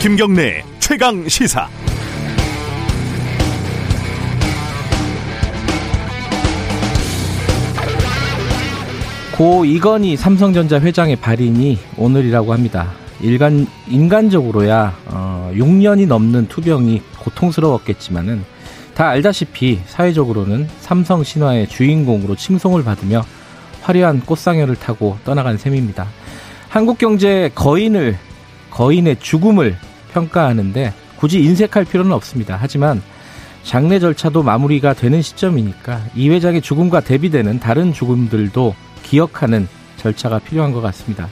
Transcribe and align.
김경래 0.00 0.62
최강 0.78 1.28
시사. 1.28 1.68
고 9.36 9.64
이건희 9.64 10.16
삼성전자 10.16 10.78
회장의 10.80 11.16
발인이 11.16 11.78
오늘이라고 11.98 12.52
합니다. 12.52 12.92
일간 13.20 13.66
인간적으로야 13.88 14.96
어, 15.06 15.50
6년이 15.54 16.06
넘는 16.06 16.46
투병이 16.46 17.02
고통스러웠겠지만은 17.18 18.44
다 18.96 19.10
알다시피 19.10 19.80
사회적으로는 19.86 20.68
삼성 20.80 21.22
신화의 21.22 21.68
주인공으로 21.68 22.34
칭송을 22.34 22.82
받으며 22.82 23.26
화려한 23.82 24.22
꽃상여를 24.22 24.76
타고 24.76 25.18
떠나간 25.22 25.58
셈입니다. 25.58 26.06
한국 26.70 26.96
경제의 26.96 27.54
거인을 27.54 28.16
거인의 28.70 29.20
죽음을 29.20 29.76
평가하는데 30.14 30.94
굳이 31.18 31.40
인색할 31.40 31.84
필요는 31.84 32.10
없습니다. 32.12 32.56
하지만 32.58 33.02
장례 33.62 33.98
절차도 33.98 34.42
마무리가 34.42 34.94
되는 34.94 35.20
시점이니까 35.20 36.00
이 36.14 36.30
회장의 36.30 36.62
죽음과 36.62 37.00
대비되는 37.00 37.60
다른 37.60 37.92
죽음들도 37.92 38.74
기억하는 39.02 39.68
절차가 39.98 40.38
필요한 40.38 40.72
것 40.72 40.80
같습니다. 40.80 41.28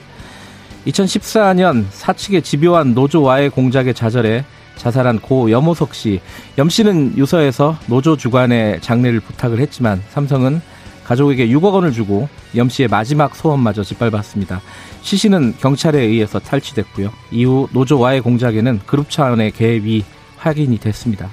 2014년 0.85 1.85
사측의 1.89 2.43
집요한 2.43 2.93
노조와의 2.93 3.49
공작에 3.49 3.93
좌절해 3.93 4.45
자살한 4.77 5.19
고 5.19 5.49
염호석 5.51 5.93
씨. 5.93 6.21
염 6.57 6.69
씨는 6.69 7.17
유서에서 7.17 7.77
노조 7.87 8.17
주관의 8.17 8.81
장례를 8.81 9.19
부탁을 9.19 9.59
했지만 9.59 10.01
삼성은 10.09 10.61
가족에게 11.05 11.47
6억 11.47 11.73
원을 11.73 11.91
주고 11.91 12.27
염 12.55 12.67
씨의 12.67 12.89
마지막 12.89 13.35
소원마저 13.35 13.83
짓밟았습니다. 13.83 14.61
시 15.01 15.17
씨는 15.17 15.55
경찰에 15.59 16.01
의해서 16.01 16.39
탈취됐고요. 16.39 17.11
이후 17.31 17.67
노조와의 17.71 18.21
공작에는 18.21 18.81
그룹 18.85 19.09
차원의 19.09 19.51
개입이 19.51 20.03
확인이 20.37 20.77
됐습니다. 20.79 21.29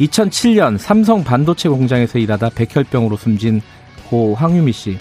2007년 0.00 0.78
삼성 0.78 1.24
반도체 1.24 1.68
공장에서 1.68 2.18
일하다 2.18 2.50
백혈병으로 2.50 3.16
숨진 3.16 3.60
고 4.08 4.34
황유미 4.34 4.72
씨. 4.72 4.98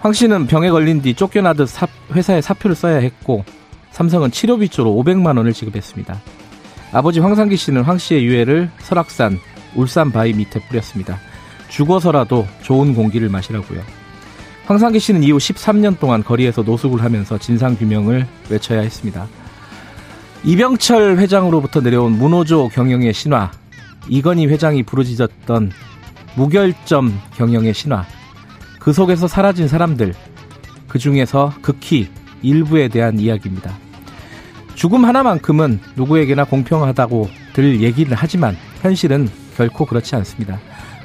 황 0.00 0.12
씨는 0.12 0.46
병에 0.46 0.70
걸린 0.70 1.02
뒤 1.02 1.14
쫓겨나듯 1.14 1.68
사, 1.68 1.86
회사에 2.12 2.40
사표를 2.40 2.74
써야 2.74 2.96
했고 2.96 3.44
삼성은 3.90 4.30
치료비 4.30 4.68
조로 4.68 4.92
500만 4.94 5.36
원을 5.36 5.52
지급했습니다. 5.52 6.20
아버지 6.92 7.20
황상기 7.20 7.56
씨는 7.56 7.82
황 7.82 7.98
씨의 7.98 8.24
유해를 8.24 8.70
설악산, 8.80 9.38
울산 9.74 10.10
바위 10.10 10.32
밑에 10.32 10.60
뿌렸습니다. 10.68 11.18
죽어서라도 11.68 12.46
좋은 12.62 12.94
공기를 12.94 13.28
마시라고요. 13.28 13.80
황상기 14.66 14.98
씨는 14.98 15.22
이후 15.22 15.38
13년 15.38 15.98
동안 15.98 16.22
거리에서 16.22 16.62
노숙을 16.62 17.02
하면서 17.02 17.38
진상 17.38 17.76
규명을 17.76 18.26
외쳐야 18.48 18.80
했습니다. 18.80 19.28
이병철 20.44 21.18
회장으로부터 21.18 21.80
내려온 21.80 22.12
문호조 22.12 22.68
경영의 22.68 23.12
신화, 23.12 23.50
이건희 24.08 24.46
회장이 24.46 24.82
부르짖었던 24.82 25.70
무결점 26.34 27.20
경영의 27.36 27.74
신화, 27.74 28.04
그 28.80 28.92
속에서 28.92 29.28
사라진 29.28 29.68
사람들, 29.68 30.14
그 30.88 30.98
중에서 30.98 31.52
극히 31.62 32.08
일부에 32.42 32.88
대한 32.88 33.18
이야기입니다. 33.18 33.76
죽음 34.80 35.04
하나만큼은 35.04 35.78
누구에게나 35.94 36.44
공평하다고 36.44 37.28
들 37.52 37.82
얘기를 37.82 38.16
하지만 38.18 38.56
현실은 38.80 39.28
결코 39.54 39.84
그렇지 39.84 40.16
않습니다. 40.16 40.58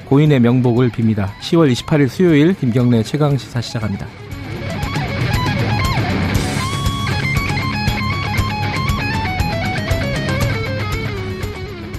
고인의 0.06 0.40
명복을 0.40 0.88
빕니다. 0.88 1.28
10월 1.42 1.70
28일 1.70 2.08
수요일 2.08 2.54
김경래 2.54 3.02
최강 3.02 3.36
시사 3.36 3.60
시작합니다. 3.60 4.06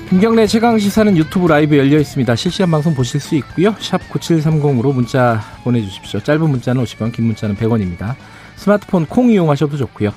김경래 0.09 0.47
최강 0.47 0.79
시사는 0.79 1.16
유튜브 1.16 1.45
라이브 1.45 1.77
열려 1.77 1.99
있습니다. 1.99 2.35
실시간 2.35 2.71
방송 2.71 2.95
보실 2.95 3.19
수 3.19 3.35
있고요. 3.35 3.75
샵 3.77 4.01
9730으로 4.09 4.95
문자 4.95 5.43
보내 5.63 5.79
주십시오. 5.83 6.21
짧은 6.21 6.49
문자는 6.49 6.83
50원, 6.83 7.13
긴 7.13 7.25
문자는 7.25 7.55
100원입니다. 7.55 8.16
스마트폰 8.55 9.05
콩 9.05 9.29
이용하셔도 9.29 9.77
좋고요. 9.77 10.11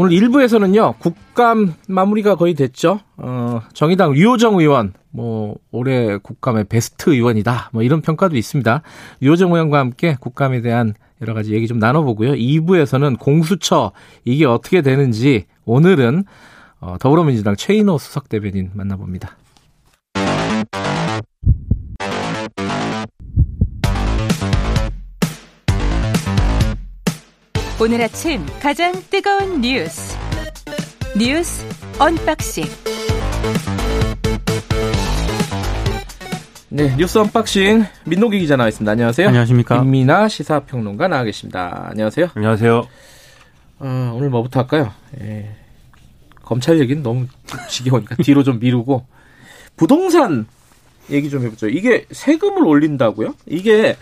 오늘 0.00 0.16
1부에서는요, 0.16 0.98
국감 0.98 1.74
마무리가 1.86 2.34
거의 2.34 2.54
됐죠. 2.54 3.00
어, 3.18 3.60
정의당 3.74 4.12
류호정 4.12 4.58
의원, 4.58 4.94
뭐, 5.10 5.56
올해 5.72 6.16
국감의 6.16 6.64
베스트 6.70 7.10
의원이다. 7.10 7.68
뭐, 7.74 7.82
이런 7.82 8.00
평가도 8.00 8.34
있습니다. 8.34 8.80
류호정 9.20 9.52
의원과 9.52 9.78
함께 9.78 10.16
국감에 10.18 10.62
대한 10.62 10.94
여러 11.20 11.34
가지 11.34 11.52
얘기 11.52 11.66
좀 11.66 11.78
나눠보고요. 11.78 12.32
2부에서는 12.32 13.18
공수처, 13.18 13.92
이게 14.24 14.46
어떻게 14.46 14.80
되는지, 14.80 15.44
오늘은 15.66 16.24
어, 16.80 16.96
더불어민주당 16.98 17.54
최인호 17.54 17.98
수석 17.98 18.30
대변인 18.30 18.70
만나봅니다. 18.72 19.36
오늘 27.80 28.02
아침 28.02 28.44
가장 28.60 28.92
뜨거운 29.08 29.62
뉴스 29.62 30.14
뉴스 31.16 31.64
언박싱 31.98 32.64
네 36.68 36.94
뉴스 36.96 37.16
unboxing 37.16 37.86
민동기 38.04 38.38
기자 38.40 38.56
나와 38.56 38.68
있습니다. 38.68 38.92
안녕하세요. 38.92 39.28
안녕하십니까. 39.28 39.80
김민하 39.82 40.28
시사평론가 40.28 41.08
나와 41.08 41.24
계십니다. 41.24 41.86
안녕하세요. 41.90 42.28
안녕하세요. 42.34 42.86
어, 43.78 44.12
오늘 44.14 44.28
뭐부터 44.28 44.60
할까요? 44.60 44.92
예. 45.22 45.56
검찰 46.42 46.78
얘기는 46.80 47.02
너무 47.02 47.26
지겨우니까 47.70 48.16
뒤로 48.16 48.42
좀 48.42 48.58
미루고 48.60 49.06
부동산 49.76 50.46
얘기 51.10 51.30
좀 51.30 51.44
해보죠. 51.44 51.68
이게 51.68 52.04
세금을 52.10 52.62
올린다고요? 52.62 53.34
이게 53.46 53.96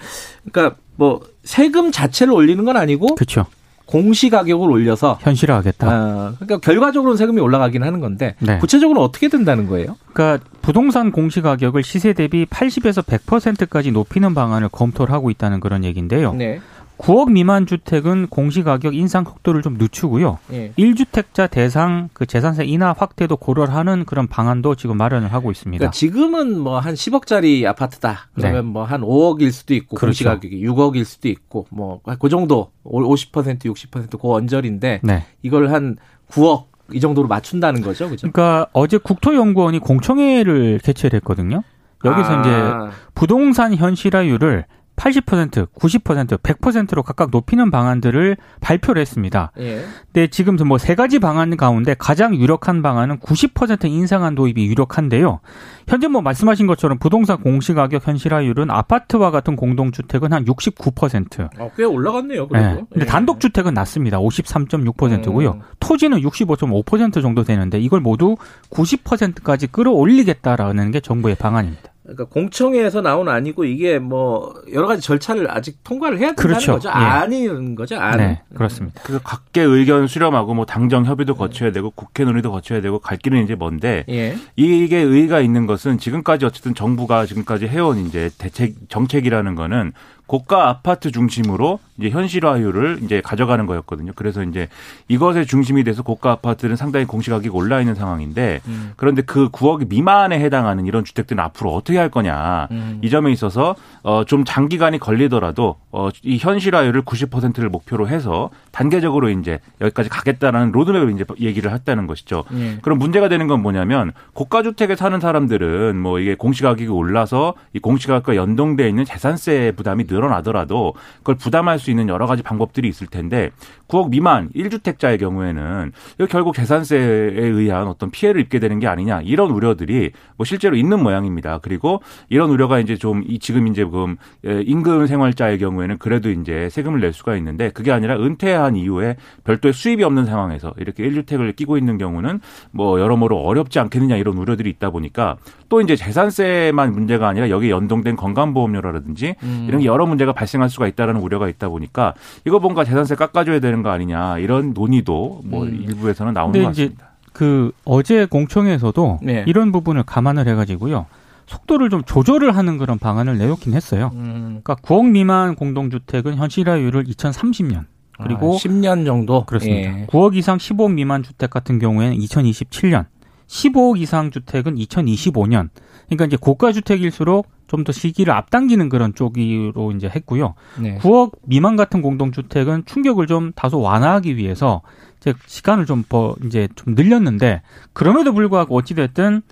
그러니까 0.50 0.76
뭐 0.96 1.20
세금 1.44 1.92
자체를 1.92 2.32
올리는 2.32 2.62
건 2.64 2.76
아니고 2.76 3.14
그렇죠. 3.14 3.46
공시 3.88 4.28
가격을 4.28 4.70
올려서 4.70 5.18
현실화하겠다. 5.22 5.88
어, 5.88 6.34
그러니까 6.38 6.58
결과적으로는 6.58 7.16
세금이 7.16 7.40
올라가긴 7.40 7.82
하는 7.82 8.00
건데 8.00 8.34
네. 8.38 8.58
구체적으로 8.58 9.02
어떻게 9.02 9.28
된다는 9.28 9.66
거예요? 9.66 9.96
그러니까 10.12 10.44
부동산 10.60 11.10
공시 11.10 11.40
가격을 11.40 11.82
시세 11.82 12.12
대비 12.12 12.44
80에서 12.44 13.02
100%까지 13.02 13.90
높이는 13.90 14.34
방안을 14.34 14.68
검토를 14.68 15.14
하고 15.14 15.30
있다는 15.30 15.60
그런 15.60 15.84
얘기인데요. 15.84 16.34
네. 16.34 16.60
9억 16.98 17.30
미만 17.30 17.64
주택은 17.66 18.26
공시 18.26 18.62
가격 18.62 18.94
인상 18.94 19.24
속도를 19.24 19.62
좀 19.62 19.74
늦추고요. 19.78 20.38
예. 20.52 20.72
1주택자 20.76 21.48
대상 21.50 22.08
그 22.12 22.26
재산세 22.26 22.64
인하 22.64 22.92
확대도 22.96 23.36
고려를 23.36 23.72
하는 23.74 24.04
그런 24.04 24.26
방안도 24.26 24.74
지금 24.74 24.96
마련을 24.96 25.32
하고 25.32 25.50
있습니다. 25.50 25.78
그러니까 25.78 25.92
지금은 25.92 26.58
뭐 26.58 26.80
한 26.80 26.94
10억짜리 26.94 27.64
아파트다. 27.66 28.28
그러면 28.34 28.64
네. 28.66 28.70
뭐한 28.72 29.00
5억일 29.02 29.52
수도 29.52 29.74
있고 29.74 29.96
그렇죠. 29.96 30.24
가격이 30.24 30.60
6억일 30.60 31.04
수도 31.04 31.28
있고 31.28 31.66
뭐 31.70 32.00
그 32.18 32.28
정도 32.28 32.72
50% 32.84 33.60
60%그 33.64 34.18
언저리인데 34.22 35.00
네. 35.02 35.24
이걸 35.42 35.72
한 35.72 35.96
9억 36.30 36.64
이 36.92 37.00
정도로 37.00 37.28
맞춘다는 37.28 37.82
거죠, 37.82 38.08
그죠? 38.08 38.30
그러니까 38.32 38.66
어제 38.72 38.96
국토연구원이 38.98 39.78
공청회를 39.78 40.80
개최를 40.82 41.18
했거든요. 41.18 41.62
여기서 42.04 42.30
아, 42.30 42.40
이제 42.40 42.96
부동산 43.14 43.74
현실화율을 43.74 44.64
80%, 44.98 45.68
90%, 45.72 46.38
100%로 46.38 47.02
각각 47.02 47.30
높이는 47.30 47.70
방안들을 47.70 48.36
발표를 48.60 49.00
했습니다. 49.00 49.52
예. 49.58 49.84
근데 50.12 50.26
지금 50.26 50.56
뭐 50.56 50.76
세 50.78 50.94
가지 50.94 51.18
방안 51.18 51.56
가운데 51.56 51.94
가장 51.98 52.34
유력한 52.34 52.82
방안은 52.82 53.18
90% 53.18 53.84
인상한 53.86 54.34
도입이 54.34 54.66
유력한데요. 54.66 55.40
현재 55.86 56.08
뭐 56.08 56.20
말씀하신 56.20 56.66
것처럼 56.66 56.98
부동산 56.98 57.40
공시가격 57.40 58.06
현실화율은 58.06 58.70
아파트와 58.70 59.30
같은 59.30 59.54
공동주택은 59.56 60.32
한 60.32 60.44
69%. 60.44 61.48
어, 61.58 61.70
꽤 61.76 61.84
올라갔네요, 61.84 62.48
그래도. 62.48 62.66
네. 62.66 62.84
근데 62.90 63.04
예. 63.04 63.06
단독주택은 63.06 63.74
낮습니다. 63.74 64.18
53.6%고요. 64.18 65.52
음. 65.52 65.60
토지는 65.80 66.20
65.5% 66.22 67.22
정도 67.22 67.44
되는데 67.44 67.78
이걸 67.78 68.00
모두 68.00 68.36
90%까지 68.70 69.66
끌어올리겠다라는 69.68 70.90
게 70.90 71.00
정부의 71.00 71.36
방안입니다. 71.36 71.92
그러니까 72.08 72.24
공청회에서 72.24 73.02
나온 73.02 73.28
아니고 73.28 73.64
이게 73.64 73.98
뭐 73.98 74.54
여러 74.72 74.86
가지 74.86 75.02
절차를 75.02 75.50
아직 75.50 75.84
통과를 75.84 76.18
해야 76.18 76.28
된다는 76.28 76.50
그렇죠. 76.52 76.72
거죠. 76.72 76.88
예. 76.88 76.92
아니는 76.92 77.74
거죠. 77.74 77.96
안. 77.96 78.16
네, 78.16 78.40
그렇습니다. 78.54 79.02
그래서 79.04 79.20
각계 79.22 79.60
의견 79.60 80.06
수렴하고 80.06 80.54
뭐 80.54 80.64
당정 80.64 81.04
협의도 81.04 81.34
거쳐야 81.34 81.70
되고 81.70 81.90
국회 81.90 82.24
논의도 82.24 82.50
거쳐야 82.50 82.80
되고 82.80 82.98
갈 82.98 83.18
길은 83.18 83.44
이제 83.44 83.54
먼데 83.56 84.06
예. 84.08 84.36
이게 84.56 84.98
의의가 84.98 85.40
있는 85.40 85.66
것은 85.66 85.98
지금까지 85.98 86.46
어쨌든 86.46 86.74
정부가 86.74 87.26
지금까지 87.26 87.68
해온 87.68 87.98
이제 88.06 88.30
대책 88.38 88.88
정책이라는 88.88 89.54
거는 89.54 89.92
고가 90.28 90.68
아파트 90.68 91.10
중심으로 91.10 91.80
이제 91.98 92.10
현실화율을 92.10 93.00
이제 93.02 93.20
가져가는 93.20 93.64
거였거든요. 93.66 94.12
그래서 94.14 94.44
이제 94.44 94.68
이것의 95.08 95.46
중심이 95.46 95.82
돼서 95.82 96.02
고가 96.02 96.30
아파트는 96.30 96.76
상당히 96.76 97.06
공시가격이 97.06 97.48
올라 97.48 97.80
있는 97.80 97.94
상황인데 97.94 98.60
음. 98.66 98.92
그런데 98.96 99.22
그 99.22 99.48
9억 99.48 99.88
미만에 99.88 100.38
해당하는 100.38 100.86
이런 100.86 101.02
주택들은 101.02 101.42
앞으로 101.42 101.74
어떻게 101.74 101.98
할 101.98 102.10
거냐 102.10 102.68
음. 102.70 102.98
이 103.02 103.10
점에 103.10 103.32
있어서 103.32 103.74
어좀 104.02 104.44
장기간이 104.44 104.98
걸리더라도 104.98 105.76
어이 105.90 106.36
현실화율을 106.38 107.02
90%를 107.02 107.70
목표로 107.70 108.06
해서 108.08 108.50
단계적으로 108.70 109.30
이제 109.30 109.58
여기까지 109.80 110.10
가겠다라는 110.10 110.72
로드맵을 110.72 111.12
이제 111.12 111.24
얘기를 111.40 111.72
했다는 111.72 112.06
것이죠. 112.06 112.44
예. 112.54 112.78
그럼 112.82 112.98
문제가 112.98 113.28
되는 113.28 113.48
건 113.48 113.62
뭐냐면 113.62 114.12
고가 114.34 114.62
주택에 114.62 114.94
사는 114.94 115.18
사람들은 115.18 115.96
뭐 115.96 116.20
이게 116.20 116.34
공시가격이 116.34 116.88
올라서 116.88 117.54
이 117.72 117.78
공시가격과 117.78 118.36
연동돼 118.36 118.88
있는 118.88 119.04
재산세 119.06 119.72
부담이 119.74 120.06
늘 120.06 120.17
어나더라도 120.24 120.94
그걸 121.18 121.36
부담할 121.36 121.78
수 121.78 121.90
있는 121.90 122.08
여러 122.08 122.26
가지 122.26 122.42
방법들이 122.42 122.88
있을 122.88 123.06
텐데 123.06 123.50
9억 123.88 124.10
미만 124.10 124.50
1주택자의 124.50 125.18
경우에는 125.18 125.92
결국 126.28 126.54
재산세에 126.54 127.32
의한 127.34 127.88
어떤 127.88 128.10
피해를 128.10 128.40
입게 128.40 128.58
되는 128.58 128.78
게 128.78 128.86
아니냐 128.86 129.22
이런 129.22 129.50
우려들이 129.50 130.12
뭐 130.36 130.44
실제로 130.44 130.76
있는 130.76 131.02
모양입니다. 131.02 131.58
그리고 131.62 132.02
이런 132.28 132.50
우려가 132.50 132.80
이제 132.80 132.96
좀이 132.96 133.38
지금 133.38 133.66
이제 133.66 133.78
지금 133.78 134.16
임금 134.44 135.06
생활자의 135.06 135.58
경우에는 135.58 135.98
그래도 135.98 136.30
이제 136.30 136.68
세금을 136.68 137.00
낼 137.00 137.12
수가 137.12 137.36
있는데 137.36 137.70
그게 137.70 137.92
아니라 137.92 138.16
은퇴한 138.16 138.74
이후에 138.74 139.16
별도의 139.44 139.72
수입이 139.72 140.02
없는 140.02 140.26
상황에서 140.26 140.74
이렇게 140.78 141.08
1주택을 141.08 141.54
끼고 141.54 141.78
있는 141.78 141.96
경우는 141.96 142.40
뭐 142.72 142.98
여러모로 143.00 143.38
어렵지 143.38 143.78
않겠느냐 143.78 144.16
이런 144.16 144.36
우려들이 144.36 144.68
있다 144.70 144.90
보니까 144.90 145.36
또 145.68 145.80
이제 145.80 145.94
재산세만 145.94 146.92
문제가 146.92 147.28
아니라 147.28 147.50
여기에 147.50 147.70
연동된 147.70 148.16
건강보험료라든지 148.16 149.36
음. 149.44 149.66
이런 149.68 149.80
게 149.80 149.86
여러 149.86 150.06
문제가 150.08 150.32
발생할 150.32 150.68
수가 150.68 150.88
있다라는 150.88 151.20
우려가 151.20 151.48
있다 151.48 151.68
보니까 151.68 152.14
이거 152.44 152.58
뭔가 152.58 152.84
재산세 152.84 153.14
깎아줘야 153.14 153.60
되는 153.60 153.82
거 153.82 153.90
아니냐 153.90 154.38
이런 154.38 154.72
논의도 154.74 155.42
뭐 155.44 155.64
음. 155.64 155.84
일부에서는 155.88 156.32
나오는 156.32 156.60
것 156.60 156.68
같습니다. 156.68 157.08
그 157.32 157.70
어제 157.84 158.26
공청회에서도 158.26 159.20
네. 159.22 159.44
이런 159.46 159.70
부분을 159.70 160.02
감안을 160.02 160.48
해가지고요 160.48 161.06
속도를 161.46 161.88
좀 161.88 162.02
조절을 162.04 162.56
하는 162.56 162.78
그런 162.78 162.98
방안을 162.98 163.38
내놓긴 163.38 163.74
했어요. 163.74 164.10
음. 164.14 164.60
그러니까 164.62 164.74
9억 164.76 165.08
미만 165.08 165.54
공동주택은 165.54 166.36
현실화율을 166.36 167.04
2030년 167.04 167.86
그리고 168.22 168.54
아, 168.54 168.56
10년 168.56 169.06
정도 169.06 169.44
그렇습니다. 169.44 170.00
예. 170.00 170.06
9억 170.06 170.34
이상 170.34 170.58
15억 170.58 170.92
미만 170.92 171.22
주택 171.22 171.50
같은 171.50 171.78
경우에는 171.78 172.18
2027년, 172.18 173.06
15억 173.46 173.98
이상 173.98 174.30
주택은 174.30 174.74
2025년. 174.76 175.68
그러니까 176.06 176.24
이제 176.26 176.36
고가 176.36 176.72
주택일수록 176.72 177.46
좀 177.68 177.84
더 177.84 177.92
시기를 177.92 178.34
앞당기는 178.34 178.88
그런 178.88 179.14
쪽으로 179.14 179.92
이제 179.92 180.08
했고요. 180.08 180.54
네. 180.80 180.98
9억 180.98 181.32
미만 181.44 181.76
같은 181.76 182.02
공동주택은 182.02 182.84
충격을 182.86 183.26
좀 183.26 183.52
다소 183.54 183.80
완화하기 183.80 184.36
위해서 184.36 184.82
이제 185.20 185.34
시간을 185.46 185.86
좀더 185.86 186.34
이제 186.44 186.68
좀 186.74 186.94
늘렸는데 186.94 187.62
그럼에도 187.92 188.32
불구하고 188.32 188.76
어찌 188.76 188.94
됐든 188.94 189.42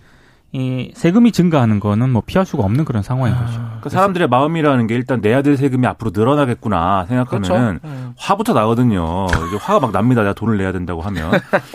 이 0.56 0.90
세금이 0.94 1.32
증가하는 1.32 1.80
거는 1.80 2.08
뭐 2.08 2.22
피할 2.24 2.46
수가 2.46 2.64
없는 2.64 2.86
그런 2.86 3.02
상황인 3.02 3.36
거죠. 3.36 3.60
그 3.82 3.90
사람들의 3.90 4.26
마음이라는 4.28 4.86
게 4.86 4.94
일단 4.94 5.20
내야 5.20 5.42
될 5.42 5.58
세금이 5.58 5.86
앞으로 5.86 6.12
늘어나겠구나 6.14 7.04
생각하면은 7.04 7.78
그렇죠. 7.78 7.94
음. 7.94 8.14
화부터 8.16 8.54
나거든요. 8.54 9.26
이제 9.26 9.58
화가 9.60 9.80
막 9.80 9.92
납니다. 9.92 10.22
내가 10.22 10.32
돈을 10.32 10.56
내야 10.56 10.72
된다고 10.72 11.02
하면. 11.02 11.30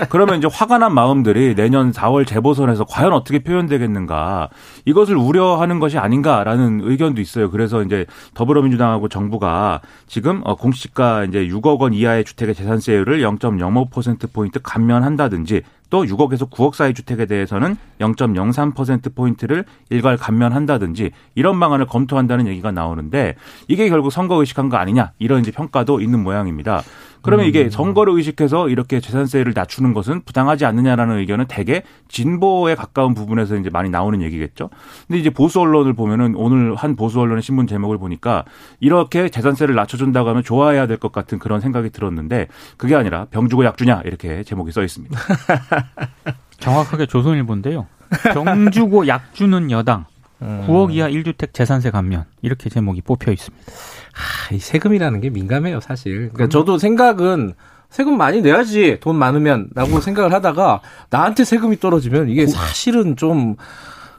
그러면 0.09 0.39
이제 0.39 0.47
화가 0.51 0.79
난 0.79 0.95
마음들이 0.95 1.53
내년 1.53 1.91
4월 1.91 2.25
재보선에서 2.25 2.85
과연 2.85 3.13
어떻게 3.13 3.43
표현되겠는가. 3.43 4.49
이것을 4.85 5.15
우려하는 5.15 5.79
것이 5.79 5.99
아닌가라는 5.99 6.81
의견도 6.83 7.21
있어요. 7.21 7.51
그래서 7.51 7.83
이제 7.83 8.07
더불어민주당하고 8.33 9.09
정부가 9.09 9.81
지금 10.07 10.41
어, 10.43 10.55
공시지가 10.55 11.25
이제 11.25 11.45
6억 11.47 11.81
원 11.81 11.93
이하의 11.93 12.23
주택의 12.23 12.55
재산세율을 12.55 13.21
0.05%포인트 13.21 14.59
감면한다든지 14.63 15.61
또 15.91 16.03
6억에서 16.05 16.49
9억 16.49 16.73
사이 16.73 16.95
주택에 16.95 17.27
대해서는 17.27 17.75
0.03%포인트를 17.99 19.65
일괄 19.91 20.17
감면한다든지 20.17 21.11
이런 21.35 21.59
방안을 21.59 21.85
검토한다는 21.85 22.47
얘기가 22.47 22.71
나오는데 22.71 23.35
이게 23.67 23.87
결국 23.89 24.09
선거 24.09 24.35
의식한 24.37 24.69
거 24.69 24.77
아니냐 24.77 25.11
이런 25.19 25.41
이제 25.41 25.51
평가도 25.51 26.01
있는 26.01 26.23
모양입니다. 26.23 26.81
그러면 27.21 27.45
이게 27.45 27.69
선거를 27.69 28.13
의식해서 28.15 28.69
이렇게 28.69 28.99
재산세를 28.99 29.53
낮추는 29.55 29.93
것은 29.93 30.21
부당하지 30.25 30.65
않느냐라는 30.65 31.17
의견은 31.19 31.45
대개 31.47 31.83
진보에 32.07 32.75
가까운 32.75 33.13
부분에서 33.13 33.57
이제 33.57 33.69
많이 33.69 33.89
나오는 33.89 34.21
얘기겠죠. 34.21 34.69
근데 35.07 35.19
이제 35.19 35.29
보수 35.29 35.59
언론을 35.59 35.93
보면은 35.93 36.35
오늘 36.35 36.75
한 36.75 36.95
보수 36.95 37.19
언론의 37.19 37.43
신문 37.43 37.67
제목을 37.67 37.97
보니까 37.97 38.45
이렇게 38.79 39.29
재산세를 39.29 39.75
낮춰준다고 39.75 40.29
하면 40.29 40.43
좋아해야 40.43 40.87
될 40.87 40.97
것 40.97 41.11
같은 41.11 41.39
그런 41.39 41.59
생각이 41.61 41.89
들었는데 41.89 42.47
그게 42.77 42.95
아니라 42.95 43.25
병주고 43.31 43.65
약주냐 43.65 44.01
이렇게 44.05 44.43
제목이 44.43 44.71
써 44.71 44.83
있습니다. 44.83 45.19
정확하게 46.59 47.05
조선일보인데요. 47.07 47.87
병주고 48.33 49.07
약주는 49.07 49.71
여당, 49.71 50.05
음. 50.41 50.65
9억 50.67 50.93
이하 50.93 51.09
1주택 51.09 51.53
재산세 51.53 51.91
감면 51.91 52.25
이렇게 52.41 52.69
제목이 52.69 53.01
뽑혀 53.01 53.31
있습니다. 53.31 53.65
아, 54.13 54.53
이 54.53 54.59
세금이라는 54.59 55.21
게 55.21 55.29
민감해요, 55.29 55.79
사실. 55.79 56.29
그러니까 56.33 56.49
저도 56.49 56.77
생각은 56.77 57.53
세금 57.89 58.17
많이 58.17 58.41
내야지 58.41 58.99
돈 59.01 59.17
많으면라고 59.17 59.99
생각을 59.99 60.33
하다가 60.33 60.81
나한테 61.09 61.43
세금이 61.43 61.79
떨어지면 61.79 62.29
이게 62.29 62.47
사실은 62.47 63.17
좀 63.17 63.55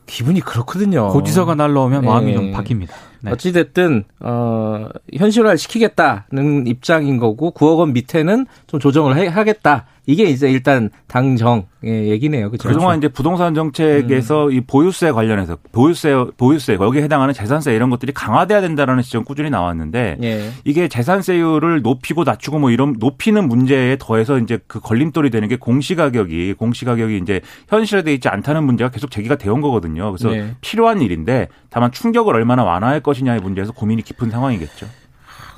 기분이 0.07 0.41
그렇거든요. 0.41 1.09
고지서가 1.09 1.55
날라오면 1.55 2.05
마음이 2.05 2.33
예. 2.33 2.35
좀 2.35 2.53
바뀝니다. 2.53 2.91
네. 3.23 3.31
어찌됐든 3.31 4.05
어 4.21 4.89
현실화를 5.17 5.59
시키겠다는 5.59 6.67
입장인 6.67 7.19
거고 7.19 7.53
9억 7.53 7.79
원 7.79 7.93
밑에는 7.93 8.47
좀 8.67 8.81
조정을 8.81 9.17
해, 9.17 9.29
하겠다. 9.29 9.87
이게 10.07 10.25
이제 10.25 10.51
일단 10.51 10.91
당정의 11.07 11.63
얘기네요. 11.85 12.51
그죠? 12.51 12.69
그동안 12.69 12.99
이제 12.99 13.07
부동산 13.07 13.55
정책에서 13.55 14.51
이 14.51 14.61
보유세 14.61 15.13
관련해서 15.13 15.59
보유세 15.71 16.25
보유세 16.37 16.77
거기에 16.77 17.03
해당하는 17.03 17.33
재산세 17.33 17.73
이런 17.73 17.89
것들이 17.89 18.13
강화돼야 18.13 18.61
된다라는 18.61 19.05
지점 19.05 19.25
꾸준히 19.25 19.49
나왔는데 19.51 20.19
예. 20.23 20.51
이게 20.65 20.89
재산세율을 20.89 21.83
높이고 21.83 22.25
낮추고 22.25 22.59
뭐 22.59 22.73
이런 22.73 22.97
높이는 22.99 23.47
문제에 23.47 23.97
더해서 24.01 24.39
이제 24.39 24.59
그 24.67 24.81
걸림돌이 24.81 25.31
되는 25.31 25.47
게 25.47 25.57
공시가격이 25.57 26.55
공시가격이 26.55 27.19
이제 27.19 27.41
현실화돼 27.69 28.13
있지 28.15 28.29
않다는 28.29 28.65
문제가 28.65 28.91
계속 28.91 29.13
제기가 29.13 29.37
되온 29.37 29.61
거거든요. 29.61 30.11
그래서 30.11 30.31
네. 30.31 30.57
필요한 30.61 31.01
일인데 31.01 31.47
다만 31.71 31.93
충격을 31.93 32.35
얼마나 32.35 32.65
완화할 32.65 33.01
것 33.01 33.12
이냐의 33.21 33.41
문제에서 33.41 33.73
고민이 33.73 34.03
깊은 34.03 34.31
상황이겠죠. 34.31 34.87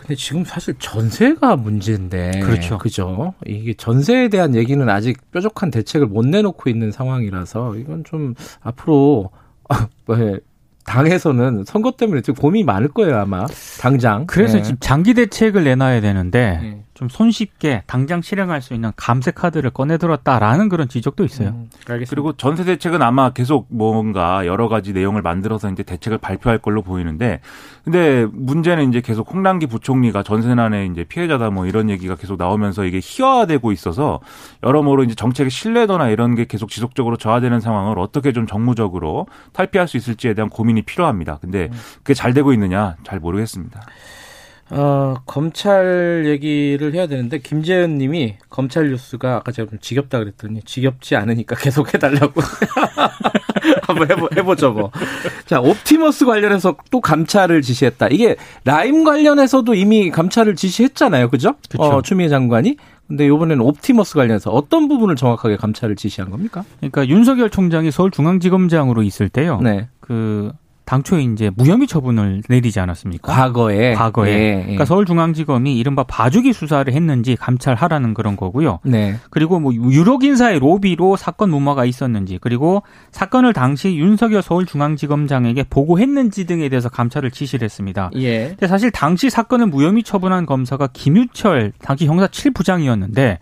근데 0.00 0.16
지금 0.16 0.44
사실 0.44 0.74
전세가 0.78 1.56
문제인데. 1.56 2.40
그렇죠. 2.40 2.76
그죠. 2.76 3.32
이게 3.46 3.72
전세에 3.72 4.28
대한 4.28 4.54
얘기는 4.54 4.86
아직 4.88 5.18
뾰족한 5.30 5.70
대책을 5.70 6.06
못 6.06 6.26
내놓고 6.26 6.68
있는 6.68 6.92
상황이라서 6.92 7.76
이건 7.76 8.04
좀 8.04 8.34
앞으로 8.60 9.30
왜 10.06 10.38
당에서는 10.84 11.64
선거 11.64 11.92
때문에 11.92 12.20
지금 12.20 12.34
고민이 12.34 12.64
많을 12.64 12.88
거예요 12.88 13.16
아마 13.16 13.46
당장. 13.80 14.26
그래서 14.26 14.58
네. 14.58 14.62
지금 14.62 14.76
장기 14.80 15.14
대책을 15.14 15.64
내놔야 15.64 16.02
되는데 16.02 16.58
네. 16.62 16.84
좀 17.04 17.08
손쉽게 17.08 17.82
당장 17.86 18.22
실행할 18.22 18.62
수 18.62 18.72
있는 18.72 18.90
감세 18.96 19.30
카드를 19.30 19.70
꺼내들었다라는 19.70 20.68
그런 20.68 20.88
지적도 20.88 21.24
있어요. 21.24 21.48
음, 21.50 21.68
알겠습니다. 21.86 22.10
그리고 22.10 22.32
전세 22.34 22.64
대책은 22.64 23.02
아마 23.02 23.30
계속 23.30 23.66
뭔가 23.68 24.46
여러 24.46 24.68
가지 24.68 24.92
내용을 24.92 25.20
만들어서 25.20 25.70
이제 25.70 25.82
대책을 25.82 26.18
발표할 26.18 26.58
걸로 26.58 26.82
보이는데 26.82 27.40
근데 27.84 28.26
문제는 28.32 28.88
이제 28.88 29.00
계속 29.02 29.32
홍남기 29.32 29.66
부총리가 29.66 30.22
전세난의 30.22 30.90
이제 30.92 31.04
피해자다 31.04 31.50
뭐 31.50 31.66
이런 31.66 31.90
얘기가 31.90 32.16
계속 32.16 32.38
나오면서 32.38 32.84
이게 32.84 33.00
희화화되고 33.02 33.72
있어서 33.72 34.20
여러모로 34.62 35.04
이제 35.04 35.14
정책의 35.14 35.50
신뢰도나 35.50 36.08
이런 36.08 36.34
게 36.34 36.46
계속 36.46 36.70
지속적으로 36.70 37.16
저하되는 37.16 37.60
상황을 37.60 37.98
어떻게 37.98 38.32
좀 38.32 38.46
정무적으로 38.46 39.26
탈피할 39.52 39.88
수 39.88 39.96
있을지에 39.98 40.32
대한 40.34 40.48
고민이 40.48 40.82
필요합니다. 40.82 41.38
근데 41.40 41.68
그게 41.98 42.14
잘 42.14 42.32
되고 42.32 42.52
있느냐 42.54 42.96
잘 43.04 43.20
모르겠습니다. 43.20 43.82
어, 44.70 45.14
검찰 45.26 46.24
얘기를 46.26 46.94
해야 46.94 47.06
되는데 47.06 47.38
김재현 47.38 47.98
님이 47.98 48.36
검찰 48.48 48.88
뉴스가 48.88 49.36
아까 49.36 49.52
제가 49.52 49.68
좀 49.70 49.78
지겹다 49.78 50.18
그랬더니 50.18 50.62
지겹지 50.62 51.16
않으니까 51.16 51.54
계속 51.60 51.92
해달라고 51.92 52.40
한번 53.82 54.10
해보, 54.10 54.28
해보죠 54.36 54.72
뭐. 54.72 54.90
자 55.46 55.60
옵티머스 55.60 56.24
관련해서 56.24 56.76
또 56.90 57.00
감찰을 57.00 57.62
지시했다. 57.62 58.08
이게 58.08 58.36
라임 58.64 59.04
관련해서도 59.04 59.74
이미 59.74 60.10
감찰을 60.10 60.56
지시했잖아요, 60.56 61.28
그죠? 61.28 61.54
그쵸. 61.68 61.82
어, 61.82 62.02
추미애 62.02 62.28
장관이. 62.28 62.76
근데 63.06 63.26
이번에는 63.26 63.60
옵티머스 63.60 64.14
관련해서 64.14 64.50
어떤 64.50 64.88
부분을 64.88 65.14
정확하게 65.16 65.56
감찰을 65.56 65.94
지시한 65.94 66.30
겁니까? 66.30 66.64
그러니까 66.78 67.06
윤석열 67.06 67.50
총장이 67.50 67.90
서울중앙지검장으로 67.90 69.02
있을 69.02 69.28
때요. 69.28 69.60
네. 69.60 69.88
그 70.00 70.52
당초에 70.84 71.22
이제 71.22 71.50
무혐의 71.56 71.86
처분을 71.86 72.42
내리지 72.48 72.78
않았습니까? 72.80 73.32
과거에. 73.32 73.94
과거에. 73.94 74.30
예, 74.30 74.58
예. 74.58 74.62
그러니까 74.62 74.84
서울중앙지검이 74.84 75.78
이른바 75.78 76.04
봐주기 76.04 76.52
수사를 76.52 76.92
했는지 76.92 77.36
감찰하라는 77.36 78.14
그런 78.14 78.36
거고요. 78.36 78.80
네. 78.84 79.16
그리고 79.30 79.60
뭐 79.60 79.72
유력 79.72 80.24
인사의 80.24 80.58
로비로 80.58 81.16
사건 81.16 81.50
무마가 81.50 81.84
있었는지 81.84 82.38
그리고 82.40 82.82
사건을 83.12 83.52
당시 83.52 83.96
윤석열 83.96 84.42
서울중앙지검장에게 84.42 85.64
보고했는지 85.70 86.46
등에 86.46 86.68
대해서 86.68 86.88
감찰을 86.88 87.30
지시를 87.30 87.64
했습니다. 87.64 88.10
예. 88.16 88.48
근데 88.48 88.66
사실 88.66 88.90
당시 88.90 89.30
사건을 89.30 89.66
무혐의 89.66 90.02
처분한 90.02 90.46
검사가 90.46 90.88
김유철 90.92 91.72
당시 91.80 92.06
형사 92.06 92.26
7부장이었는데 92.26 93.38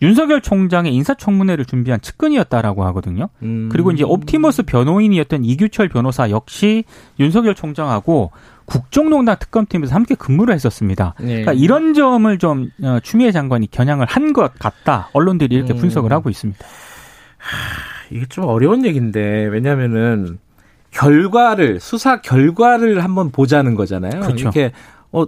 윤석열 0.00 0.40
총장의 0.40 0.94
인사청문회를 0.94 1.64
준비한 1.64 2.00
측근이었다라고 2.00 2.84
하거든요. 2.86 3.28
음. 3.42 3.68
그리고 3.72 3.90
이제 3.90 4.04
옵티머스 4.04 4.62
변호인이었던 4.62 5.44
이규철 5.44 5.88
변호사 5.88 6.30
역시 6.30 6.84
윤석열 7.18 7.54
총장하고 7.54 8.30
국정농단 8.66 9.36
특검팀에서 9.40 9.94
함께 9.94 10.14
근무를 10.14 10.54
했었습니다. 10.54 11.14
예. 11.22 11.26
그러니까 11.26 11.52
이런 11.54 11.94
점을 11.94 12.38
좀 12.38 12.70
어, 12.82 12.98
추미애 13.02 13.32
장관이 13.32 13.70
겨냥을 13.70 14.06
한 14.06 14.32
것 14.32 14.52
같다. 14.58 15.08
언론들이 15.14 15.54
이렇게 15.56 15.72
음. 15.72 15.78
분석을 15.78 16.12
하고 16.12 16.28
있습니다. 16.30 16.64
이게 18.10 18.26
좀 18.26 18.44
어려운 18.44 18.84
얘기인데 18.84 19.46
왜냐면은 19.46 20.38
결과를 20.90 21.80
수사 21.80 22.20
결과를 22.20 23.02
한번 23.04 23.30
보자는 23.30 23.74
거잖아요. 23.74 24.20
그렇죠. 24.20 24.36
이렇게 24.36 24.72
어 25.12 25.24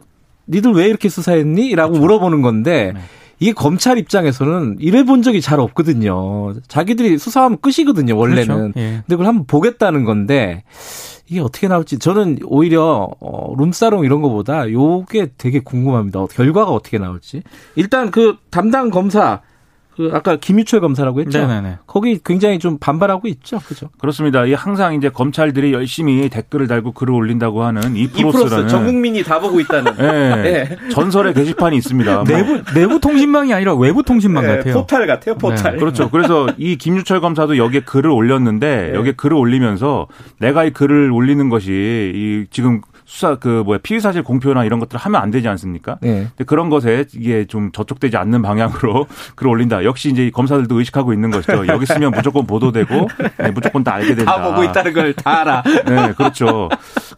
니들 0.49 0.73
왜 0.73 0.87
이렇게 0.87 1.09
수사했니?라고 1.09 1.99
물어보는 1.99 2.43
건데 2.43 2.93
네. 2.95 3.01
이게 3.41 3.53
검찰 3.53 3.99
입장에서는 3.99 4.77
이래 4.81 5.03
본 5.03 5.23
적이 5.23 5.41
잘 5.41 5.61
없거든요. 5.61 6.55
자기들이 6.69 7.19
수사하면 7.19 7.59
끝이거든요. 7.61 8.17
원래는. 8.17 8.47
그렇죠. 8.47 8.73
예. 8.77 8.91
근데 8.91 9.09
그걸 9.09 9.27
한번 9.27 9.47
보겠다는 9.47 10.05
건데 10.05 10.63
이게 11.27 11.41
어떻게 11.41 11.67
나올지 11.67 11.99
저는 11.99 12.41
오히려 12.45 13.09
어, 13.21 13.55
룸사롱 13.57 14.05
이런 14.05 14.21
거보다 14.21 14.71
요게 14.71 15.33
되게 15.39 15.61
궁금합니다. 15.61 16.27
결과가 16.27 16.71
어떻게 16.71 16.99
나올지. 16.99 17.43
일단 17.77 18.11
그 18.11 18.37
담당 18.51 18.91
검사 18.91 19.41
그 20.01 20.11
아까 20.15 20.37
김유철 20.37 20.81
검사라고 20.81 21.21
했죠. 21.21 21.47
네네네. 21.47 21.81
거기 21.87 22.19
굉장히 22.25 22.59
좀 22.59 22.79
반발하고 22.79 23.29
있죠. 23.29 23.59
그죠? 23.59 23.91
그렇습니다. 23.99 24.47
이 24.47 24.55
항상 24.55 24.95
이제 24.95 25.11
검찰들이 25.11 25.75
열심히 25.75 26.31
댓글을 26.31 26.69
달고 26.69 26.93
글을 26.93 27.13
올린다고 27.13 27.63
하는 27.63 27.97
이 27.97 28.09
프로스라는 28.09 28.69
전 28.69 28.87
국민이 28.87 29.23
다 29.23 29.39
보고 29.41 29.61
있다는. 29.61 29.93
예, 29.99 30.79
전설의 30.91 31.35
게시판이 31.35 31.77
있습니다. 31.77 32.15
뭐 32.15 32.25
내부 32.25 32.63
내부 32.73 32.99
통신망이 32.99 33.53
아니라 33.53 33.75
외부 33.75 34.03
통신망 34.03 34.43
같아요. 34.47 34.65
네, 34.65 34.73
포탈 34.73 35.07
같아요. 35.07 35.35
포탈. 35.35 35.77
그렇죠. 35.77 36.09
그래서 36.11 36.47
이 36.57 36.77
김유철 36.77 37.21
검사도 37.21 37.59
여기에 37.59 37.81
글을 37.81 38.11
올렸는데 38.11 38.93
네. 38.93 38.95
여기에 38.95 39.13
글을 39.19 39.37
올리면서 39.37 40.07
내가 40.39 40.65
이 40.65 40.71
글을 40.71 41.11
올리는 41.11 41.47
것이 41.51 41.71
이 42.15 42.47
지금 42.51 42.81
수사 43.11 43.35
그 43.35 43.65
뭐야 43.65 43.79
피의 43.83 44.01
사실 44.01 44.23
공표나 44.23 44.65
이런 44.65 44.79
것들을 44.79 45.01
하면 45.01 45.21
안 45.21 45.33
되지 45.33 45.49
않습니까? 45.49 45.99
네. 46.01 46.29
근데 46.37 46.45
그런 46.45 46.71
것에 46.71 47.07
이게 47.13 47.45
좀 47.45 47.73
저촉되지 47.73 48.17
않는 48.17 48.41
방향으로 48.41 49.09
글을 49.35 49.51
올린다. 49.51 49.83
역시 49.85 50.11
이제 50.11 50.27
이 50.27 50.31
검사들도 50.31 50.79
의식하고 50.79 51.13
있는 51.13 51.33
것이죠. 51.33 51.67
여기 51.67 51.87
쓰면 51.87 52.13
무조건 52.13 52.47
보도되고 52.47 53.09
네, 53.39 53.51
무조건 53.51 53.83
다 53.83 53.95
알게 53.95 54.15
된다. 54.15 54.37
다 54.37 54.43
보고 54.49 54.63
있다는 54.63 54.93
걸 54.93 55.13
다 55.15 55.41
알아. 55.41 55.63
네, 55.87 56.13
그렇죠. 56.17 56.69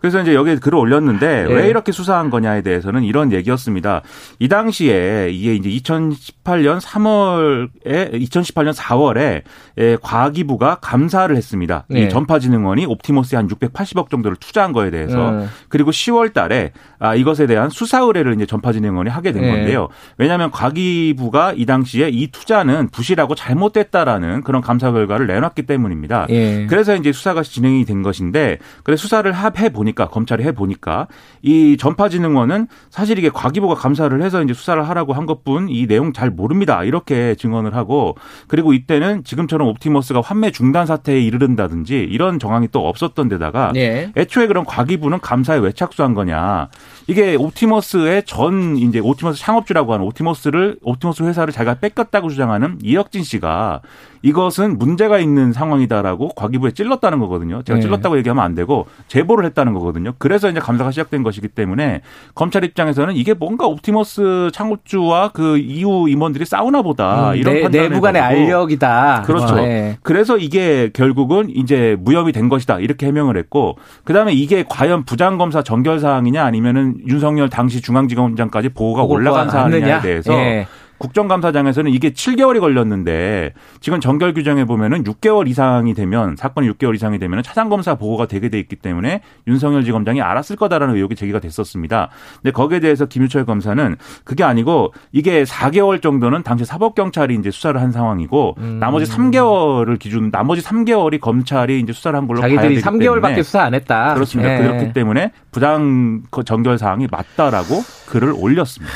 그래서 0.01 0.23
이제 0.23 0.35
여기에 0.35 0.57
글을 0.57 0.79
올렸는데 0.79 1.47
예. 1.51 1.53
왜 1.55 1.69
이렇게 1.69 1.93
수사한 1.93 2.31
거냐에 2.31 2.63
대해서는 2.63 3.05
이런 3.05 3.31
얘기였습니다. 3.31 4.01
이 4.39 4.49
당시에 4.49 5.29
이게 5.31 5.55
이제 5.55 5.69
2018년 5.69 6.81
3월에 6.81 8.13
2018년 8.15 8.75
4월에 8.75 9.43
예, 9.79 9.97
과기부가 10.01 10.77
감사를 10.81 11.35
했습니다. 11.37 11.85
네. 11.89 12.03
이 12.03 12.09
전파진흥원이 12.09 12.87
옵티머스에 12.87 13.37
한 13.37 13.49
680억 13.49 14.11
정도를 14.11 14.37
투자한 14.39 14.73
거에 14.73 14.91
대해서 14.91 15.31
음. 15.31 15.49
그리고 15.83 15.91
10월 15.91 16.33
달에 16.33 16.73
아, 17.01 17.17
이것에 17.17 17.47
대한 17.47 17.69
수사 17.69 17.99
의뢰를 17.99 18.35
이제 18.35 18.47
전파진흥원이 18.47 19.11
하게 19.11 19.33
된 19.33 19.43
네. 19.43 19.51
건데요. 19.51 19.89
왜냐하면 20.17 20.53
과기부가 20.53 21.55
이 21.57 21.67
당시에 21.67 22.09
이 22.09 22.29
투자는 22.29 22.89
부실하고 22.91 23.35
잘못됐다라는 23.35 24.43
그런 24.43 24.63
감사 24.63 24.93
결과를 24.93 25.27
내놨기 25.27 25.63
때문입니다. 25.63 26.27
예. 26.31 26.67
그래서 26.69 26.95
이제 26.95 27.11
수사가 27.11 27.43
진행이 27.43 27.85
된 27.85 28.03
것인데, 28.03 28.59
그래 28.85 28.97
수사를 28.97 29.33
해 29.35 29.69
보니까 29.71 30.09
검찰이 30.09 30.45
해 30.45 30.53
보니까 30.53 31.09
이 31.43 31.77
전파진흥원은 31.77 32.69
사실 32.91 33.19
이게 33.19 33.29
과기부가 33.29 33.75
감사를 33.75 34.23
해서 34.23 34.43
이제 34.43 34.55
수사를 34.55 34.89
하라고 34.89 35.13
한 35.13 35.27
것뿐 35.27 35.69
이 35.69 35.87
내용 35.87 36.13
잘 36.13 36.31
모릅니다 36.31 36.85
이렇게 36.85 37.35
증언을 37.35 37.75
하고 37.75 38.17
그리고 38.47 38.73
이때는 38.73 39.25
지금처럼 39.25 39.67
옵티머스가 39.69 40.21
환매 40.21 40.53
중단 40.53 40.87
사태에 40.87 41.21
이르른다든지 41.21 41.97
이런 41.97 42.39
정황이 42.39 42.69
또 42.71 42.87
없었던 42.87 43.29
데다가 43.29 43.73
예. 43.75 44.13
애초에 44.17 44.47
그럼 44.47 44.65
과기부는 44.65 45.21
감사에 45.21 45.59
왜 45.59 45.72
착수한 45.75 46.15
거냐. 46.15 46.69
이게 47.07 47.35
옵티머스의 47.37 48.25
전 48.25 48.77
이제 48.77 49.01
옵티머스 49.01 49.41
창업주라고 49.41 49.93
하는 49.93 50.07
옵티머스를 50.07 50.79
옵티머스 50.83 51.23
회사를 51.25 51.53
자기가 51.53 51.75
뺏겼다고 51.75 52.31
주장하는 52.31 52.79
이혁진 52.83 53.25
씨가 53.25 53.83
이것은 54.23 54.79
문제가 54.79 55.19
있는 55.19 55.53
상황이다라고 55.53 56.29
과기부에 56.31 56.71
찔렀다는 56.73 57.19
거거든요. 57.19 57.63
제가 57.65 57.79
네. 57.79 57.83
찔렀다고 57.83 58.17
얘기하면 58.19 58.45
안 58.45 58.55
되고 58.55 58.87
제보를 59.09 59.45
했다는 59.47 59.75
거거든요. 59.75 60.15
그래서 60.19 60.49
이제 60.49 60.61
감사가 60.61 60.93
시작된 60.93 61.23
것이기 61.23 61.49
때문에 61.49 62.03
검찰 62.35 62.65
입장에서는 62.65 63.15
이게 63.17 63.35
뭔가 63.35 63.67
옵티머스 63.67 64.51
창업주와 64.53 65.31
그 65.33 65.59
이후 65.59 66.09
임원들이 66.09 66.45
싸우나 66.45 66.83
보다 66.83 67.31
음, 67.31 67.37
이런 67.37 67.55
내, 67.55 67.63
판단을 67.63 67.89
내부 67.91 68.01
간의 68.01 68.23
알력이다. 68.23 69.23
그렇죠. 69.27 69.57
어, 69.57 69.59
예. 69.59 69.99
그래서 70.03 70.39
이게 70.39 70.91
결국은 70.93 71.51
이제 71.51 71.97
무혐의 71.99 72.33
된 72.33 72.49
것이다 72.49 72.79
이렇게 72.79 73.07
해명을 73.07 73.37
했고 73.37 73.77
그다음에 74.05 74.33
이게 74.33 74.65
과연 74.69 75.05
부장검사 75.05 75.62
정결 75.63 75.99
사항이냐 76.01 76.45
아니면은 76.45 76.97
윤석열 77.07 77.49
당시 77.49 77.81
중앙지검장까지 77.81 78.71
보고가 78.71 79.03
올라간 79.03 79.51
사항이냐에? 79.51 80.01
대해서 80.01 80.33
예. 80.35 80.67
국정감사장에서는 81.03 81.91
이게 81.91 82.11
7개월이 82.11 82.61
걸렸는데 82.61 83.55
지금 83.81 84.01
정결 84.01 84.35
규정에 84.35 84.65
보면은 84.65 85.03
6개월 85.03 85.49
이상이 85.49 85.95
되면 85.95 86.37
사건이 86.37 86.71
6개월 86.71 86.95
이상이 86.95 87.19
되면은 87.19 87.43
차장검사 87.43 87.97
보고가 87.97 88.27
되게 88.27 88.49
돼 88.49 88.61
있기 88.61 88.77
때문에 88.77 89.21
윤석열 89.49 89.85
지검장이 89.85 90.23
알았을 90.23 90.55
거다라는 90.55 90.95
의혹이 90.95 91.17
제기가 91.17 91.41
됐었습니다. 91.41 92.11
근데 92.37 92.53
거기에 92.53 92.79
대해서 92.79 93.07
김유철 93.07 93.47
검사는 93.47 93.97
그게 94.23 94.45
아니고 94.45 94.95
이게 95.11 95.43
4개월 95.43 96.01
정도는 96.01 96.45
당시 96.45 96.65
사법경찰이 96.65 97.35
이제 97.35 97.51
수사를 97.51 97.81
한 97.81 97.91
상황이고 97.91 98.55
음. 98.59 98.79
나머지 98.79 99.11
3개월을 99.11 99.99
기준 99.99 100.31
나머지 100.31 100.63
3개월이 100.63 101.21
검찰이 101.21 101.81
이제 101.81 101.93
수사를 101.93 102.17
한 102.17 102.29
걸로 102.29 102.41
봐야 102.41 102.49
자기들이 102.49 102.77
되기 102.77 102.87
3개월밖에 102.87 103.23
때문에 103.23 103.43
수사 103.43 103.63
안 103.63 103.75
했다. 103.75 104.15
그렇습니다. 104.15 104.55
예. 104.55 104.63
그렇기 104.63 104.93
때문에 104.93 105.33
부당 105.51 106.23
정결 106.45 106.79
사항이 106.79 107.09
맞다라고 107.11 107.83
글을 108.07 108.35
올렸습니다. 108.37 108.93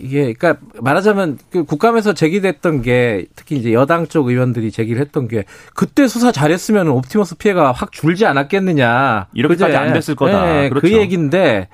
이게 0.00 0.32
그러니까 0.32 0.56
말하자면 0.80 1.38
그 1.50 1.64
국감에서 1.64 2.14
제기됐던 2.14 2.82
게 2.82 3.26
특히 3.36 3.56
이제 3.56 3.72
여당 3.72 4.06
쪽 4.06 4.28
의원들이 4.28 4.70
제기를 4.70 5.00
했던 5.00 5.28
게 5.28 5.44
그때 5.74 6.08
수사 6.08 6.32
잘했으면 6.32 6.88
옵티머스 6.88 7.36
피해가 7.36 7.72
확 7.72 7.92
줄지 7.92 8.26
않았겠느냐. 8.26 9.28
이렇게까지 9.34 9.72
그제? 9.72 9.76
안 9.76 9.92
됐을 9.92 10.14
거다. 10.14 10.64
예, 10.64 10.68
그 10.68 10.80
그렇죠. 10.80 10.96
얘기인데 10.98 11.68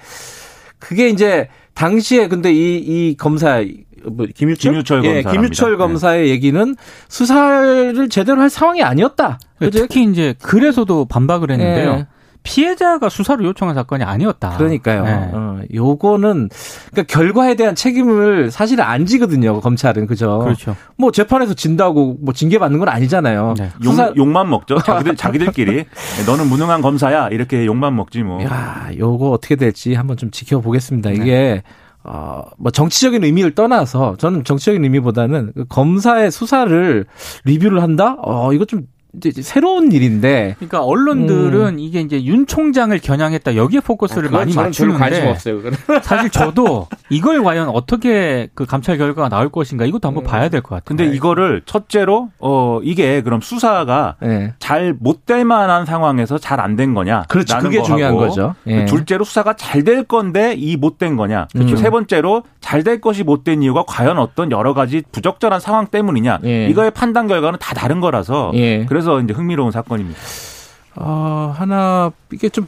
그게 0.79 1.09
이제 1.09 1.49
당시에 1.75 2.29
근데 2.29 2.53
이 2.53 2.77
이 2.87 3.17
검사 3.19 3.63
뭐 4.05 4.27
김유철 4.35 4.71
김유철 4.73 4.99
예, 4.99 5.23
검사랍니다. 5.23 5.31
김유철 5.33 5.71
네. 5.73 5.77
검사의 5.77 6.29
얘기는 6.31 6.77
수사를 7.09 8.09
제대로 8.09 8.41
할 8.41 8.51
상황이 8.51 8.83
아니었다. 8.83 9.39
그죠? 9.59 9.81
특히 9.81 10.05
이제 10.05 10.35
그래서도 10.43 11.07
반박을 11.07 11.51
했는데요. 11.51 11.91
예. 11.91 12.07
피해자가 12.47 13.09
수사를 13.09 13.45
요청한 13.45 13.75
사건이 13.75 14.05
아니었다. 14.05 14.57
그러니까요. 14.57 15.05
네. 15.05 15.31
어, 15.33 15.61
요거는 15.75 16.49
그러니까 16.93 17.03
결과에 17.13 17.55
대한 17.57 17.75
책임을 17.75 18.51
사실은 18.51 18.85
안 18.85 19.05
지거든요. 19.05 19.61
검찰은 19.61 20.07
그죠. 20.07 20.39
그렇죠. 20.39 20.77
뭐 20.97 21.11
재판에서 21.11 21.55
진다고 21.55 22.17
뭐 22.21 22.33
징계 22.33 22.59
받는 22.59 22.79
건 22.79 22.89
아니잖아요. 22.89 23.55
네. 23.59 23.71
욕, 23.85 23.91
수사- 23.91 24.13
욕 24.17 24.27
만 24.29 24.49
먹죠. 24.49 24.79
자기들 24.79 25.17
자기들끼리 25.17 25.85
너는 26.27 26.47
무능한 26.49 26.81
검사야 26.83 27.29
이렇게 27.29 27.67
욕만 27.67 27.97
먹지 27.97 28.23
뭐. 28.23 28.43
야, 28.45 28.89
요거 28.97 29.31
어떻게 29.31 29.57
될지 29.57 29.95
한번 29.95 30.17
좀 30.17 30.31
지켜보겠습니다. 30.31 31.11
네. 31.11 31.17
이게 31.17 31.63
어, 32.09 32.43
뭐 32.59 32.71
정치적인 32.71 33.25
의미를 33.25 33.55
떠나서 33.57 34.17
저는 34.19 34.45
정치적인 34.45 34.85
의미보다는 34.85 35.53
그 35.57 35.65
검사의 35.65 36.31
수사를 36.31 37.05
리뷰를 37.45 37.83
한다? 37.83 38.17
어, 38.23 38.53
이거 38.53 38.65
좀 38.65 38.83
이제 39.25 39.41
새로운 39.43 39.93
일인데 39.93 40.57
그러니까 40.59 40.85
언론들은 40.85 41.79
이게 41.79 42.01
이제 42.01 42.23
윤 42.25 42.47
총장을 42.47 42.97
겨냥했다 42.99 43.57
여기에 43.57 43.81
포커스를 43.81 44.31
많이 44.31 44.53
맞추는데 44.55 45.35
그거는. 45.45 45.73
사실 46.03 46.31
저도 46.31 46.89
이걸 47.09 47.43
과연 47.43 47.69
어떻게 47.71 48.49
그 48.55 48.67
감찰 48.67 48.99
결과가 48.99 49.29
나올 49.29 49.49
것인가 49.51 49.87
이것도 49.87 50.09
한번 50.09 50.25
봐야 50.25 50.49
될 50.49 50.61
것 50.61 50.71
같아요. 50.71 50.85
근데 50.97 51.07
이거를 51.07 51.63
첫째로 51.65 52.29
어 52.41 52.81
이게 52.83 53.23
그럼 53.23 53.41
수사가 53.41 54.17
네. 54.21 54.53
잘못 54.59 55.25
될 55.27 55.45
만한 55.45 55.87
상황에서 55.87 56.39
잘 56.39 56.61
안 56.61 56.77
된 56.77 56.93
거냐? 56.95 57.23
그렇죠. 57.29 57.55
라는 57.55 57.71
그게 57.71 57.83
중요한 57.83 58.17
거죠. 58.17 58.55
예. 58.67 58.85
둘째로 58.87 59.25
수사가 59.25 59.55
잘 59.55 59.85
될 59.85 60.03
건데 60.05 60.55
이 60.57 60.77
못 60.77 60.99
된 60.99 61.17
거냐? 61.17 61.47
그렇죠. 61.53 61.77
세 61.77 61.91
번째로 61.91 62.43
잘 62.61 62.83
될 62.85 63.01
것이 63.01 63.23
못 63.23 63.45
된 63.45 63.63
이유가 63.63 63.85
과연 63.87 64.19
어떤 64.19 64.51
여러 64.51 64.75
가지 64.75 65.03
부적절한 65.13 65.61
상황 65.61 65.87
때문이냐? 65.87 66.41
예. 66.45 66.67
이거의 66.69 66.91
판단 66.91 67.27
결과는 67.29 67.59
다 67.61 67.75
다른 67.75 68.01
거라서 68.01 68.51
예. 68.55 68.85
그래서 68.87 69.06
이제 69.21 69.33
흥미로운 69.33 69.71
사건입니다. 69.71 70.19
어, 70.97 71.55
하나 71.57 72.13
이게 72.33 72.49
좀 72.49 72.67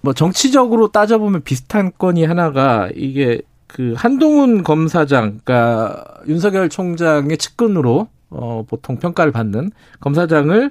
뭐 0.00 0.12
정치적으로 0.12 0.88
따져보면 0.88 1.42
비슷한 1.42 1.92
건이 1.96 2.24
하나가 2.24 2.88
이게 2.94 3.42
그 3.66 3.94
한동훈 3.96 4.62
검사장, 4.62 5.40
그러니까 5.44 6.04
윤석열 6.26 6.68
총장의 6.68 7.36
측근으로 7.36 8.08
어 8.30 8.64
보통 8.68 8.96
평가를 8.96 9.32
받는 9.32 9.70
검사장을 10.00 10.70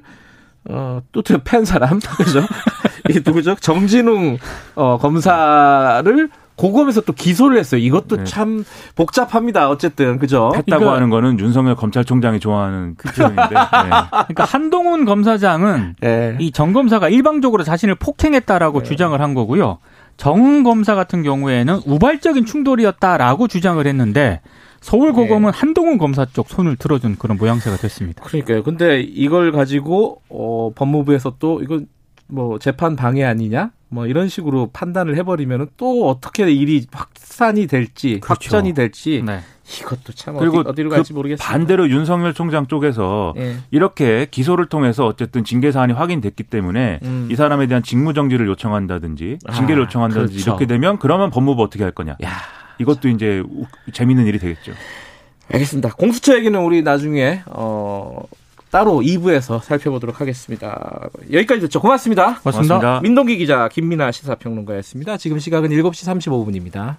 어또 0.70 1.24
팬 1.44 1.66
사람 1.66 2.00
그죠? 2.18 2.42
이게 3.10 3.22
누구죠? 3.24 3.56
정진웅 3.56 4.38
어 4.76 4.98
검사를 4.98 6.30
고검에서 6.58 7.02
또 7.02 7.14
기소를 7.14 7.58
했어요. 7.60 7.80
이것도 7.80 8.18
네. 8.18 8.24
참 8.26 8.66
복잡합니다. 8.96 9.70
어쨌든 9.70 10.18
그죠? 10.18 10.52
했다고 10.56 10.84
이거- 10.86 10.94
하는 10.96 11.10
거는 11.10 11.40
윤석열 11.40 11.76
검찰총장이 11.76 12.40
좋아하는 12.40 12.96
그 12.98 13.10
표현인데. 13.14 13.42
네. 13.54 13.90
그러니까 14.10 14.44
한동훈 14.44 15.06
검사장은 15.06 15.96
예. 16.04 16.36
이정 16.40 16.74
검사가 16.74 17.10
일방적으로 17.10 17.64
자신을 17.64 17.96
폭행했다라고 17.96 18.84
주장을 18.84 19.20
한 19.22 19.34
거고요. 19.34 19.78
정 20.18 20.64
검사 20.64 20.96
같은 20.96 21.22
경우에는 21.22 21.82
우발적인 21.86 22.46
충돌이었다라고 22.46 23.48
주장을 23.48 23.86
했는데 23.86 24.42
서울 24.82 25.14
고검은 25.14 25.52
한동훈 25.54 25.98
검사 26.00 26.26
쪽 26.26 26.50
손을 26.50 26.76
들어준 26.76 27.18
그런 27.20 27.38
모양새가 27.38 27.78
됐습니다. 27.78 28.24
그러니까요. 28.24 28.64
근데 28.64 29.00
이걸 29.02 29.52
가지고 29.52 30.22
어 30.30 30.72
법무부에서 30.76 31.36
또 31.38 31.62
이건 31.62 31.88
뭐 32.28 32.58
재판 32.58 32.96
방해 32.96 33.24
아니냐? 33.24 33.70
뭐 33.90 34.06
이런 34.06 34.28
식으로 34.28 34.70
판단을 34.74 35.16
해버리면은 35.18 35.68
또 35.78 36.10
어떻게 36.10 36.50
일이 36.52 36.86
확산이 36.92 37.68
될지 37.68 38.20
그렇죠. 38.20 38.28
확전이 38.30 38.74
될지 38.74 39.24
네. 39.26 39.40
이것도 39.82 40.14
참 40.14 40.38
그리고 40.38 40.60
어디, 40.60 40.70
어디로 40.70 40.90
그 40.90 40.96
갈지 40.96 41.14
모르겠어요. 41.14 41.46
반대로 41.46 41.90
윤석열 41.90 42.34
총장 42.34 42.68
쪽에서 42.68 43.34
예. 43.38 43.58
이렇게 43.72 44.28
기소를 44.30 44.68
통해서 44.68 45.06
어쨌든 45.06 45.44
징계 45.44 45.72
사안이 45.72 45.94
확인됐기 45.94 46.44
때문에 46.44 47.00
음. 47.04 47.28
이 47.32 47.36
사람에 47.36 47.68
대한 47.68 47.84
직무 47.84 48.14
정지를 48.14 48.48
요청한다든지 48.48 49.40
징계를 49.54 49.84
아, 49.84 49.86
요청한다든지 49.86 50.34
그렇죠. 50.34 50.50
이렇게 50.52 50.66
되면 50.66 51.00
그러면 51.00 51.30
법무부 51.32 51.62
어떻게 51.62 51.84
할 51.84 51.92
거냐. 51.92 52.16
야, 52.24 52.30
이것도 52.80 53.10
이제 53.10 53.44
우- 53.46 53.66
재밌는 53.92 54.26
일이 54.26 54.40
되겠죠. 54.40 54.72
알겠습니다. 55.52 55.94
공수처 55.96 56.36
얘기는 56.36 56.58
우리 56.60 56.82
나중에 56.82 57.42
어 57.48 58.22
따로 58.70 59.00
2부에서 59.00 59.62
살펴보도록 59.62 60.20
하겠습니다. 60.22 61.10
여기까지 61.32 61.62
듣죠. 61.62 61.80
고맙습니다. 61.80 62.40
고맙습니다. 62.40 63.00
민동기 63.02 63.38
기자, 63.38 63.70
김민아 63.70 64.12
시사평론가였습니다. 64.12 65.18
지금 65.18 65.40
시각은 65.40 65.70
7시 65.70 66.20
35분입니다. 66.20 66.96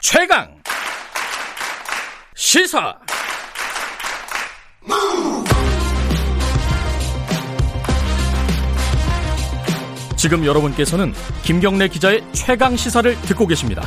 최강 0.00 0.58
시사 2.34 2.96
지금 10.16 10.44
여러분께서는 10.44 11.12
김경래 11.42 11.88
기자의 11.88 12.24
최강 12.32 12.76
시사를 12.76 13.14
듣고 13.22 13.46
계십니다. 13.46 13.82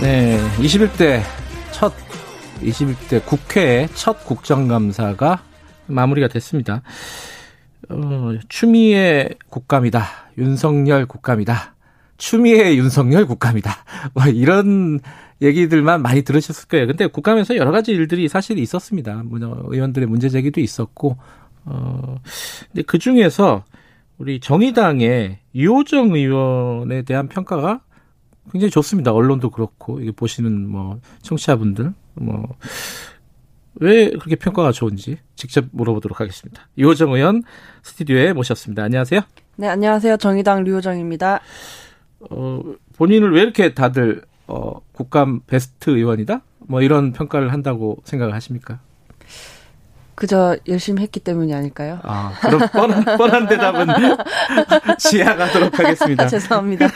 네, 0.00 0.38
21대 0.58 1.22
첫 1.22 1.49
21대 2.62 3.24
국회의 3.24 3.88
첫 3.94 4.24
국정감사가 4.24 5.42
마무리가 5.86 6.28
됐습니다. 6.28 6.82
어, 7.88 8.32
추미애 8.48 9.30
국감이다. 9.48 10.04
윤석열 10.38 11.06
국감이다. 11.06 11.74
추미애 12.16 12.76
윤석열 12.76 13.26
국감이다. 13.26 13.70
뭐 14.14 14.24
이런 14.26 15.00
얘기들만 15.42 16.02
많이 16.02 16.22
들으셨을 16.22 16.68
거예요. 16.68 16.86
근데 16.86 17.06
국감에서 17.06 17.56
여러 17.56 17.70
가지 17.70 17.92
일들이 17.92 18.28
사실 18.28 18.58
있었습니다. 18.58 19.22
뭐 19.24 19.38
의원들의 19.68 20.06
문제 20.06 20.28
제기도 20.28 20.60
있었고 20.60 21.16
어 21.64 22.16
근데 22.68 22.82
그 22.82 22.98
중에서 22.98 23.64
우리 24.18 24.38
정의당의 24.38 25.38
유호정 25.54 26.14
의원에 26.14 27.02
대한 27.02 27.28
평가가 27.28 27.80
굉장히 28.52 28.70
좋습니다. 28.70 29.12
언론도 29.12 29.50
그렇고 29.50 30.00
이게 30.00 30.10
보시는 30.10 30.68
뭐 30.68 31.00
청취자분들 31.22 31.94
뭐 32.20 32.56
왜 33.76 34.10
그렇게 34.10 34.36
평가가 34.36 34.72
좋은지 34.72 35.18
직접 35.36 35.64
물어보도록 35.72 36.20
하겠습니다. 36.20 36.68
유호정 36.76 37.12
의원 37.12 37.42
스튜디오에 37.82 38.32
모셨습니다. 38.32 38.82
안녕하세요. 38.82 39.20
네, 39.56 39.68
안녕하세요. 39.68 40.16
정의당 40.16 40.64
류호정입니다. 40.64 41.40
어, 42.30 42.62
본인을 42.96 43.32
왜 43.32 43.42
이렇게 43.42 43.72
다들 43.72 44.22
어, 44.46 44.80
국감 44.92 45.40
베스트 45.46 45.90
의원이다? 45.90 46.42
뭐 46.58 46.82
이런 46.82 47.12
평가를 47.12 47.52
한다고 47.52 47.98
생각을 48.04 48.34
하십니까? 48.34 48.80
그저 50.20 50.54
열심히 50.68 51.02
했기 51.02 51.18
때문이 51.18 51.54
아닐까요? 51.54 51.98
아, 52.02 52.34
그럼 52.42 52.68
뻔한, 52.74 53.16
뻔한 53.16 53.48
대답은 53.48 53.86
지양하도록 54.98 55.78
하겠습니다. 55.78 56.26
죄송합니다. 56.28 56.88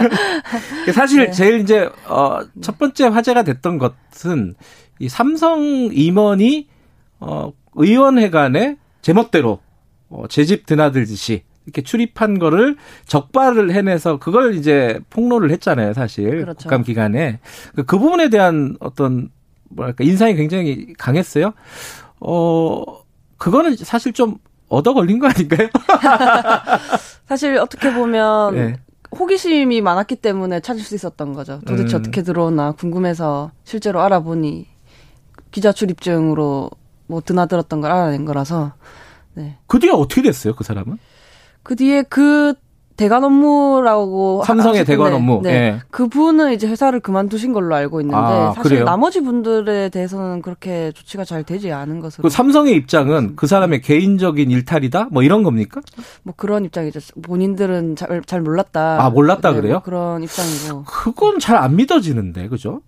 사실 0.92 1.25
네. 1.25 1.31
제일 1.31 1.61
이제 1.61 1.88
어, 2.07 2.40
첫 2.61 2.79
번째 2.79 3.07
화제가 3.07 3.42
됐던 3.44 3.79
것은 3.79 4.55
이 4.98 5.09
삼성 5.09 5.62
임원이 5.90 6.68
어, 7.20 7.51
의원회관에 7.77 8.77
제멋대로 9.01 9.61
어, 10.11 10.25
제집 10.29 10.66
드나들듯이 10.66 11.44
이렇게 11.64 11.81
출입한 11.81 12.38
거를 12.38 12.77
적발을 13.07 13.72
해내서 13.72 14.18
그걸 14.18 14.55
이제 14.55 15.01
폭로를 15.09 15.51
했잖아요, 15.51 15.94
사실 15.94 16.42
그렇죠. 16.42 16.59
국감 16.59 16.83
기간에 16.83 17.40
그, 17.75 17.85
그 17.85 17.98
부분에 17.98 18.29
대한 18.29 18.77
어떤 18.81 19.31
뭐랄까 19.70 20.05
인상이 20.05 20.35
굉장히 20.35 20.92
강했어요. 20.98 21.55
어 22.20 23.04
그거는 23.44 23.76
사실 23.76 24.14
좀 24.14 24.38
얻어 24.70 24.94
걸린 24.94 25.18
거 25.18 25.28
아닌가요? 25.28 25.68
사실 27.28 27.59
어떻게 27.59 27.92
보면 27.92 28.54
네. 28.54 28.76
호기심이 29.18 29.83
많았기 29.83 30.16
때문에 30.16 30.61
찾을 30.61 30.83
수 30.83 30.94
있었던 30.94 31.35
거죠. 31.35 31.61
도대체 31.66 31.94
음. 31.94 32.00
어떻게 32.00 32.22
들어오나 32.22 32.72
궁금해서 32.72 33.50
실제로 33.64 34.00
알아보니 34.00 34.66
기자 35.50 35.72
출입증으로 35.72 36.70
뭐 37.07 37.20
드나들었던 37.20 37.83
걸 37.83 37.90
알아낸 37.90 38.24
거라서 38.24 38.72
네. 39.35 39.59
그 39.66 39.78
뒤에 39.78 39.90
어떻게 39.90 40.22
됐어요, 40.22 40.54
그 40.54 40.64
사람은? 40.64 40.96
그 41.62 41.76
뒤에 41.76 42.02
그 42.04 42.54
대관 42.96 43.24
업무라고 43.24 44.44
삼성의 44.44 44.85
대관 44.85 45.12
업무. 45.12 45.40
네. 45.42 45.50
예. 45.50 45.80
그분은 45.90 46.52
이제 46.52 46.68
회사를 46.68 47.00
그만두신 47.00 47.52
걸로 47.52 47.74
알고 47.74 48.00
있는데 48.00 48.16
아, 48.16 48.52
사실 48.54 48.62
그래요? 48.70 48.85
나머지 48.85 49.20
분들에 49.20 49.88
대해서는 49.88 50.42
그렇게 50.42 50.92
조치가 50.92 51.24
잘 51.24 51.42
되지 51.42 51.72
않은 51.72 51.98
것으로 52.00 52.22
그 52.22 52.30
삼성의 52.30 52.74
입장은 52.76 53.35
그 53.35 53.46
사람의 53.48 53.80
개인적인 53.80 54.50
일탈이다? 54.50 55.09
뭐 55.11 55.22
이런 55.24 55.42
겁니까? 55.42 55.80
뭐 56.22 56.35
그런 56.37 56.64
입장이죠. 56.64 57.00
본인들은 57.22 57.96
잘, 57.96 58.22
잘 58.26 58.40
몰랐다. 58.42 59.04
아, 59.04 59.11
몰랐다 59.11 59.50
네, 59.50 59.57
그래요? 59.57 59.72
뭐 59.74 59.83
그런 59.83 60.22
입장이고 60.22 60.85
그건 60.85 61.38
잘 61.40 61.54
안 61.57 61.76
믿어지는데, 61.76 62.48
그죠? 62.48 62.80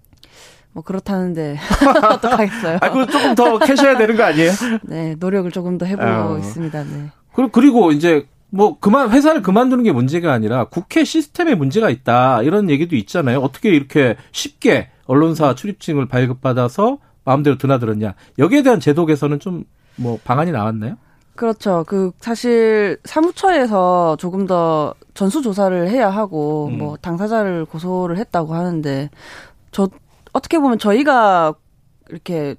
뭐 0.73 0.83
그렇다는데 0.85 1.57
어떡하겠어요. 2.12 2.79
아, 2.83 2.90
그 2.90 3.07
조금 3.07 3.35
더 3.35 3.59
캐셔야 3.61 3.97
되는 3.97 4.16
거 4.16 4.25
아니에요? 4.25 4.51
네, 4.83 5.14
노력을 5.19 5.51
조금 5.51 5.79
더 5.79 5.87
해보고 5.87 6.07
아. 6.07 6.37
있습니다. 6.38 6.85
네. 6.85 7.11
그리고 7.53 7.92
이제 7.92 8.27
뭐 8.57 8.79
그만 8.81 9.11
회사를 9.11 9.42
그만두는 9.42 9.85
게 9.85 9.92
문제가 9.92 10.33
아니라 10.33 10.64
국회 10.64 11.05
시스템에 11.05 11.55
문제가 11.55 11.90
있다 11.90 12.42
이런 12.42 12.71
얘기도 12.71 12.97
있잖아요. 12.97 13.40
어떻게 13.40 13.71
이렇게 13.71 14.16
쉽게 14.33 14.88
언론사 15.07 15.55
출입증을 15.55 16.07
발급받아서 16.09 16.99
마음대로 17.25 17.59
드나들었냐? 17.59 18.14
여기에 18.38 18.62
대한 18.62 18.81
제도 18.81 19.07
개선은 19.07 19.38
좀 19.40 19.64
뭐 19.97 20.19
방안이 20.25 20.53
나왔나요? 20.53 20.97
그렇죠. 21.35 21.85
그 21.87 22.12
사실 22.19 22.99
사무처에서 23.05 24.16
조금 24.19 24.47
더 24.47 24.95
전수 25.12 25.42
조사를 25.42 25.88
해야 25.88 26.09
하고 26.09 26.69
음. 26.69 26.79
뭐 26.79 26.97
당사자를 26.97 27.66
고소를 27.66 28.16
했다고 28.19 28.55
하는데 28.55 29.11
저 29.71 29.88
어떻게 30.33 30.59
보면 30.59 30.79
저희가 30.79 31.55
이렇게 32.09 32.57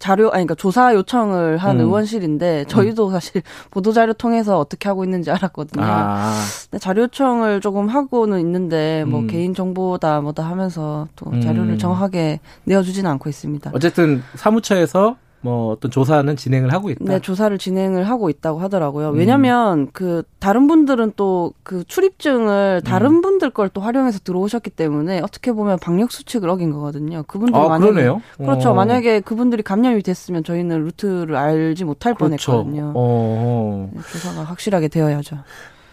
자료 0.00 0.24
아니 0.24 0.44
그러니까 0.44 0.54
조사 0.56 0.94
요청을 0.94 1.58
한 1.58 1.78
음. 1.78 1.84
의원실인데 1.84 2.64
저희도 2.64 3.10
사실 3.10 3.42
보도 3.70 3.92
자료 3.92 4.12
통해서 4.14 4.58
어떻게 4.58 4.88
하고 4.88 5.04
있는지 5.04 5.30
알았거든요. 5.30 5.84
아, 5.84 6.34
네, 6.72 6.78
자료 6.78 7.02
요청을 7.02 7.60
조금 7.60 7.86
하고는 7.86 8.40
있는데 8.40 9.04
뭐 9.06 9.20
음. 9.20 9.26
개인 9.28 9.54
정보다 9.54 10.22
뭐다 10.22 10.42
하면서 10.42 11.06
또 11.16 11.30
음. 11.30 11.40
자료를 11.42 11.78
정확하게 11.78 12.40
내어 12.64 12.82
주지는 12.82 13.10
않고 13.10 13.28
있습니다. 13.28 13.70
어쨌든 13.74 14.22
사무처에서 14.36 15.16
뭐 15.42 15.72
어떤 15.72 15.90
조사는 15.90 16.36
진행을 16.36 16.72
하고 16.72 16.90
있다. 16.90 17.04
네, 17.04 17.18
조사를 17.18 17.56
진행을 17.56 18.08
하고 18.08 18.28
있다고 18.28 18.58
하더라고요. 18.58 19.10
음. 19.10 19.16
왜냐면 19.16 19.88
그 19.92 20.22
다른 20.38 20.66
분들은 20.66 21.12
또 21.16 21.52
그 21.62 21.84
출입증을 21.84 22.82
다른 22.84 23.10
음. 23.16 23.20
분들 23.22 23.50
걸 23.50 23.70
또 23.72 23.80
활용해서 23.80 24.18
들어오셨기 24.18 24.70
때문에 24.70 25.20
어떻게 25.20 25.52
보면 25.52 25.78
방역 25.80 26.10
수칙을 26.10 26.48
어긴 26.48 26.72
거거든요. 26.72 27.22
그분들 27.28 27.54
아, 27.58 27.68
만약에 27.68 27.92
그러네요. 27.92 28.22
그렇죠. 28.36 28.70
어. 28.70 28.74
만약에 28.74 29.20
그분들이 29.20 29.62
감염이 29.62 30.02
됐으면 30.02 30.42
저희는 30.42 30.84
루트를 30.86 31.36
알지 31.36 31.84
못할 31.84 32.14
그렇죠. 32.14 32.50
뻔했거든요. 32.52 32.92
어. 32.96 33.90
네, 33.94 34.00
조사가 34.12 34.42
확실하게 34.42 34.88
되어야죠. 34.88 35.38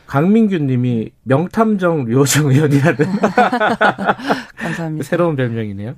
강민규 0.07 0.57
님이 0.59 1.11
명탐정 1.23 2.05
류호정 2.05 2.47
의원이라는 2.51 2.97
감사합니다. 4.57 5.03
새로운 5.03 5.35
별명이네요. 5.35 5.93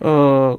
어, 0.00 0.58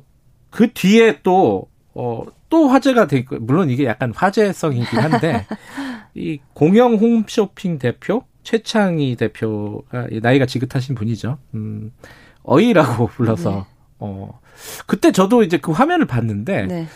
그 0.49 0.71
뒤에 0.73 1.19
또, 1.23 1.67
어, 1.93 2.23
또 2.49 2.67
화제가 2.67 3.07
돼 3.07 3.17
있고 3.19 3.37
물론 3.39 3.69
이게 3.69 3.85
약간 3.85 4.13
화제성이긴 4.15 4.99
한데 4.99 5.45
이 6.15 6.39
공영 6.53 6.95
홈쇼핑 6.95 7.79
대표 7.79 8.23
최창희 8.43 9.15
대표가 9.15 10.07
나이가 10.21 10.45
지긋하신 10.45 10.95
분이죠. 10.95 11.37
음, 11.53 11.91
어이라고 12.43 13.07
불러서 13.13 13.51
네. 13.51 13.63
어 13.99 14.39
그때 14.87 15.11
저도 15.11 15.43
이제 15.43 15.57
그 15.57 15.71
화면을 15.71 16.05
봤는데 16.05 16.65
네. 16.65 16.87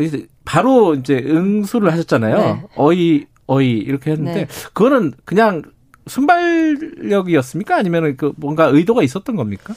이제 0.00 0.26
바로 0.44 0.94
이제 0.94 1.14
응수를 1.14 1.92
하셨잖아요. 1.92 2.36
네. 2.36 2.62
어이 2.76 3.26
어이 3.46 3.70
이렇게 3.78 4.12
했는데 4.12 4.46
네. 4.46 4.70
그거는 4.72 5.12
그냥 5.24 5.62
순발력이었습니까? 6.06 7.76
아니면 7.76 8.16
그 8.16 8.32
뭔가 8.36 8.66
의도가 8.66 9.02
있었던 9.02 9.36
겁니까? 9.36 9.74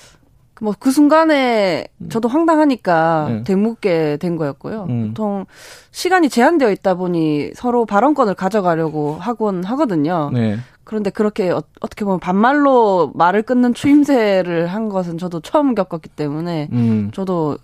뭐 0.62 0.74
그 0.80 0.92
순간에 0.92 1.88
저도 2.10 2.30
황당하니까 2.30 3.28
음. 3.30 3.44
되묻게 3.46 4.18
된 4.18 4.36
거였고요. 4.38 4.86
음. 4.90 5.08
보통 5.10 5.46
시간이 5.92 6.30
제한되어 6.30 6.72
있다 6.72 6.96
보니 6.96 7.52
서로 7.56 7.86
발언권을 7.86 8.36
가져가려고 8.36 9.16
하곤 9.20 9.64
하거든요. 9.64 10.30
네. 10.34 10.58
그런데 10.84 11.10
그렇게 11.10 11.50
어, 11.50 11.64
떻게 11.82 12.06
보면 12.06 12.20
반말로 12.20 13.12
말을 13.16 13.42
끊는 13.44 13.74
추임새를 13.74 14.68
한 14.68 14.88
것은 14.90 15.18
저도 15.18 15.40
처음 15.42 15.76
겪었기 15.76 16.10
때문에 16.10 16.70
음. 16.72 17.12
저도 17.14 17.58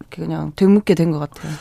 이렇게 0.00 0.22
그냥 0.22 0.52
되묻게 0.56 0.94
된 0.94 1.10
것 1.10 1.18
같아요. 1.18 1.52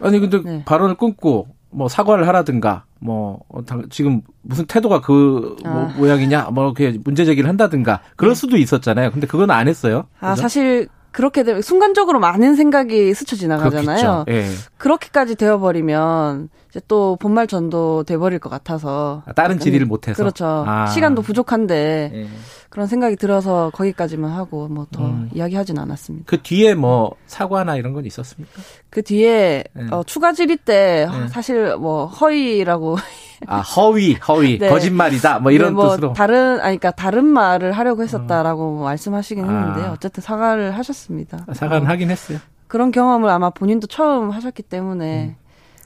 아니 0.00 0.20
근데 0.20 0.40
네. 0.42 0.62
발언을 0.66 0.96
끊고 0.96 1.48
뭐 1.70 1.88
사과를 1.88 2.26
하라든가 2.28 2.84
뭐 2.98 3.40
어, 3.48 3.64
당- 3.64 3.88
지금 3.90 4.22
무슨 4.42 4.64
태도가 4.66 5.00
그 5.00 5.56
뭐, 5.62 5.72
아. 5.72 5.94
모양이냐 5.96 6.50
뭐 6.50 6.64
이렇게 6.64 6.98
문제 7.04 7.24
제기를 7.24 7.48
한다든가 7.48 8.00
그럴 8.16 8.34
수도 8.34 8.56
있었잖아요. 8.56 9.10
근데 9.10 9.26
그건 9.26 9.50
안 9.50 9.68
했어요. 9.68 10.06
아 10.20 10.30
그죠? 10.30 10.42
사실 10.42 10.88
그렇게 11.10 11.42
되면 11.42 11.62
순간적으로 11.62 12.20
많은 12.20 12.54
생각이 12.54 13.14
스쳐 13.14 13.34
지나가잖아요. 13.36 14.24
예. 14.28 14.46
그렇게까지 14.76 15.36
되어버리면 15.36 16.50
이제 16.70 16.80
또 16.86 17.16
본말 17.20 17.46
전도 17.46 18.04
돼버릴 18.04 18.38
것 18.38 18.50
같아서 18.50 19.22
아, 19.26 19.32
다른 19.32 19.58
질의를 19.58 19.86
못해서 19.86 20.16
그렇죠. 20.16 20.64
아. 20.66 20.86
시간도 20.86 21.22
부족한데 21.22 22.10
예. 22.14 22.28
그런 22.68 22.86
생각이 22.86 23.16
들어서 23.16 23.70
거기까지만 23.74 24.30
하고 24.30 24.68
뭐더 24.68 25.04
음. 25.06 25.30
이야기하진 25.32 25.78
않았습니다. 25.78 26.26
그 26.28 26.42
뒤에 26.42 26.74
뭐 26.74 27.14
사과나 27.26 27.76
이런 27.76 27.94
건 27.94 28.04
있었습니까? 28.04 28.52
그 28.90 29.02
뒤에 29.02 29.64
네. 29.72 29.86
어, 29.90 30.02
추가 30.04 30.32
질의 30.32 30.58
때 30.58 31.08
네. 31.10 31.28
사실 31.28 31.76
뭐 31.76 32.06
허위라고 32.06 32.96
아 33.46 33.60
허위 33.60 34.14
허위 34.14 34.58
네. 34.58 34.68
거짓말이다 34.68 35.38
뭐 35.38 35.52
이런 35.52 35.68
네, 35.68 35.74
뭐 35.74 35.90
뜻으로 35.90 36.12
다른 36.12 36.60
아니 36.60 36.78
그러니까 36.78 36.90
다른 36.90 37.24
말을 37.24 37.72
하려고 37.72 38.02
했었다라고 38.02 38.82
말씀하시긴 38.82 39.44
아. 39.44 39.48
했는데 39.48 39.88
어쨌든 39.88 40.22
사과를 40.22 40.76
하셨습니다. 40.76 41.46
사과는 41.52 41.86
어, 41.86 41.90
하긴 41.90 42.10
했어요. 42.10 42.38
그런 42.66 42.90
경험을 42.90 43.30
아마 43.30 43.50
본인도 43.50 43.86
처음 43.86 44.30
하셨기 44.30 44.62
때문에 44.62 45.24
음. 45.26 45.36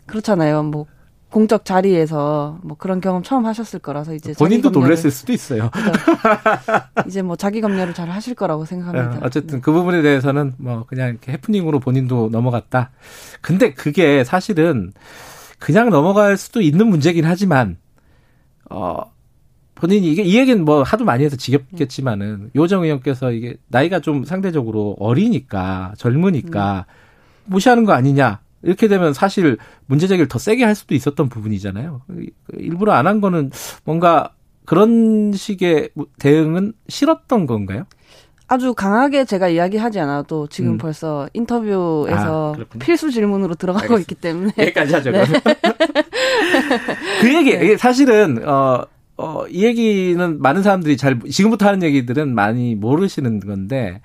그렇잖아요. 0.06 0.62
뭐 0.64 0.86
공적 1.32 1.64
자리에서 1.64 2.58
뭐 2.62 2.76
그런 2.76 3.00
경험 3.00 3.22
처음 3.22 3.46
하셨을 3.46 3.78
거라서 3.78 4.14
이제 4.14 4.34
본인도 4.38 4.68
놀랐을 4.68 5.10
수도 5.10 5.32
있어요. 5.32 5.70
이제 7.06 7.22
뭐 7.22 7.36
자기 7.36 7.62
검열을 7.62 7.94
잘 7.94 8.10
하실 8.10 8.34
거라고 8.34 8.66
생각합니다. 8.66 9.16
어, 9.16 9.20
어쨌든 9.24 9.62
그 9.62 9.72
부분에 9.72 10.02
대해서는 10.02 10.54
뭐 10.58 10.84
그냥 10.86 11.08
이렇게 11.08 11.32
해프닝으로 11.32 11.80
본인도 11.80 12.28
넘어갔다. 12.30 12.90
근데 13.40 13.72
그게 13.72 14.24
사실은 14.24 14.92
그냥 15.62 15.90
넘어갈 15.90 16.36
수도 16.36 16.60
있는 16.60 16.88
문제긴 16.88 17.24
하지만 17.24 17.76
어 18.68 19.12
본인이 19.76 20.10
이게 20.10 20.22
이 20.22 20.36
얘기는 20.36 20.64
뭐 20.64 20.82
하도 20.82 21.04
많이 21.04 21.24
해서 21.24 21.36
지겹겠지만은 21.36 22.50
요정 22.56 22.82
의원께서 22.82 23.30
이게 23.30 23.56
나이가 23.68 24.00
좀 24.00 24.24
상대적으로 24.24 24.96
어리니까 24.98 25.92
젊으니까 25.98 26.86
무시하는 27.44 27.84
거 27.84 27.92
아니냐 27.92 28.40
이렇게 28.62 28.88
되면 28.88 29.12
사실 29.12 29.56
문제 29.86 30.06
제기를 30.08 30.26
더 30.28 30.38
세게 30.38 30.64
할 30.64 30.74
수도 30.74 30.94
있었던 30.96 31.28
부분이잖아요. 31.28 32.02
일부러 32.54 32.92
안 32.92 33.06
한 33.06 33.20
거는 33.20 33.50
뭔가 33.84 34.32
그런 34.64 35.32
식의 35.32 35.90
대응은 36.18 36.72
싫었던 36.88 37.46
건가요? 37.46 37.84
아주 38.52 38.74
강하게 38.74 39.24
제가 39.24 39.48
이야기하지 39.48 39.98
않아도 40.00 40.46
지금 40.46 40.72
음. 40.72 40.78
벌써 40.78 41.26
인터뷰에서 41.32 42.54
아. 42.58 42.78
필수 42.78 43.10
질문으로 43.10 43.54
들어가고 43.54 43.94
알겠습니다. 43.94 44.00
있기 44.02 44.14
때문에 44.16 44.52
여기까지 44.58 44.94
하죠. 44.94 45.10
네. 45.10 45.24
그 47.22 47.34
얘기, 47.34 47.50
이게 47.52 47.78
사실은, 47.78 48.46
어, 48.46 48.84
어, 49.16 49.46
이 49.48 49.64
얘기는 49.64 50.42
많은 50.42 50.62
사람들이 50.62 50.98
잘, 50.98 51.18
지금부터 51.30 51.66
하는 51.66 51.82
얘기들은 51.82 52.34
많이 52.34 52.74
모르시는 52.74 53.40
건데, 53.40 54.02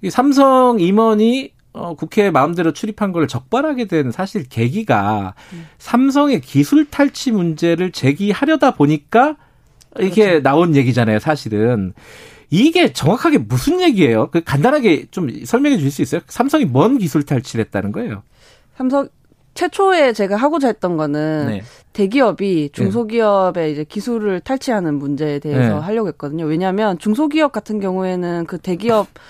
이 0.00 0.08
삼성 0.08 0.80
임원이 0.80 1.52
어, 1.74 1.94
국회에 1.94 2.30
마음대로 2.30 2.72
출입한 2.72 3.12
걸 3.12 3.28
적발하게 3.28 3.86
된 3.86 4.10
사실 4.10 4.44
계기가 4.46 5.34
삼성의 5.78 6.40
기술 6.40 6.86
탈취 6.86 7.30
문제를 7.30 7.92
제기하려다 7.92 8.72
보니까 8.72 9.36
이게 10.00 10.40
나온 10.42 10.76
얘기잖아요, 10.76 11.18
사실은. 11.18 11.92
이게 12.52 12.92
정확하게 12.92 13.38
무슨 13.38 13.80
얘기예요? 13.80 14.28
그 14.30 14.44
간단하게 14.44 15.06
좀 15.10 15.30
설명해 15.42 15.78
주실 15.78 15.90
수 15.90 16.02
있어요? 16.02 16.20
삼성이 16.26 16.66
뭔 16.66 16.98
기술 16.98 17.22
탈취를 17.22 17.64
했다는 17.64 17.92
거예요? 17.92 18.22
삼성 18.76 19.08
최초에 19.54 20.12
제가 20.12 20.36
하고자 20.36 20.68
했던 20.68 20.98
거는 20.98 21.46
네. 21.46 21.62
대기업이 21.94 22.70
중소기업의 22.74 23.72
이제 23.72 23.84
기술을 23.84 24.40
탈취하는 24.40 24.94
문제에 24.98 25.38
대해서 25.38 25.76
네. 25.76 25.80
하려고 25.80 26.08
했거든요. 26.08 26.44
왜냐하면 26.44 26.98
중소기업 26.98 27.52
같은 27.52 27.80
경우에는 27.80 28.44
그 28.44 28.58
대기업에 28.58 29.08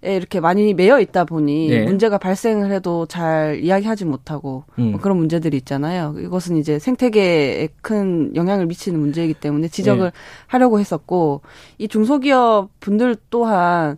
이렇게 0.00 0.38
많이 0.38 0.74
매여 0.74 1.00
있다 1.00 1.24
보니 1.24 1.68
네. 1.70 1.84
문제가 1.84 2.18
발생을 2.18 2.70
해도 2.70 3.06
잘 3.06 3.58
이야기하지 3.60 4.04
못하고 4.04 4.62
음. 4.78 4.92
뭐 4.92 5.00
그런 5.00 5.16
문제들이 5.16 5.56
있잖아요. 5.56 6.14
이것은 6.18 6.56
이제 6.56 6.78
생태계에 6.78 7.68
큰 7.82 8.34
영향을 8.36 8.66
미치는 8.66 9.00
문제이기 9.00 9.34
때문에 9.34 9.66
지적을 9.68 10.04
네. 10.04 10.10
하려고 10.46 10.78
했었고 10.78 11.40
이 11.78 11.88
중소기업 11.88 12.70
분들 12.78 13.16
또한 13.30 13.96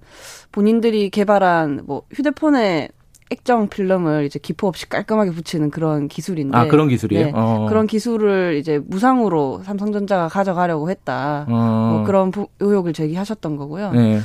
본인들이 0.52 1.10
개발한 1.10 1.82
뭐 1.84 2.02
휴대폰에 2.14 2.88
액정 3.32 3.68
필름을 3.68 4.24
이제 4.24 4.38
기포 4.40 4.66
없이 4.66 4.88
깔끔하게 4.88 5.30
붙이는 5.32 5.70
그런 5.70 6.08
기술인데 6.08 6.56
아, 6.56 6.66
그런 6.66 6.88
기술이에요? 6.88 7.26
네. 7.26 7.32
어. 7.34 7.66
그런 7.68 7.86
기술을 7.86 8.56
이제 8.58 8.80
무상으로 8.84 9.60
삼성전자가 9.64 10.28
가져가려고 10.28 10.90
했다. 10.90 11.44
어. 11.48 11.90
뭐 11.92 12.04
그런 12.04 12.30
부- 12.32 12.48
의혹을 12.58 12.92
제기하셨던 12.94 13.56
거고요. 13.56 13.92
네. 13.92 14.18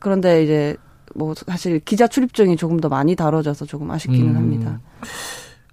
그런데 0.00 0.42
이제 0.42 0.76
뭐 1.14 1.34
사실 1.34 1.80
기자 1.80 2.06
출입증이 2.06 2.56
조금 2.56 2.78
더 2.80 2.88
많이 2.88 3.14
다뤄져서 3.16 3.66
조금 3.66 3.90
아쉽기는 3.90 4.30
음. 4.30 4.36
합니다. 4.36 4.80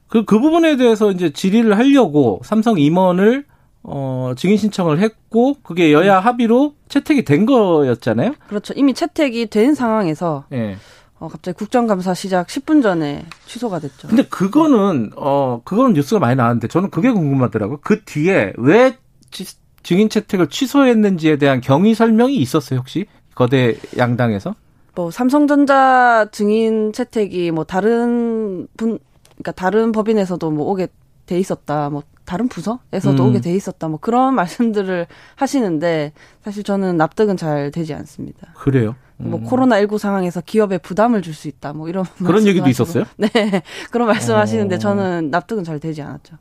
그, 0.08 0.24
그 0.26 0.40
부분에 0.40 0.78
대해서 0.78 1.12
이제 1.12 1.32
질의를 1.32 1.78
하려고 1.78 2.40
삼성 2.44 2.78
임원을 2.80 3.46
어, 3.88 4.32
증인 4.36 4.58
신청을 4.58 5.00
했고, 5.00 5.58
그게 5.62 5.94
여야 5.94 6.20
합의로 6.20 6.74
채택이 6.90 7.24
된 7.24 7.46
거였잖아요? 7.46 8.34
그렇죠. 8.48 8.74
이미 8.76 8.96
채택이 8.96 9.46
된 9.48 9.76
상황에서 9.76 10.46
예. 10.54 10.78
어, 11.20 11.28
갑자기 11.28 11.56
국정감사 11.56 12.16
시작 12.16 12.48
10분 12.48 12.82
전에 12.82 13.26
취소가 13.46 13.78
됐죠. 13.78 14.08
근데 14.08 14.24
그거는, 14.24 15.12
어, 15.18 15.62
그거는 15.64 15.94
뉴스가 15.94 16.20
많이 16.20 16.36
나왔는데, 16.36 16.68
저는 16.68 16.90
그게 16.90 17.12
궁금하더라고요. 17.12 17.78
그 17.84 18.04
뒤에 18.06 18.54
왜 18.58 18.98
치- 19.30 19.56
증인 19.84 20.10
채택을 20.10 20.48
취소했는지에 20.50 21.38
대한 21.38 21.62
경위 21.62 21.94
설명이 21.94 22.36
있었어요, 22.38 22.80
혹시? 22.80 23.06
거대 23.36 23.78
양당에서? 24.00 24.56
뭐 24.96 25.12
삼성전자 25.12 26.28
증인 26.32 26.94
채택이 26.94 27.52
뭐 27.52 27.64
다른 27.64 28.68
분 28.78 29.00
그러니까 29.34 29.52
다른 29.52 29.92
법인에서도 29.92 30.50
뭐 30.52 30.70
오게 30.72 30.88
돼 31.26 31.40
있었다. 31.40 31.90
뭐 31.90 32.04
다른 32.24 32.48
부서에서도 32.48 33.24
음. 33.24 33.30
오게 33.30 33.42
돼 33.42 33.54
있었다. 33.54 33.88
뭐 33.88 34.00
그런 34.00 34.34
말씀들을 34.36 35.08
하시는데 35.36 36.14
사실 36.44 36.64
저는 36.64 36.98
납득은 36.98 37.38
잘 37.38 37.72
되지 37.72 37.94
않습니다. 37.94 38.54
그래요. 38.56 38.96
뭐 39.18 39.40
코로나 39.40 39.78
19 39.78 39.98
상황에서 39.98 40.42
기업에 40.42 40.78
부담을 40.78 41.22
줄 41.22 41.34
수 41.34 41.48
있다. 41.48 41.72
뭐 41.72 41.88
이런 41.88 42.04
그런 42.18 42.46
얘기도 42.46 42.66
하시고. 42.66 42.84
있었어요? 42.84 43.06
네. 43.18 43.30
그런 43.92 44.08
말씀하시는데 44.08 44.76
어. 44.76 44.80
저는 44.80 45.30
납득은 45.32 45.64
잘 45.64 45.80
되지 45.80 46.02
않았죠. 46.02 46.38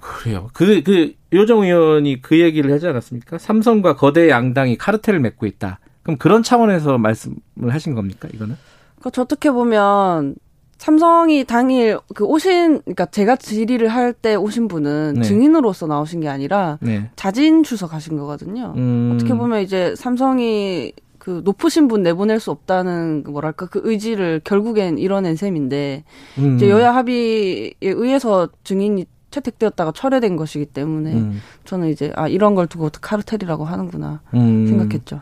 그래요. 0.00 0.50
그, 0.52 0.82
그, 0.82 1.14
요정 1.32 1.62
의원이 1.62 2.20
그 2.20 2.38
얘기를 2.40 2.70
하지 2.72 2.86
않았습니까? 2.88 3.38
삼성과 3.38 3.96
거대 3.96 4.28
양당이 4.28 4.76
카르텔을 4.76 5.20
맺고 5.20 5.46
있다. 5.46 5.78
그럼 6.02 6.16
그런 6.18 6.42
차원에서 6.42 6.98
말씀을 6.98 7.70
하신 7.70 7.94
겁니까, 7.94 8.28
이거는? 8.32 8.56
그러니까 8.98 9.22
어떻게 9.22 9.50
보면 9.50 10.36
삼성이 10.78 11.44
당일 11.44 11.98
그 12.14 12.24
오신 12.24 12.80
그러니까 12.82 13.06
제가 13.06 13.36
질의를 13.36 13.86
할 13.88 14.12
때 14.12 14.34
오신 14.34 14.66
분은 14.66 15.14
네. 15.14 15.22
증인으로서 15.22 15.86
나오신 15.86 16.20
게 16.20 16.28
아니라 16.28 16.78
네. 16.80 17.08
자진 17.14 17.62
출석하신 17.62 18.16
거거든요. 18.16 18.74
음. 18.76 19.12
어떻게 19.14 19.32
보면 19.32 19.62
이제 19.62 19.94
삼성이 19.96 20.92
그 21.18 21.40
높으신 21.44 21.86
분 21.86 22.02
내보낼 22.02 22.40
수 22.40 22.50
없다는 22.50 23.22
그 23.22 23.30
뭐랄까 23.30 23.66
그 23.66 23.80
의지를 23.84 24.40
결국엔 24.42 24.98
이뤄낸 24.98 25.36
셈인데 25.36 26.02
음. 26.38 26.56
이제 26.56 26.68
여야 26.68 26.92
합의에 26.96 27.74
의해서 27.80 28.48
증인이 28.64 29.06
채택되었다가 29.30 29.92
철회된 29.92 30.34
것이기 30.34 30.66
때문에 30.66 31.12
음. 31.12 31.40
저는 31.64 31.90
이제 31.90 32.12
아 32.16 32.26
이런 32.26 32.56
걸 32.56 32.66
두고 32.66 32.90
카르텔이라고 33.00 33.64
하는구나 33.64 34.20
음. 34.34 34.66
생각했죠. 34.66 35.20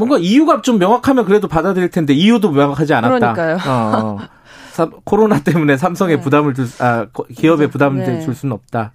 뭔가 0.00 0.18
이유가 0.18 0.62
좀 0.62 0.78
명확하면 0.78 1.24
그래도 1.26 1.46
받아들일 1.46 1.90
텐데 1.90 2.12
이유도 2.14 2.50
명확하지 2.50 2.94
않았다. 2.94 3.32
그러니까요. 3.34 3.58
어. 3.70 4.18
삼- 4.72 4.92
코로나 5.04 5.42
때문에 5.42 5.76
삼성에 5.76 6.16
네. 6.16 6.20
부담을 6.22 6.54
줄, 6.54 6.66
수- 6.66 6.82
아, 6.82 7.06
거- 7.12 7.24
기업에 7.24 7.66
네. 7.66 7.70
부담을 7.70 8.04
네. 8.04 8.20
줄 8.20 8.34
수는 8.34 8.52
없다. 8.54 8.92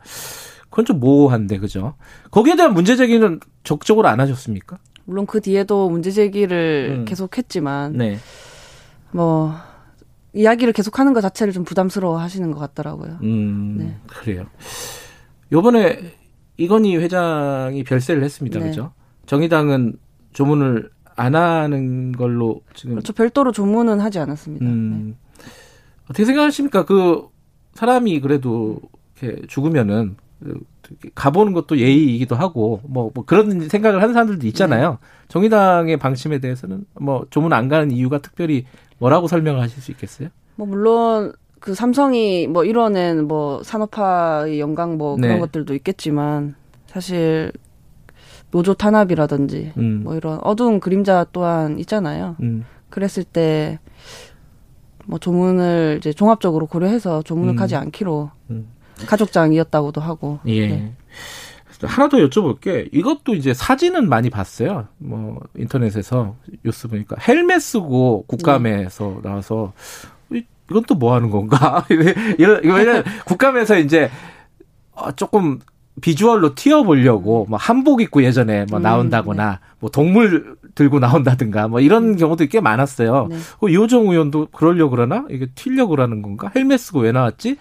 그건 0.70 0.86
좀 0.86 1.00
모호한데, 1.00 1.60
그죠? 1.60 1.94
거기에 2.32 2.56
대한 2.56 2.74
문제 2.74 2.96
제기는 2.96 3.40
적극적으로 3.64 4.08
안 4.08 4.20
하셨습니까? 4.20 4.78
물론 5.06 5.26
그 5.28 5.40
뒤에도 5.40 5.90
문제 5.90 6.10
제기를 6.12 6.98
음. 7.00 7.06
계속했지만 7.06 7.94
네. 7.94 8.18
뭐 9.12 9.54
이야기를 10.34 10.74
계속하는 10.74 11.14
것 11.14 11.22
자체를 11.22 11.54
좀 11.54 11.64
부담스러워 11.64 12.18
하시는 12.20 12.52
것 12.52 12.60
같더라고요. 12.60 13.20
음, 13.24 13.76
네. 13.80 13.96
그래요. 14.08 14.46
요번에 15.52 16.00
이건희 16.58 16.98
회장이 16.98 17.84
별세를 17.84 18.24
했습니다. 18.24 18.60
네. 18.60 18.66
그죠? 18.68 18.92
정의당은 19.28 19.98
조문을 20.34 20.90
안 21.16 21.36
하는 21.36 22.12
걸로 22.12 22.62
지금 22.74 22.96
그렇죠. 22.96 23.14
별도로 23.14 23.52
조문은 23.52 24.00
하지 24.00 24.20
않았습니다. 24.20 24.66
네. 24.66 24.72
음, 24.72 25.16
어떻게 26.06 26.26
생각하십니까? 26.26 26.86
그 26.86 27.28
사람이 27.74 28.20
그래도 28.22 28.80
이렇게 29.22 29.42
죽으면은 29.48 30.18
가보는 31.16 31.54
것도 31.54 31.80
예의이기도 31.80 32.36
하고 32.36 32.82
뭐, 32.84 33.12
뭐 33.14 33.26
그런 33.26 33.68
생각을 33.68 34.02
하는 34.02 34.14
사람들도 34.14 34.46
있잖아요. 34.48 34.92
네. 34.92 34.98
정의당의 35.30 35.98
방침에 35.98 36.40
대해서는 36.40 36.86
뭐 37.00 37.26
조문 37.30 37.54
안 37.54 37.70
가는 37.70 37.92
이유가 37.92 38.20
특별히 38.20 38.66
뭐라고 39.00 39.28
설명하실 39.28 39.82
수 39.82 39.92
있겠어요? 39.92 40.30
뭐 40.56 40.68
물론 40.68 41.34
그 41.60 41.74
삼성이 41.74 42.48
뭐 42.48 42.64
이뤄낸 42.64 43.28
뭐 43.28 43.64
산업화의 43.64 44.60
영광 44.60 44.98
뭐 44.98 45.16
그런 45.16 45.36
네. 45.36 45.40
것들도 45.40 45.74
있겠지만 45.74 46.56
사실 46.86 47.52
노조 48.56 48.74
탄압이라든지 48.74 49.74
음, 49.78 50.02
뭐 50.06 50.16
이런 50.16 50.40
어두운 50.42 50.80
그림자 50.80 51.26
또한 51.34 51.78
있잖아요. 51.80 52.38
음, 52.42 52.64
그랬을 52.90 53.24
때 53.26 53.80
뭐 55.08 55.20
조문을 55.20 55.98
이제 56.00 56.12
종합적으로 56.14 56.66
고려해서 56.66 57.22
조문을 57.22 57.54
음. 57.54 57.56
가지 57.56 57.76
않기로 57.76 58.32
음. 58.50 58.68
가족장이었다고도 59.06 60.02
하고 60.02 60.40
예. 60.48 60.68
네. 60.68 60.94
하나 61.84 62.10
더 62.10 62.18
여쭤볼게. 62.18 62.90
이것도 62.92 63.36
이제 63.36 63.54
사진은 63.54 64.10
많이 64.10 64.32
봤어요. 64.32 64.88
뭐 64.98 65.42
인터넷에서 65.56 66.36
뉴스 66.64 66.88
보니까 66.88 67.18
헬멧 67.22 67.62
쓰고 67.62 68.24
국감에서 68.28 69.20
나와서 69.22 69.74
이- 70.34 70.44
이건 70.72 70.82
또 70.86 70.96
뭐 70.96 71.14
하는 71.14 71.30
건가? 71.30 71.86
이런 72.40 72.64
이거 72.64 72.74
왜냐면 72.74 73.04
국감에서 73.28 73.78
이제 73.78 74.10
어, 74.94 75.12
조금 75.12 75.60
비주얼로 76.02 76.56
튀어보려고 76.56 77.46
뭐 77.50 77.58
한복 77.58 78.02
입고 78.02 78.24
예전에 78.24 78.66
뭐 78.70 78.80
음, 78.80 78.84
나온다거나 78.84 79.60
뭐 79.80 79.90
동물 79.90 80.58
들고 80.76 81.00
나온다든가 81.00 81.68
뭐 81.68 81.80
이런 81.80 82.18
경우도 82.18 82.48
꽤 82.48 82.60
많았어요. 82.60 83.28
네. 83.30 83.38
그 83.60 83.70
이호정 83.70 84.08
의원도 84.10 84.48
그러려고 84.52 84.92
그러나? 84.92 85.26
이게 85.30 85.48
튀려고 85.56 85.92
그러는 85.92 86.22
건가? 86.22 86.52
헬멧 86.54 86.80
쓰고 86.80 87.00
왜 87.00 87.12
나왔지? 87.12 87.58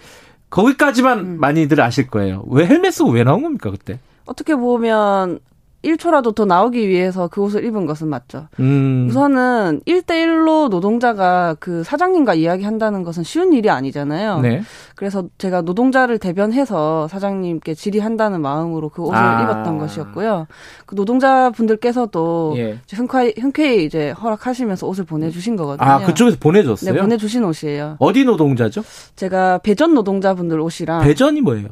거기까지만 0.50 1.18
음. 1.18 1.40
많이들 1.40 1.80
아실 1.80 2.08
거예요. 2.08 2.44
왜 2.48 2.66
헬멧 2.66 2.92
쓰고 2.92 3.10
왜 3.10 3.24
나온 3.24 3.42
겁니까, 3.42 3.70
그때? 3.70 3.98
어떻게 4.26 4.54
보면 4.56 5.38
1초라도 5.84 6.34
더 6.34 6.44
나오기 6.44 6.88
위해서 6.88 7.28
그 7.28 7.42
옷을 7.42 7.64
입은 7.64 7.86
것은 7.86 8.08
맞죠. 8.08 8.48
음. 8.60 9.06
우선은 9.08 9.82
1대1로 9.86 10.68
노동자가 10.68 11.54
그 11.60 11.84
사장님과 11.84 12.34
이야기한다는 12.34 13.02
것은 13.02 13.22
쉬운 13.22 13.52
일이 13.52 13.70
아니잖아요. 13.70 14.40
네. 14.40 14.62
그래서 14.94 15.24
제가 15.38 15.62
노동자를 15.62 16.18
대변해서 16.18 17.08
사장님께 17.08 17.74
질의한다는 17.74 18.40
마음으로 18.40 18.88
그 18.88 19.02
옷을 19.02 19.16
아. 19.16 19.42
입었던 19.42 19.78
것이었고요. 19.78 20.46
그 20.86 20.94
노동자분들께서도 20.94 22.54
예. 22.56 22.78
흔쾌히, 22.92 23.34
흔쾌히 23.38 23.84
이제 23.84 24.10
허락하시면서 24.10 24.86
옷을 24.86 25.04
보내주신 25.04 25.56
거거든요. 25.56 25.88
아, 25.88 25.98
그쪽에서 26.04 26.36
보내줬어요? 26.40 26.94
네, 26.94 27.00
보내주신 27.00 27.44
옷이에요. 27.44 27.96
어디 27.98 28.24
노동자죠? 28.24 28.82
제가 29.16 29.58
배전 29.58 29.94
노동자분들 29.94 30.60
옷이랑 30.60 31.02
배전이 31.02 31.40
뭐예요? 31.40 31.68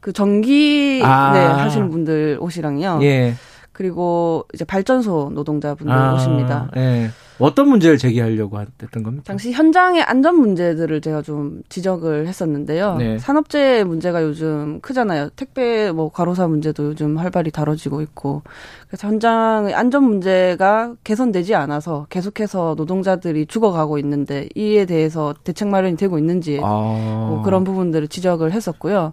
그 0.00 0.12
전기 0.12 1.00
아. 1.02 1.32
네, 1.32 1.44
하시는 1.44 1.90
분들 1.90 2.38
옷이랑요. 2.40 3.00
예. 3.02 3.34
그리고 3.76 4.46
이제 4.54 4.64
발전소 4.64 5.32
노동자분들 5.34 5.94
아, 5.94 6.14
옷입니다. 6.14 6.70
예. 6.78 7.10
어떤 7.38 7.68
문제를 7.68 7.98
제기하려고 7.98 8.58
했던 8.58 9.02
겁니까? 9.02 9.24
당시 9.26 9.52
현장의 9.52 10.02
안전 10.02 10.36
문제들을 10.36 11.02
제가 11.02 11.20
좀 11.20 11.60
지적을 11.68 12.26
했었는데요. 12.26 12.96
네. 12.96 13.18
산업재해 13.18 13.84
문제가 13.84 14.22
요즘 14.22 14.80
크잖아요. 14.80 15.28
택배 15.36 15.92
뭐 15.92 16.10
과로사 16.10 16.48
문제도 16.48 16.86
요즘 16.86 17.18
활발히 17.18 17.50
다뤄지고 17.50 18.00
있고. 18.00 18.40
그래서 18.88 19.08
현장의 19.08 19.74
안전 19.74 20.04
문제가 20.04 20.94
개선되지 21.04 21.54
않아서 21.54 22.06
계속해서 22.08 22.76
노동자들이 22.78 23.44
죽어가고 23.44 23.98
있는데 23.98 24.48
이에 24.54 24.86
대해서 24.86 25.34
대책 25.44 25.68
마련이 25.68 25.98
되고 25.98 26.16
있는지 26.16 26.58
아. 26.62 27.26
뭐 27.28 27.42
그런 27.44 27.62
부분들을 27.64 28.08
지적을 28.08 28.52
했었고요. 28.52 29.12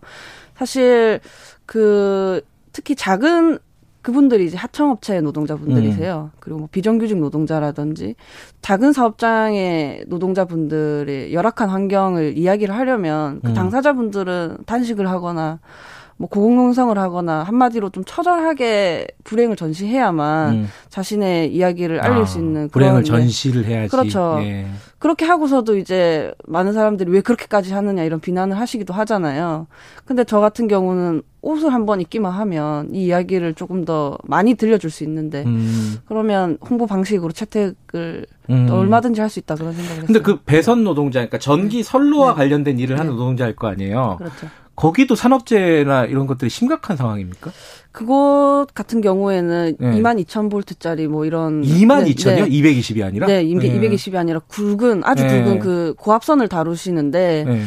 사실 0.56 1.20
그 1.66 2.40
특히 2.72 2.96
작은 2.96 3.60
그분들이 4.04 4.46
이제 4.46 4.58
하청업체 4.58 5.22
노동자분들이세요. 5.22 6.32
그리고 6.40 6.60
뭐 6.60 6.68
비정규직 6.70 7.18
노동자라든지 7.18 8.16
작은 8.62 8.92
사업장의 8.92 10.04
노동자분들의 10.08 11.34
열악한 11.34 11.70
환경을 11.70 12.38
이야기를 12.38 12.76
하려면 12.76 13.40
그 13.42 13.50
음. 13.50 13.54
당사자분들은 13.54 14.58
단식을 14.66 15.10
하거나 15.10 15.60
뭐 16.18 16.30
고공농성을 16.30 16.98
하거나 16.98 17.44
한마디로 17.44 17.90
좀 17.90 18.04
처절하게 18.06 19.08
불행을 19.24 19.56
전시해야만 19.56 20.54
음. 20.54 20.68
자신의 20.90 21.54
이야기를 21.54 22.00
알릴 22.00 22.22
아, 22.22 22.26
수 22.26 22.40
있는 22.40 22.70
불행을 22.70 23.04
그런 23.04 23.20
네. 23.20 23.24
전시를 23.26 23.66
해야지. 23.66 23.90
그렇죠. 23.90 24.38
예. 24.42 24.68
그렇게 25.00 25.26
하고서도 25.26 25.78
이제 25.78 26.34
많은 26.48 26.72
사람들이 26.72 27.12
왜 27.12 27.20
그렇게까지 27.22 27.74
하느냐 27.74 28.04
이런 28.04 28.22
비난을 28.22 28.58
하시기도 28.58 28.94
하잖아요. 28.94 29.68
근데 30.06 30.24
저 30.24 30.40
같은 30.40 30.70
경우는 30.70 31.24
옷을 31.42 31.74
한번 31.74 32.00
입기만 32.00 32.32
하면 32.32 32.96
이 32.96 33.08
이야기를 33.08 33.56
조금 33.56 33.84
더 33.84 34.18
많이 34.24 34.54
들려줄 34.54 34.90
수 34.92 35.04
있는데 35.04 35.44
음. 35.46 35.98
그러면 36.06 36.58
홍보 36.70 36.88
방식으로 36.88 37.34
채택을 37.34 38.26
음. 38.50 38.66
또 38.68 38.78
얼마든지 38.78 39.20
할 39.20 39.30
수 39.30 39.40
있다 39.40 39.56
그런 39.56 39.74
생각을 39.74 40.04
했어요. 40.04 40.06
근데 40.06 40.22
그 40.22 40.40
배선 40.46 40.84
노동자, 40.86 41.20
그러니까 41.20 41.38
전기 41.40 41.84
선로와 41.84 42.30
네. 42.30 42.36
관련된 42.36 42.80
일을 42.80 42.98
하는 42.98 43.12
네. 43.12 43.18
노동자일 43.18 43.56
거 43.58 43.68
아니에요. 43.68 44.16
그렇죠. 44.20 44.48
거기도 44.76 45.16
산업재해나 45.16 46.06
이런 46.06 46.26
것들이 46.26 46.50
심각한 46.50 46.98
상황입니까? 46.98 47.52
그곳 47.92 48.68
같은 48.74 49.02
경우에는 49.02 49.76
네. 49.80 49.92
2만 49.92 50.24
2천 50.26 50.50
볼트짜리 50.50 51.08
뭐 51.08 51.26
이런 51.26 51.62
2만 51.62 52.06
네, 52.06 52.14
2천이요? 52.14 52.46
네. 52.46 52.50
220이 52.50 53.04
아니라? 53.04 53.28
네, 53.28 53.44
2 53.44 53.56
예. 53.62 53.80
220이 53.80 54.16
아니라 54.16 54.40
굵은 54.40 55.04
아주 55.04 55.24
네. 55.24 55.44
굵은 55.44 55.60
그 55.60 55.94
고압선을 55.98 56.48
다루시는데 56.48 57.46
예. 57.48 57.64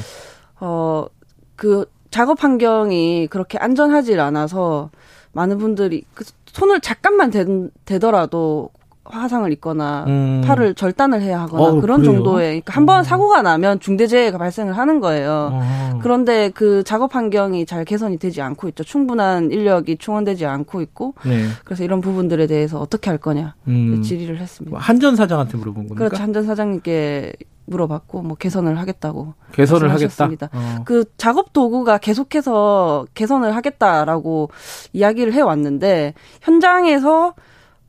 어, 0.58 1.06
그 1.54 1.86
작업 2.10 2.42
환경이 2.42 3.28
그렇게 3.28 3.58
안전하지 3.58 4.18
않아서 4.18 4.90
많은 5.32 5.58
분들이 5.58 6.02
그 6.14 6.24
손을 6.46 6.80
잠깐만 6.80 7.30
대, 7.30 7.44
대더라도 7.84 8.70
화상을 9.10 9.50
입거나 9.52 10.04
음. 10.06 10.42
팔을 10.44 10.74
절단을 10.74 11.20
해야 11.22 11.40
하거나 11.42 11.62
어, 11.62 11.80
그런 11.80 12.00
그래요? 12.00 12.14
정도의 12.14 12.46
그러니까 12.48 12.74
한번 12.74 13.00
어. 13.00 13.02
사고가 13.02 13.42
나면 13.42 13.80
중대재해가 13.80 14.38
발생을 14.38 14.76
하는 14.76 15.00
거예요. 15.00 15.50
어. 15.52 15.98
그런데 16.02 16.50
그 16.50 16.82
작업 16.84 17.14
환경이 17.14 17.66
잘 17.66 17.84
개선이 17.84 18.18
되지 18.18 18.42
않고 18.42 18.68
있죠. 18.68 18.84
충분한 18.84 19.50
인력이 19.50 19.96
충원되지 19.98 20.46
않고 20.46 20.80
있고 20.82 21.14
네. 21.24 21.46
그래서 21.64 21.84
이런 21.84 22.00
부분들에 22.00 22.46
대해서 22.46 22.78
어떻게 22.78 23.10
할 23.10 23.18
거냐 23.18 23.54
음. 23.68 24.02
질의를 24.02 24.38
했습니다. 24.38 24.78
한전 24.78 25.16
사장한테 25.16 25.56
물어본 25.58 25.88
겁니까? 25.88 25.94
그렇죠. 25.96 26.22
한전 26.22 26.44
사장님께 26.44 27.32
물어봤고 27.68 28.22
뭐 28.22 28.36
개선을 28.36 28.78
하겠다고 28.78 29.34
개선을 29.52 29.90
하겠다. 29.90 30.24
말씀하셨습니다. 30.26 30.50
어. 30.52 30.82
그 30.84 31.04
작업 31.16 31.52
도구가 31.52 31.98
계속해서 31.98 33.06
개선을 33.14 33.56
하겠다라고 33.56 34.50
이야기를 34.92 35.32
해 35.32 35.40
왔는데 35.40 36.14
현장에서 36.42 37.34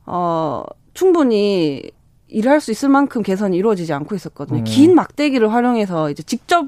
어 0.04 0.64
충분히 0.98 1.80
일할 2.26 2.60
수 2.60 2.72
있을 2.72 2.88
만큼 2.88 3.22
개선이 3.22 3.56
이루어지지 3.56 3.92
않고 3.92 4.16
있었거든요. 4.16 4.58
음. 4.58 4.64
긴 4.64 4.96
막대기를 4.96 5.52
활용해서 5.52 6.10
이제 6.10 6.24
직접 6.24 6.66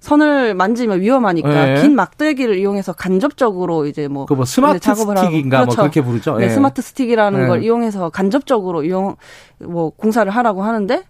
선을 0.00 0.54
만지면 0.54 1.02
위험하니까 1.02 1.48
네. 1.66 1.82
긴 1.82 1.94
막대기를 1.94 2.56
이용해서 2.56 2.94
간접적으로 2.94 3.84
이제 3.84 4.08
뭐 4.08 4.24
그뭐 4.24 4.46
스마트 4.46 4.80
작업을. 4.80 5.18
스틱인가 5.18 5.58
뭐 5.58 5.64
그렇죠. 5.66 5.82
그렇게 5.82 6.00
부르죠. 6.00 6.38
네, 6.38 6.44
예. 6.44 6.48
smart 6.48 6.80
stick이라는 6.80 7.38
네. 7.38 7.46
걸 7.46 7.62
이용해서 7.62 8.08
간접적으로 8.08 8.82
이용 8.82 9.16
뭐 9.58 9.90
공사를 9.90 10.30
하라고 10.32 10.62
하는데 10.62 11.02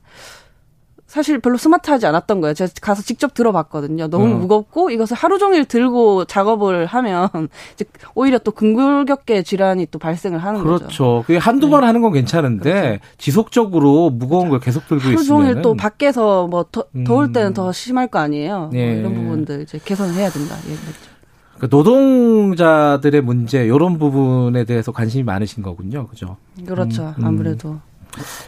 사실 1.17 1.39
별로 1.39 1.57
스마트하지 1.57 2.05
않았던 2.05 2.43
거예요. 2.43 2.53
제가 2.53 2.71
가서 2.83 3.01
직접 3.03 3.33
들어봤거든요. 3.33 4.09
너무 4.09 4.27
음. 4.27 4.41
무겁고 4.41 4.91
이것을 4.91 5.17
하루 5.17 5.39
종일 5.39 5.65
들고 5.65 6.27
작업을 6.27 6.85
하면 6.85 7.31
오히려 8.15 8.39
또 8.39 8.51
근골격계 8.51 9.43
질환이 9.43 9.87
또 9.91 9.99
발생을 9.99 10.39
하는 10.39 10.63
거죠. 10.63 10.85
그렇죠. 10.85 11.25
그게 11.27 11.39
한두 11.39 11.71
번 11.71 11.85
하는 11.85 12.03
건 12.03 12.13
괜찮은데 12.13 13.01
지속적으로 13.17 14.11
무거운 14.11 14.51
걸 14.51 14.61
계속 14.61 14.87
들고 14.89 15.05
하루 15.05 15.15
있으면 15.15 15.27
종일 15.27 15.63
또 15.63 15.75
밖에서 15.75 16.49
뭐 16.49 16.67
더, 16.71 16.85
음. 16.95 17.05
더울 17.05 17.33
때는 17.33 17.55
더 17.55 17.73
심할 17.73 18.09
거 18.09 18.19
아니에요. 18.19 18.69
뭐 18.71 18.71
예. 18.75 18.99
이런 18.99 19.15
부분들 19.15 19.63
이제 19.63 19.81
개선을 19.83 20.13
해야 20.13 20.29
된다. 20.29 20.55
얘기했죠. 20.65 21.17
그러니까 21.57 21.75
노동자들의 21.75 23.23
문제 23.23 23.65
이런 23.65 23.99
부분에 23.99 24.65
대해서 24.65 24.93
관심이 24.93 25.25
많으신 25.25 25.63
거군요. 25.63 26.09
그죠? 26.09 26.37
그렇죠. 26.67 27.15
음. 27.19 27.25
아무래도 27.25 27.79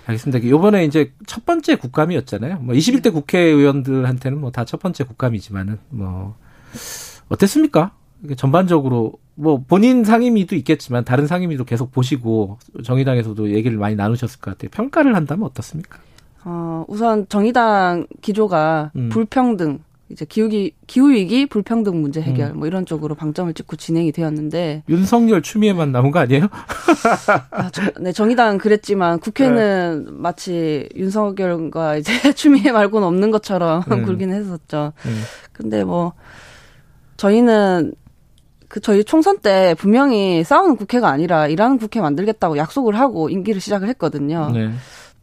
알겠습니다. 0.07 0.47
이번에 0.47 0.85
이제 0.85 1.13
첫 1.27 1.45
번째 1.45 1.77
국감이었잖아요. 1.77 2.59
뭐 2.61 2.75
21대 2.75 3.13
국회의원들한테는 3.13 4.41
뭐 4.41 4.51
다 4.51 4.65
첫 4.65 4.81
번째 4.81 5.05
국감이지만은 5.05 5.79
뭐 5.91 6.37
어땠습니까? 7.29 7.93
전반적으로 8.37 9.13
뭐 9.35 9.63
본인 9.67 10.03
상임위도 10.05 10.57
있겠지만 10.57 11.05
다른 11.05 11.27
상임위도 11.27 11.65
계속 11.65 11.93
보시고 11.93 12.59
정의당에서도 12.83 13.51
얘기를 13.53 13.79
많이 13.79 13.95
나누셨을 13.95 14.41
것 14.41 14.51
같아요. 14.53 14.71
평가를 14.71 15.15
한다면 15.15 15.47
어떻습니까? 15.47 15.99
어, 16.45 16.85
우선 16.89 17.29
정의당 17.29 18.07
기조가 18.21 18.93
음. 18.97 19.09
불평등, 19.11 19.81
이제 20.11 20.25
기후기, 20.25 20.73
기후 20.87 21.11
위기 21.11 21.44
불평등 21.47 22.01
문제 22.01 22.23
해결, 22.23 22.53
음. 22.53 22.59
뭐 22.59 22.66
이런 22.66 22.87
쪽으로 22.87 23.14
방점을 23.14 23.53
찍고 23.53 23.77
진행이 23.77 24.11
되었는데, 24.12 24.85
윤석열 24.88 25.42
추미애만 25.42 25.92
남은 25.92 26.12
거 26.12 26.18
아니에요? 26.21 26.49
아, 27.51 27.71
저- 27.71 27.90
네, 28.01 28.12
정의당은 28.12 28.57
그랬지만 28.59 29.18
국회는 29.21 30.05
네. 30.07 30.11
마치 30.14 30.88
윤석열과 30.97 31.97
이제 31.99 32.12
추미애 32.35 32.73
말고는 32.73 33.07
없는 33.07 33.31
것처럼 33.31 33.83
음. 33.90 34.05
굴긴 34.05 34.33
했었죠. 34.33 34.92
음. 35.05 35.23
근데 35.53 35.85
뭐, 35.85 36.14
저희는 37.18 37.92
그 38.68 38.81
저희 38.81 39.03
총선 39.05 39.38
때 39.40 39.75
분명히 39.79 40.44
싸우는 40.44 40.77
국회가 40.77 41.09
아니라 41.09 41.49
일하는 41.49 41.79
국회 41.79 42.01
만들겠다고 42.01 42.57
약속을 42.59 42.99
하고 42.99 43.29
임기를 43.31 43.61
시작을 43.61 43.88
했거든요. 43.88 44.51
네. 44.53 44.71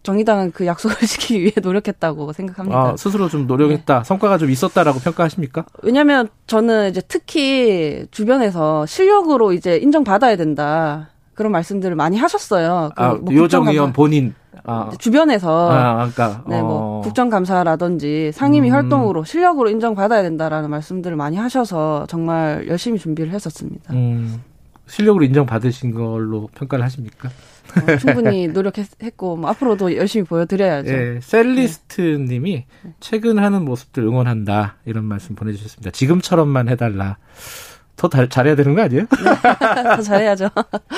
정의당은 0.05 0.51
그 0.51 0.65
약속을 0.65 0.95
지키기 1.05 1.41
위해 1.41 1.51
노력했다고 1.61 2.31
생각합니다. 2.31 2.79
아, 2.79 2.95
스스로 2.97 3.27
좀 3.27 3.47
노력했다. 3.47 4.03
성과가 4.03 4.37
좀 4.37 4.49
있었다라고 4.49 4.99
평가하십니까? 4.99 5.65
왜냐면 5.83 6.29
저는 6.47 6.91
이제 6.91 7.01
특히 7.07 8.05
주변에서 8.11 8.85
실력으로 8.85 9.51
이제 9.51 9.77
인정받아야 9.77 10.37
된다. 10.37 11.09
그런 11.33 11.51
말씀들을 11.51 11.95
많이 11.97 12.17
하셨어요. 12.17 12.91
그 12.95 13.03
아, 13.03 13.13
뭐 13.15 13.33
요정 13.33 13.65
국정감사- 13.65 13.71
의원 13.71 13.91
본인. 13.93 14.33
아, 14.67 14.89
주변에서 14.97 15.69
아, 15.69 15.95
그러니까 16.09 16.43
네, 16.47 16.61
뭐 16.61 16.99
어. 16.99 17.01
국정감사라든지 17.01 18.31
상임위 18.33 18.69
음. 18.69 18.73
활동으로 18.73 19.23
실력으로 19.25 19.69
인정받아야 19.69 20.21
된다라는 20.23 20.69
말씀들을 20.69 21.15
많이 21.17 21.35
하셔서 21.37 22.05
정말 22.07 22.65
열심히 22.67 22.97
준비를 22.97 23.31
했었습니다. 23.33 23.93
음, 23.93 24.41
실력으로 24.87 25.25
인정받으신 25.25 25.93
걸로 25.93 26.47
평가를 26.55 26.85
하십니까? 26.85 27.29
어, 27.75 27.97
충분히 27.97 28.47
노력했고 28.47 29.35
뭐 29.37 29.49
앞으로도 29.49 29.95
열심히 29.95 30.25
보여드려야죠. 30.25 30.89
예, 30.93 31.19
셀리스트님이 31.21 32.65
최근 32.99 33.39
하는 33.39 33.63
모습들 33.65 34.03
응원한다 34.03 34.77
이런 34.85 35.05
말씀 35.05 35.35
보내주셨습니다. 35.35 35.91
지금처럼만 35.91 36.69
해달라. 36.69 37.17
더 37.97 38.09
달- 38.09 38.29
잘해야 38.29 38.55
되는 38.55 38.75
거 38.75 38.81
아니에요? 38.81 39.05
더 39.95 40.01
잘해야죠. 40.01 40.49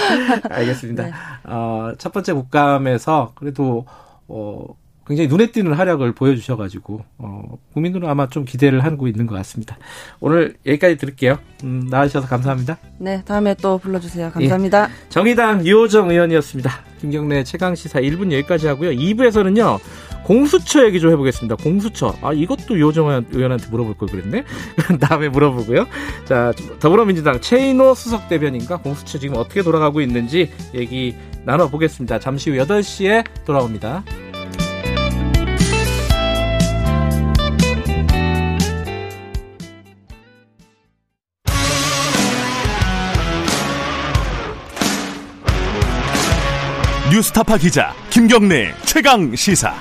알겠습니다. 0.49 1.03
네. 1.03 1.11
어, 1.43 1.93
첫 1.99 2.11
번째 2.11 2.33
국감에서 2.33 3.33
그래도 3.35 3.85
어, 4.27 4.65
굉장히 5.07 5.29
눈에 5.29 5.47
띄는 5.47 5.73
활약을 5.73 6.11
보여주셔가지고 6.11 7.03
어, 7.17 7.57
국민들은 7.73 8.09
아마 8.09 8.27
좀 8.27 8.43
기대를 8.43 8.83
하고 8.83 9.07
있는 9.07 9.25
것 9.25 9.35
같습니다. 9.35 9.77
오늘 10.19 10.55
여기까지 10.65 10.97
들을게요. 10.97 11.39
음, 11.63 11.87
나와주셔서 11.89 12.27
감사합니다. 12.27 12.77
네, 12.99 13.23
다음에 13.23 13.55
또 13.55 13.77
불러주세요. 13.77 14.31
감사합니다. 14.31 14.89
정의당 15.09 15.65
이호정 15.65 16.11
의원이었습니다. 16.11 16.71
김경래 16.99 17.43
최강 17.43 17.73
시사 17.75 18.01
1분 18.01 18.33
여기까지 18.33 18.67
하고요. 18.67 18.91
2부에서는요. 18.91 19.79
공수처 20.25 20.85
얘기 20.85 20.99
좀 20.99 21.11
해보겠습니다. 21.11 21.55
공수처. 21.55 22.13
아, 22.21 22.33
이것도 22.33 22.75
이호정 22.75 23.27
의원한테 23.31 23.69
물어볼 23.69 23.95
걸 23.95 24.09
그랬네? 24.09 24.43
다음에 24.99 25.29
물어보고요. 25.29 25.87
자, 26.25 26.51
더불어민주당 26.81 27.39
최인호 27.39 27.93
수석 27.93 28.27
대변인과 28.27 28.77
공수처 28.77 29.19
지금 29.19 29.37
어떻게 29.37 29.63
돌아가고 29.63 30.01
있는지 30.01 30.51
얘기 30.73 31.15
나눠보겠습니다. 31.45 32.19
잠시 32.19 32.49
후 32.49 32.57
8시에 32.57 33.23
돌아옵니다. 33.45 34.03
뉴스타파 47.17 47.57
기자 47.57 47.95
김경래 48.11 48.75
최강 48.85 49.35
시사. 49.35 49.73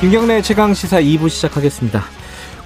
김경래 0.00 0.40
최강 0.40 0.72
시사 0.72 1.00
2부 1.00 1.28
시작하겠습니다. 1.28 2.04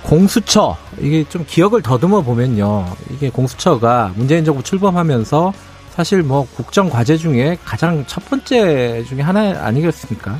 공수처 0.03 0.77
이게 1.01 1.25
좀 1.27 1.47
기억을 1.49 1.81
더듬어 1.81 2.21
보면요. 2.21 2.85
이게 3.09 3.31
공수처가 3.31 4.13
문재인 4.15 4.45
정부 4.45 4.63
출범하면서 4.63 5.55
사실 5.89 6.23
뭐 6.23 6.47
국정 6.55 6.91
과제 6.91 7.17
중에 7.17 7.57
가장 7.65 8.05
첫 8.07 8.23
번째 8.27 9.05
중에 9.05 9.23
하나 9.23 9.65
아니겠습니까? 9.65 10.39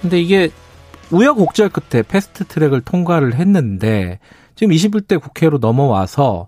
근데 0.00 0.20
이게 0.20 0.50
우여곡절 1.10 1.70
끝에 1.70 2.04
패스트 2.04 2.44
트랙을 2.44 2.82
통과를 2.82 3.34
했는데 3.34 4.20
지금 4.54 4.72
21대 4.72 5.20
국회로 5.20 5.58
넘어와서 5.58 6.46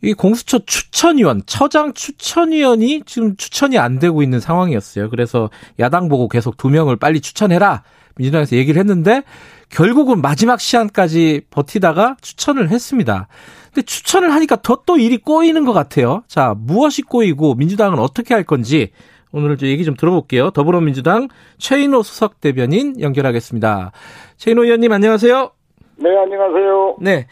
이 0.00 0.12
공수처 0.12 0.60
추천위원, 0.60 1.42
처장 1.46 1.92
추천위원이 1.92 3.02
지금 3.04 3.36
추천이 3.36 3.78
안 3.78 3.98
되고 3.98 4.22
있는 4.22 4.38
상황이었어요. 4.40 5.10
그래서 5.10 5.50
야당 5.80 6.08
보고 6.08 6.28
계속 6.28 6.56
두 6.56 6.68
명을 6.70 6.96
빨리 6.96 7.20
추천해라. 7.20 7.82
민주당에서 8.16 8.56
얘기를 8.56 8.78
했는데 8.80 9.22
결국은 9.70 10.20
마지막 10.20 10.60
시한까지 10.60 11.42
버티다가 11.50 12.16
추천을 12.20 12.70
했습니다. 12.70 13.28
근데 13.66 13.82
추천을 13.82 14.32
하니까 14.32 14.56
더 14.56 14.82
또 14.86 14.96
일이 14.96 15.18
꼬이는 15.18 15.64
것 15.66 15.72
같아요. 15.72 16.22
자, 16.28 16.54
무엇이 16.56 17.02
꼬이고 17.02 17.54
민주당은 17.56 17.98
어떻게 17.98 18.32
할 18.34 18.42
건지 18.44 18.90
오늘 19.32 19.58
좀 19.58 19.68
얘기 19.68 19.84
좀 19.84 19.94
들어볼게요. 19.94 20.50
더불어민주당 20.50 21.28
최인호 21.58 22.02
수석 22.02 22.40
대변인 22.40 22.98
연결하겠습니다. 23.00 23.92
최인호 24.38 24.64
의원님 24.64 24.90
안녕하세요. 24.90 25.50
네, 25.96 26.08
안녕하세요. 26.16 26.96
네. 27.02 27.26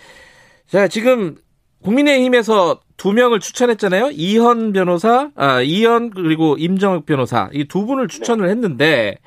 자, 0.67 0.89
지금 0.89 1.37
국민의힘에서 1.83 2.81
두 2.97 3.13
명을 3.13 3.41
추천했잖아요. 3.41 4.11
이현 4.13 4.73
변호사, 4.73 5.31
아, 5.37 5.61
이현 5.61 6.11
그리고 6.11 6.57
임정혁 6.59 7.07
변호사 7.07 7.51
이 7.53 7.65
두 7.67 7.87
분을 7.87 8.09
추천을 8.09 8.49
했는데 8.49 9.19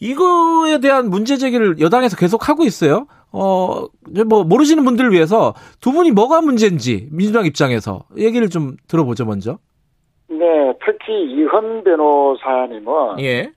이거에 0.00 0.78
대한 0.80 1.10
문제 1.10 1.36
제기를 1.36 1.80
여당에서 1.80 2.16
계속 2.16 2.48
하고 2.48 2.64
있어요. 2.64 3.06
어, 3.30 3.84
뭐 4.26 4.44
모르시는 4.44 4.84
분들을 4.84 5.12
위해서 5.12 5.54
두 5.80 5.92
분이 5.92 6.12
뭐가 6.12 6.40
문제인지 6.40 7.08
민주당 7.10 7.44
입장에서 7.46 8.04
얘기를 8.16 8.48
좀 8.48 8.76
들어보죠, 8.88 9.24
먼저. 9.26 9.58
네, 10.30 10.72
특히 10.84 11.24
이현 11.32 11.84
변호사님은 11.84 13.20
예. 13.20 13.50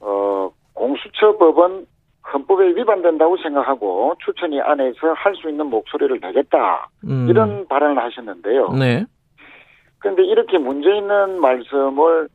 어, 0.00 0.50
공수처법은 0.74 1.86
헌법에 2.32 2.68
위반된다고 2.76 3.36
생각하고 3.38 4.14
추천위 4.24 4.60
안에서 4.60 5.12
할 5.14 5.34
수 5.36 5.48
있는 5.48 5.66
목소리를 5.66 6.18
내겠다 6.20 6.88
음. 7.04 7.26
이런 7.28 7.66
발언을 7.68 8.02
하셨는데요. 8.02 8.70
네. 8.72 9.04
그런데 9.98 10.24
이렇게 10.24 10.58
문제 10.58 10.94
있는 10.96 11.40
말씀을 11.40 12.28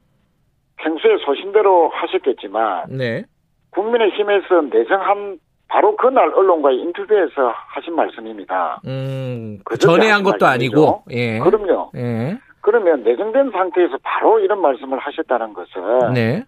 평소에 0.78 1.18
소신대로 1.26 1.90
하셨겠지만 1.90 2.86
네. 2.90 3.24
국민의힘에서 3.72 4.62
내정한 4.72 5.40
바로 5.68 5.96
그날 5.96 6.34
언론과의 6.34 6.78
인터뷰에서 6.80 7.54
하신 7.70 7.96
말씀입니다. 7.96 8.82
음. 8.86 9.60
그저께 9.64 10.02
전에 10.02 10.12
한 10.12 10.24
것도 10.24 10.46
아니고. 10.46 11.04
예. 11.12 11.40
그럼요. 11.40 11.92
예. 11.96 12.38
그러면 12.60 13.04
내정된 13.04 13.52
상태에서 13.52 13.98
바로 14.04 14.40
이런 14.40 14.62
말씀을 14.62 15.00
하셨다는 15.00 15.54
것은 15.54 16.14
네. 16.14 16.44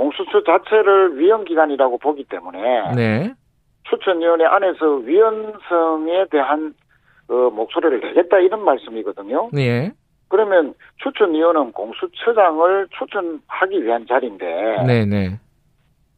공수처 0.00 0.42
자체를 0.44 1.18
위헌기관이라고 1.18 1.98
보기 1.98 2.24
때문에 2.24 2.94
네. 2.96 3.34
추천위원회 3.82 4.46
안에서 4.46 4.94
위헌성에 4.94 6.24
대한 6.30 6.72
어, 7.28 7.34
목소리를 7.50 8.00
내겠다 8.00 8.38
이런 8.38 8.64
말씀이거든요. 8.64 9.50
네. 9.52 9.92
그러면 10.28 10.72
추천위원은 11.02 11.72
공수처장을 11.72 12.88
추천하기 12.98 13.84
위한 13.84 14.06
자리인데 14.06 14.84
네, 14.86 15.04
네. 15.04 15.38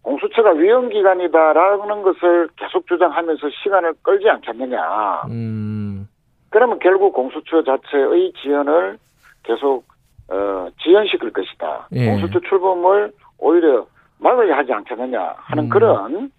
공수처가 0.03 0.53
위헌기관이다라는 0.53 2.03
것을 2.03 2.51
계속 2.55 2.87
주장하면서 2.87 3.51
시간을 3.65 3.95
끌지 4.03 4.29
않겠느냐. 4.29 5.23
음. 5.29 6.07
그러면 6.51 6.79
결국 6.79 7.15
공수처 7.15 7.65
자체의 7.65 8.33
지연을 8.41 8.99
계속 9.43 9.85
어, 10.29 10.69
지연시킬 10.81 11.33
것이다. 11.33 11.89
예. 11.93 12.07
공수처 12.07 12.39
출범을 12.49 13.13
오히려 13.43 13.85
막아야 14.19 14.57
하지 14.57 14.73
않겠느냐 14.73 15.35
하는 15.37 15.65
음. 15.65 15.69
그런 15.69 16.31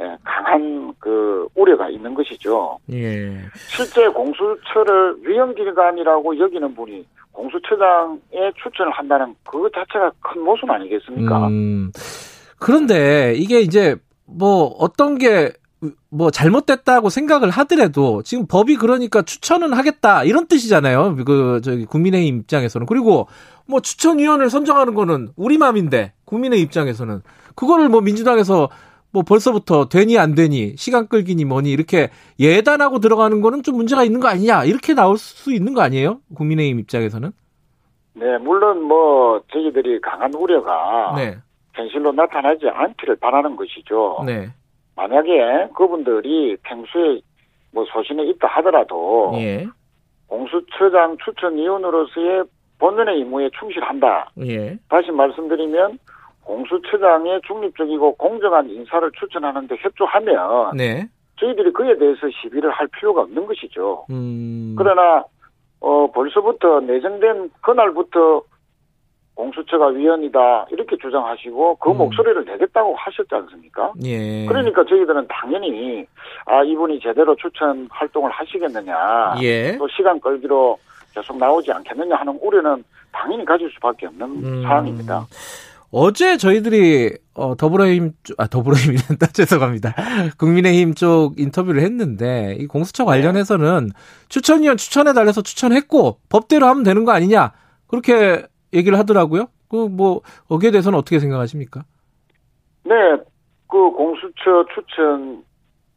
예, 0.00 0.16
강한 0.22 0.92
그 0.98 1.48
우려가 1.54 1.88
있는 1.88 2.14
것이죠. 2.14 2.78
예. 2.92 3.30
실제 3.54 4.06
공수처를 4.08 5.16
위헌기관이라고 5.22 6.38
여기는 6.38 6.74
분이 6.74 7.04
공수처장에 7.32 8.52
추천을 8.62 8.92
한다는 8.92 9.34
그 9.44 9.68
자체가 9.74 10.10
큰 10.20 10.42
모순 10.42 10.70
아니겠습니까? 10.70 11.48
음. 11.48 11.90
그런데 12.60 13.34
이게 13.36 13.60
이제 13.60 13.96
뭐 14.26 14.66
어떤 14.78 15.18
게 15.18 15.52
뭐 16.10 16.30
잘못됐다고 16.30 17.08
생각을 17.08 17.50
하더라도 17.50 18.22
지금 18.22 18.46
법이 18.46 18.76
그러니까 18.76 19.22
추천은 19.22 19.72
하겠다 19.72 20.24
이런 20.24 20.46
뜻이잖아요. 20.46 21.16
그 21.24 21.60
저기 21.62 21.84
국민의힘 21.84 22.38
입장에서는 22.40 22.86
그리고 22.86 23.28
뭐 23.66 23.80
추천위원을 23.80 24.50
선정하는 24.50 24.94
거는 24.94 25.28
우리 25.36 25.58
맘인데 25.58 26.12
국민의 26.24 26.60
입장에서는 26.62 27.22
그거를 27.54 27.88
뭐 27.88 28.00
민주당에서 28.00 28.68
뭐 29.10 29.22
벌써부터 29.22 29.88
되니 29.88 30.18
안 30.18 30.34
되니 30.34 30.74
시간 30.76 31.08
끌기니 31.08 31.44
뭐니 31.44 31.70
이렇게 31.70 32.10
예단하고 32.38 32.98
들어가는 32.98 33.40
거는 33.40 33.62
좀 33.62 33.76
문제가 33.76 34.04
있는 34.04 34.20
거 34.20 34.28
아니냐 34.28 34.64
이렇게 34.64 34.94
나올 34.94 35.16
수 35.16 35.52
있는 35.52 35.74
거 35.74 35.80
아니에요? 35.80 36.20
국민의힘 36.34 36.78
입장에서는? 36.80 37.32
네, 38.14 38.38
물론 38.38 38.82
뭐 38.82 39.40
저희들이 39.52 40.00
강한 40.00 40.34
우려가 40.34 41.14
네, 41.16 41.38
현실로 41.72 42.12
나타나지 42.12 42.68
않기를 42.68 43.16
바라는 43.16 43.56
것이죠. 43.56 44.24
네, 44.26 44.50
만약에 44.98 45.68
그분들이 45.76 46.56
평소에 46.64 47.20
뭐 47.72 47.84
소신이 47.84 48.30
있다 48.30 48.48
하더라도 48.48 49.30
예, 49.36 49.64
공수처장 50.26 51.16
추천위원으로서의 51.24 52.42
본연의 52.78 53.20
임무에 53.20 53.48
충실한다. 53.58 54.30
예, 54.44 54.76
다시 54.88 55.12
말씀드리면 55.12 56.00
공수처장의 56.42 57.42
중립적이고 57.46 58.16
공정한 58.16 58.68
인사를 58.68 59.08
추천하는데 59.12 59.76
협조하면 59.78 60.76
네, 60.76 61.06
저희들이 61.38 61.72
그에 61.72 61.96
대해서 61.96 62.28
시비를 62.42 62.70
할 62.72 62.88
필요가 62.88 63.22
없는 63.22 63.46
것이죠. 63.46 64.04
음, 64.10 64.74
그러나 64.76 65.24
어 65.80 66.10
벌써부터 66.10 66.80
내정된 66.80 67.50
그날부터 67.60 68.42
공수처가 69.42 69.86
위원이다 69.88 70.66
이렇게 70.72 70.96
주장하시고 71.00 71.76
그 71.76 71.90
음. 71.92 71.98
목소리를 71.98 72.44
내겠다고 72.44 72.96
하셨지 72.96 73.28
않습니까? 73.30 73.92
예, 74.04 74.44
그러니까 74.46 74.84
저희들은 74.84 75.28
당연히 75.28 76.04
아 76.44 76.64
이분이 76.64 76.98
제대로 77.00 77.36
추천 77.36 77.86
활동을 77.88 78.32
하시겠느냐 78.32 79.36
예, 79.40 79.76
또 79.78 79.86
시간 79.96 80.18
끌기로 80.18 80.76
계속 81.14 81.38
나오지 81.38 81.70
않겠느냐 81.70 82.16
하는 82.16 82.36
우려는 82.42 82.82
당연히 83.12 83.44
가질 83.44 83.70
수밖에 83.74 84.06
없는 84.06 84.26
음. 84.44 84.62
사안입니다. 84.64 85.24
어제 85.92 86.36
저희들이 86.36 87.16
어 87.34 87.54
더불어힘 87.56 88.10
쪽- 88.24 88.38
아 88.40 88.46
더불어힘이란다 88.48 89.28
죄송합니다 89.32 89.94
국민의힘 90.36 90.94
쪽 90.94 91.38
인터뷰를 91.38 91.80
했는데 91.82 92.56
이 92.58 92.66
공수처 92.66 93.04
관련해서는 93.04 93.90
추천위원 94.28 94.76
추천해 94.76 95.12
달래서 95.14 95.40
추천했고 95.42 96.18
법대로 96.28 96.66
하면 96.66 96.82
되는 96.82 97.04
거 97.04 97.12
아니냐 97.12 97.52
그렇게 97.86 98.42
얘기를 98.72 98.98
하더라고요. 98.98 99.46
그 99.70 99.88
뭐 99.88 100.20
거기에 100.48 100.70
대해서는 100.70 100.98
어떻게 100.98 101.18
생각하십니까? 101.18 101.84
네, 102.84 102.94
그 103.68 103.90
공수처 103.90 104.64
추천 104.74 105.44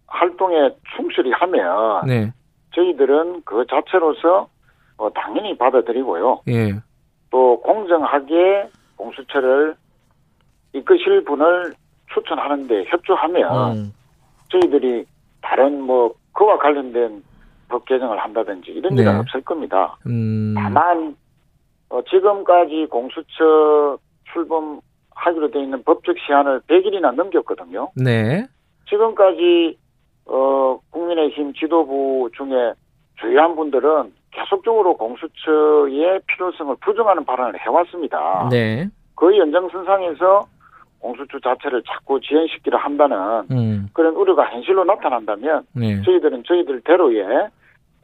활동에 0.08 0.76
충실히 0.96 1.32
하면 1.32 2.06
네, 2.06 2.34
저희들은 2.76 3.44
그 3.46 3.66
자체로서 3.70 4.50
어, 4.98 5.10
당연히 5.14 5.58
받아들이고요. 5.58 6.42
예, 6.50 6.74
또 7.30 7.62
공정하게 7.62 8.70
공수처를 8.98 9.76
이끄실 10.74 11.24
분을 11.24 11.74
추천하는데 12.14 12.86
협조하면 12.90 13.78
음, 13.78 13.94
저희들이 14.50 15.06
다른 15.42 15.82
뭐 15.82 16.14
그와 16.34 16.58
관련된 16.58 17.24
법 17.70 17.86
개정을 17.86 18.20
한다든지 18.20 18.72
이런 18.72 18.94
일은 18.98 19.14
네. 19.14 19.18
없을 19.20 19.42
겁니다. 19.42 19.98
음, 20.08 20.54
다만 20.58 21.16
어, 21.92 22.02
지금까지 22.10 22.88
공수처 22.90 23.98
출범하기로 24.32 25.52
되어 25.52 25.62
있는 25.62 25.84
법적 25.84 26.16
시한을 26.26 26.62
100일이나 26.62 27.14
넘겼거든요. 27.14 27.92
네, 27.96 28.48
지금까지 28.90 29.78
어, 30.26 30.80
국민의힘 30.90 31.54
지도부 31.54 32.30
중에 32.36 32.74
주요한 33.20 33.56
분들은 33.56 34.14
계속적으로 34.32 34.96
공수처의 34.96 36.22
필요성을 36.28 36.78
부정하는 36.80 37.26
발언을 37.26 37.60
해왔습니다. 37.60 38.48
네, 38.50 38.88
그 39.16 39.38
연장선상에서 39.38 40.48
공수처 41.00 41.40
자체를 41.40 41.84
자꾸 41.86 42.22
지연시키려 42.22 42.78
한다는 42.78 43.18
음, 43.52 43.90
그런 43.92 44.16
우려가 44.16 44.46
현실로 44.46 44.86
나타난다면 44.86 45.66
네. 45.74 46.02
저희들은 46.04 46.44
저희들대로의 46.46 47.50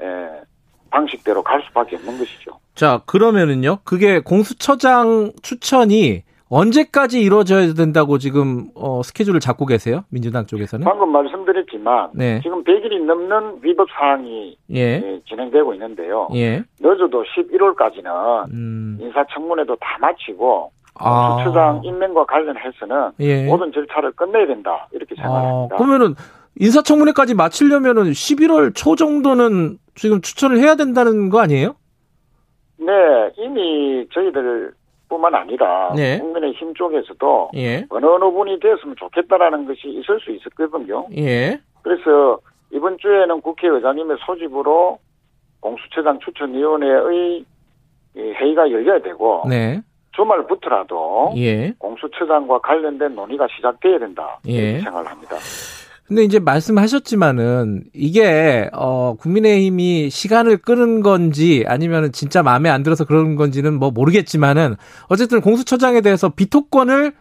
에, 0.02 0.42
방식대로 0.90 1.42
갈 1.42 1.62
수밖에 1.64 1.96
없는 1.96 2.18
것이죠. 2.18 2.60
자 2.78 3.02
그러면은요 3.08 3.80
그게 3.84 4.20
공수처장 4.20 5.32
추천이 5.42 6.22
언제까지 6.48 7.20
이루어져야 7.20 7.74
된다고 7.74 8.20
지금 8.20 8.68
어, 8.76 9.02
스케줄을 9.04 9.40
잡고 9.40 9.66
계세요 9.66 10.04
민주당 10.10 10.46
쪽에서는? 10.46 10.86
방금 10.86 11.12
말씀드렸지만 11.12 12.12
네, 12.14 12.40
지금 12.44 12.64
100일이 12.64 13.04
넘는 13.04 13.62
위법 13.64 13.88
사항이 13.90 14.56
예, 14.76 14.80
예, 14.80 15.22
진행되고 15.28 15.74
있는데요. 15.74 16.30
예, 16.36 16.64
늦어도 16.80 17.24
11월까지는 17.24 18.54
음, 18.54 19.00
인사청문회도 19.02 19.76
다 19.78 19.98
마치고 20.00 20.72
아. 21.00 21.30
공수처장 21.30 21.82
임명과 21.84 22.26
관련해서는 22.26 23.12
예. 23.22 23.46
모든 23.46 23.72
절차를 23.72 24.12
끝내야 24.12 24.46
된다 24.46 24.88
이렇게 24.92 25.16
아, 25.18 25.24
생각합니다. 25.24 25.76
그러면은 25.78 26.16
인사청문회까지 26.60 27.34
마치려면은 27.34 28.04
11월 28.12 28.76
초 28.76 28.96
정도는 28.96 29.80
지금 29.96 30.22
추천을 30.22 30.60
해야 30.60 30.76
된다는 30.76 31.30
거 31.30 31.40
아니에요? 31.40 31.76
네, 32.78 32.94
이미 33.38 34.08
저희들 34.14 34.72
뿐만 35.10 35.34
아니라 35.36 35.94
네. 35.96 36.20
국민의힘 36.20 36.74
쪽에서도 36.74 37.52
예, 37.56 37.86
어느 37.90 38.06
어느 38.06 38.26
분이 38.32 38.60
됐으면 38.60 38.96
좋겠다라는 38.98 39.66
것이 39.66 39.88
있을 39.88 40.20
수 40.20 40.32
있었거든요. 40.32 41.08
예, 41.16 41.60
그래서 41.82 42.40
이번 42.72 42.98
주에는 42.98 43.42
국회의장님의 43.42 44.18
소집으로 44.26 45.00
공수처장 45.62 46.20
추천위원회의 46.20 47.46
이 48.16 48.20
회의가 48.20 48.70
열려야 48.72 49.00
되고 49.02 49.44
네, 49.48 49.80
주말부터라도 50.12 51.34
예. 51.38 51.72
공수처장과 51.78 52.60
관련된 52.60 53.16
논의가 53.16 53.48
시작돼야 53.56 54.00
된다 54.00 54.40
예. 54.48 54.52
이렇게 54.52 54.80
생각을 54.82 55.08
합니다. 55.08 55.36
근데 56.08 56.24
이제 56.24 56.40
말씀하셨지만은 56.40 57.84
이게 57.94 58.70
어 58.72 59.16
국민의힘이 59.16 60.10
시간을 60.10 60.58
끄는 60.58 61.02
건지 61.02 61.66
아니면은 61.68 62.14
진짜 62.14 62.42
마음에 62.42 62.70
안 62.70 62.82
들어서 62.82 63.04
그런 63.04 63.36
건지는 63.36 63.78
뭐 63.78 63.92
모르겠지만은 63.92 64.76
어쨌든 65.10 65.42
공수처장에 65.42 66.00
대해서 66.00 66.30
비토권을 66.30 67.12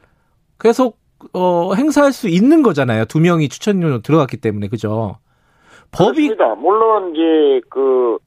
계속 0.60 0.98
어 1.32 1.74
행사할 1.74 2.12
수 2.12 2.28
있는 2.28 2.62
거잖아요. 2.62 3.06
두 3.06 3.18
명이 3.18 3.48
추천료로 3.48 4.02
들어갔기 4.02 4.36
때문에 4.36 4.68
그죠? 4.68 5.18
법이 5.90 6.28
그렇습니다. 6.28 6.54
물론 6.54 7.12
이제 7.12 7.60
그 7.68 8.18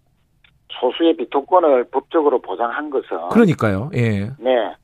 소수의 0.82 1.16
비토권을 1.16 1.86
법적으로 1.86 2.42
보장한 2.42 2.90
것은 2.90 3.30
그러니까요. 3.32 3.92
예. 3.96 4.32
네 4.40 4.76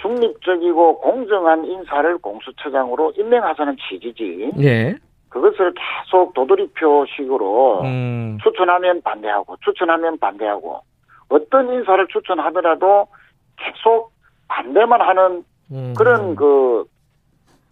중립적이고 0.00 0.98
공정한 0.98 1.64
인사를 1.64 2.18
공수처장으로 2.18 3.12
임명하자는 3.16 3.76
취지지 3.88 4.50
예. 4.58 4.96
그것을 5.32 5.72
계속 5.72 6.34
도돌이표식으로 6.34 7.80
음. 7.82 8.38
추천하면 8.42 9.00
반대하고 9.00 9.56
추천하면 9.64 10.18
반대하고 10.18 10.82
어떤 11.30 11.72
인사를 11.72 12.06
추천하더라도 12.08 13.06
계속 13.56 14.12
반대만 14.48 15.00
하는 15.00 15.42
음. 15.70 15.94
그런 15.96 16.36
그 16.36 16.84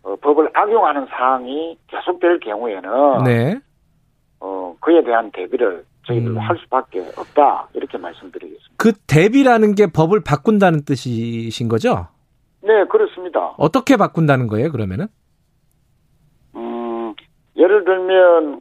어, 0.03 0.17
법을 0.17 0.51
악용하는 0.55 1.07
사항이 1.11 1.77
계속될 1.89 2.41
경우에는 2.41 3.25
네. 3.25 3.61
어, 4.41 4.75
그에 4.81 5.05
대한 5.05 5.31
대비를 5.31 5.85
저희들 6.07 6.31
음. 6.31 6.39
할 6.39 6.57
수밖에 6.57 7.01
없다 7.15 7.69
이렇게 7.75 7.99
말씀드리겠습니다. 7.99 8.75
그 8.79 8.93
대비라는 9.07 9.75
게 9.75 9.87
법을 9.87 10.23
바꾼다는 10.25 10.87
뜻이신 10.87 11.69
거죠? 11.69 12.09
네 12.63 12.85
그렇습니다. 12.85 13.55
어떻게 13.59 13.99
바꾼다는 13.99 14.47
거예요, 14.47 14.73
그러면은? 14.73 15.09
음, 17.61 17.63
예를 17.63 17.85
들면 17.85 18.61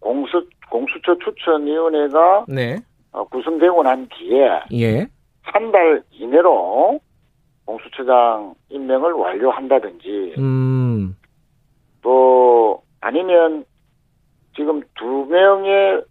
공수 0.00 0.46
공수처 0.70 1.16
추천위원회가 1.18 2.44
네. 2.48 2.76
어, 3.12 3.24
구성되고 3.24 3.82
난 3.82 4.08
뒤에 4.08 4.60
예. 4.72 5.06
한 5.42 5.72
달 5.72 6.02
이내로 6.10 7.00
공수처장 7.64 8.54
임명을 8.68 9.12
완료한다든지 9.12 10.34
음. 10.38 11.16
또 12.02 12.82
아니면 13.00 13.64
지금 14.54 14.82
두 14.96 15.26
명의 15.26 16.02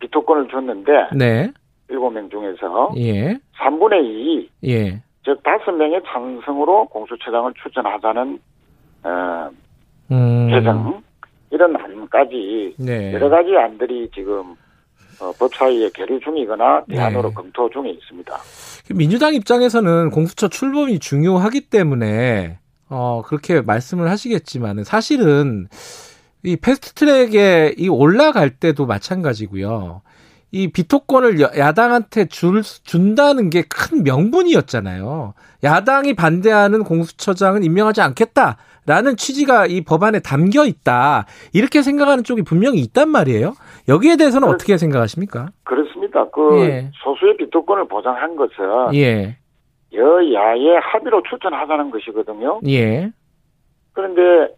비토권을 0.00 0.48
줬는데 0.48 0.92
네. 1.16 1.52
일곱 1.88 2.10
명 2.10 2.28
중에서 2.30 2.92
예. 2.96 3.34
3분의 3.58 4.04
2, 4.04 4.50
예. 4.64 5.02
즉 5.24 5.42
다섯 5.42 5.72
명의 5.72 6.00
찬성으로 6.06 6.86
공수처장을 6.86 7.52
추천하자는 7.62 8.38
어, 9.04 9.50
음. 10.10 10.48
개정 10.50 11.02
이런 11.50 11.74
안까지 11.76 12.74
네. 12.78 13.12
여러 13.14 13.28
가지 13.28 13.56
안들이 13.56 14.10
지금 14.14 14.54
어, 15.20 15.32
법사위에 15.38 15.90
계류 15.94 16.20
중이거나 16.20 16.84
대안으로 16.88 17.28
네. 17.30 17.34
검토 17.34 17.68
중에 17.70 17.90
있습니다. 17.90 18.36
민주당 18.94 19.34
입장에서는 19.34 20.10
공수처 20.10 20.48
출범이 20.48 20.98
중요하기 21.00 21.62
때문에 21.70 22.58
어 22.90 23.22
그렇게 23.26 23.60
말씀을 23.60 24.08
하시겠지만은 24.10 24.84
사실은 24.84 25.66
이 26.44 26.56
패스트트랙에 26.56 27.74
이 27.76 27.88
올라갈 27.88 28.50
때도 28.50 28.86
마찬가지고요. 28.86 30.02
이 30.52 30.68
비토권을 30.68 31.40
여- 31.40 31.50
야당한테 31.58 32.24
줄, 32.26 32.62
준다는 32.62 33.50
게 33.50 33.62
큰 33.68 34.02
명분이었잖아요. 34.04 35.34
야당이 35.64 36.14
반대하는 36.14 36.84
공수처장은 36.84 37.64
임명하지 37.64 38.00
않겠다 38.00 38.56
라는 38.88 39.16
취지가 39.16 39.66
이 39.66 39.82
법안에 39.82 40.20
담겨 40.20 40.64
있다. 40.64 41.26
이렇게 41.52 41.82
생각하는 41.82 42.24
쪽이 42.24 42.42
분명히 42.42 42.78
있단 42.80 43.10
말이에요. 43.10 43.52
여기에 43.86 44.16
대해서는 44.16 44.48
어떻게 44.48 44.78
생각하십니까? 44.78 45.50
그렇습니다. 45.62 46.24
그 46.30 46.58
예. 46.60 46.90
소수의 47.04 47.36
비토권을 47.36 47.86
보장한 47.88 48.34
것은 48.36 48.94
예, 48.94 49.36
여야의 49.92 50.80
합의로 50.80 51.22
추천하자는 51.28 51.90
것이거든요. 51.90 52.60
예, 52.66 53.12
그런데 53.92 54.54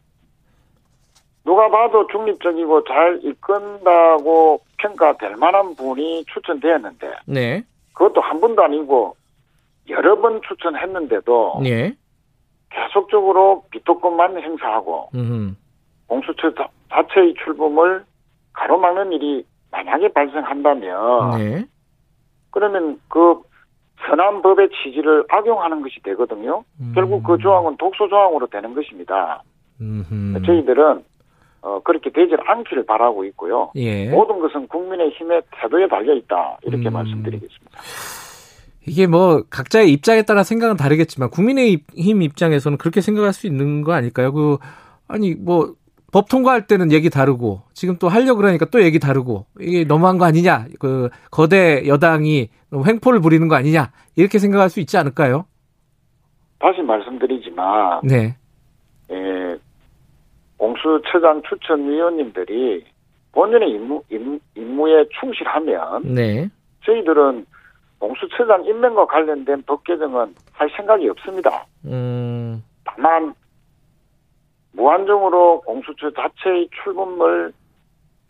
누가 1.44 1.68
봐도 1.68 2.06
중립적이고 2.06 2.84
잘 2.84 3.18
이끈다고 3.24 4.60
평가될 4.78 5.36
만한 5.36 5.74
분이 5.74 6.24
추천되었는데 6.32 7.10
네, 7.26 7.64
그것도 7.94 8.20
한 8.20 8.40
번도 8.40 8.62
아니고 8.62 9.16
여러 9.88 10.20
번 10.20 10.40
추천했는데도 10.46 11.62
예, 11.64 11.96
계속적으로 12.70 13.64
비토권만 13.70 14.40
행사하고 14.40 15.10
음, 15.14 15.56
공수처 16.06 16.52
자- 16.54 16.68
자체의 16.90 17.34
출범을 17.44 18.04
가로막는 18.52 19.12
일이 19.12 19.44
만약에 19.70 20.08
발생한다면 20.12 21.38
네, 21.38 21.64
그러면 22.50 23.00
그 23.08 23.40
선한 24.06 24.42
법의 24.42 24.70
취지를 24.70 25.24
악용하는 25.28 25.82
것이 25.82 26.00
되거든요. 26.02 26.64
음. 26.80 26.92
결국 26.94 27.22
그 27.22 27.36
조항은 27.38 27.76
독소 27.76 28.08
조항으로 28.08 28.46
되는 28.46 28.74
것입니다. 28.74 29.42
음, 29.80 30.34
저희들은 30.44 31.04
어, 31.62 31.80
그렇게 31.84 32.08
되지 32.10 32.34
않기를 32.46 32.86
바라고 32.86 33.24
있고요. 33.26 33.70
예. 33.76 34.08
모든 34.10 34.40
것은 34.40 34.66
국민의 34.68 35.10
힘의 35.10 35.42
태도에 35.50 35.86
달려 35.88 36.14
있다 36.14 36.58
이렇게 36.62 36.88
음. 36.88 36.92
말씀드리겠습니다. 36.94 37.78
이게 38.86 39.06
뭐 39.06 39.42
각자의 39.50 39.92
입장에 39.92 40.22
따라 40.22 40.42
생각은 40.42 40.76
다르겠지만 40.76 41.30
국민의힘 41.30 42.22
입장에서는 42.22 42.78
그렇게 42.78 43.00
생각할 43.00 43.32
수 43.32 43.46
있는 43.46 43.82
거 43.82 43.92
아닐까요? 43.92 44.32
그 44.32 44.58
아니 45.08 45.34
뭐 45.34 45.80
법 46.12 46.28
통과할 46.28 46.66
때는 46.66 46.92
얘기 46.92 47.08
다르고 47.08 47.62
지금 47.72 47.96
또 47.98 48.08
하려 48.08 48.34
고 48.34 48.38
그러니까 48.38 48.66
또 48.66 48.82
얘기 48.82 48.98
다르고 48.98 49.46
이게 49.60 49.84
너무한 49.84 50.18
거 50.18 50.24
아니냐? 50.24 50.66
그 50.78 51.08
거대 51.30 51.86
여당이 51.86 52.48
너무 52.70 52.84
횡포를 52.86 53.20
부리는 53.20 53.46
거 53.48 53.54
아니냐? 53.54 53.92
이렇게 54.16 54.38
생각할 54.38 54.70
수 54.70 54.80
있지 54.80 54.96
않을까요? 54.96 55.46
다시 56.58 56.82
말씀드리지만 56.82 58.00
네. 58.04 58.36
예, 59.10 59.56
공수처장 60.56 61.42
추천위원님들이 61.48 62.84
본연의 63.32 63.70
임무, 63.70 64.02
임, 64.10 64.40
임무에 64.56 65.06
충실하면 65.20 66.14
네. 66.14 66.50
저희들은 66.84 67.46
공수처장 68.00 68.64
임명과 68.64 69.06
관련된 69.06 69.62
법 69.66 69.84
개정은 69.84 70.34
할 70.52 70.70
생각이 70.76 71.08
없습니다. 71.10 71.66
음. 71.84 72.64
다만 72.84 73.34
무한정으로 74.72 75.60
공수처 75.60 76.10
자체의 76.10 76.68
출범을 76.82 77.52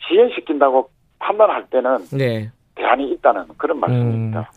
지연시킨다고 0.07 0.91
판단할 1.19 1.67
때는 1.71 1.99
네. 2.13 2.51
대안이 2.75 3.13
있다는 3.13 3.45
그런 3.57 3.79
음. 3.79 3.81
말씀입니다. 3.81 4.51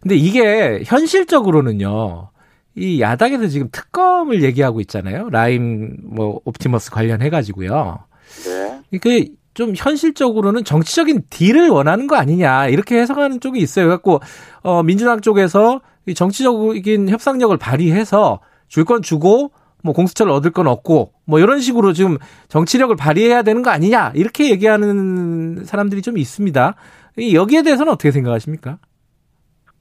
근데 0.00 0.14
이게 0.14 0.82
현실적으로는요. 0.84 2.28
이 2.74 3.02
야당에서 3.02 3.48
지금 3.48 3.68
특검을 3.70 4.42
얘기하고 4.42 4.80
있잖아요. 4.80 5.28
라임 5.30 5.96
뭐 6.04 6.40
옵티머스 6.44 6.90
관련해 6.90 7.28
가지고요. 7.30 7.98
네. 8.44 8.80
이게 8.90 9.26
좀 9.54 9.72
현실적으로는 9.76 10.64
정치적인 10.64 11.22
딜을 11.30 11.68
원하는 11.68 12.06
거 12.06 12.16
아니냐 12.16 12.68
이렇게 12.68 12.98
해석하는 12.98 13.40
쪽이 13.40 13.58
있어요. 13.60 13.88
갖고 13.88 14.20
어 14.62 14.82
민주당 14.82 15.20
쪽에서 15.20 15.80
이 16.06 16.14
정치적인 16.14 17.08
협상력을 17.08 17.56
발휘해서 17.58 18.40
줄 18.68 18.84
건 18.84 19.02
주고 19.02 19.52
뭐 19.84 19.92
공수처를 19.92 20.32
얻을 20.32 20.52
건 20.52 20.66
얻고 20.68 21.12
뭐 21.26 21.38
이런 21.40 21.60
식으로 21.60 21.92
지금 21.92 22.16
정치력을 22.48 22.94
발휘해야 22.96 23.42
되는 23.42 23.62
거 23.62 23.70
아니냐 23.70 24.12
이렇게 24.14 24.50
얘기하는 24.50 25.64
사람들이 25.64 26.02
좀 26.02 26.16
있습니다. 26.18 26.74
이 27.18 27.34
여기에 27.34 27.62
대해서는 27.62 27.92
어떻게 27.92 28.10
생각하십니까? 28.10 28.78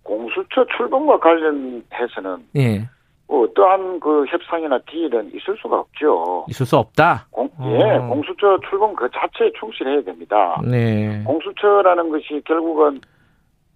공수처 0.03 0.65
출범과 0.75 1.19
관련해서는 1.19 2.45
예, 2.57 2.89
어떠한 3.31 3.99
그 4.01 4.25
협상이나 4.27 4.79
딜은 4.87 5.31
있을 5.33 5.55
수가 5.61 5.79
없죠. 5.79 6.45
있을 6.49 6.65
수 6.65 6.77
없다. 6.77 7.27
공, 7.31 7.49
예, 7.63 7.97
어. 7.97 8.07
공수처 8.07 8.59
출범 8.69 8.93
그 8.93 9.09
자체에 9.09 9.51
충실해야 9.57 10.01
됩니다. 10.03 10.61
네, 10.69 11.23
공수처라는 11.23 12.09
것이 12.09 12.41
결국은 12.45 12.99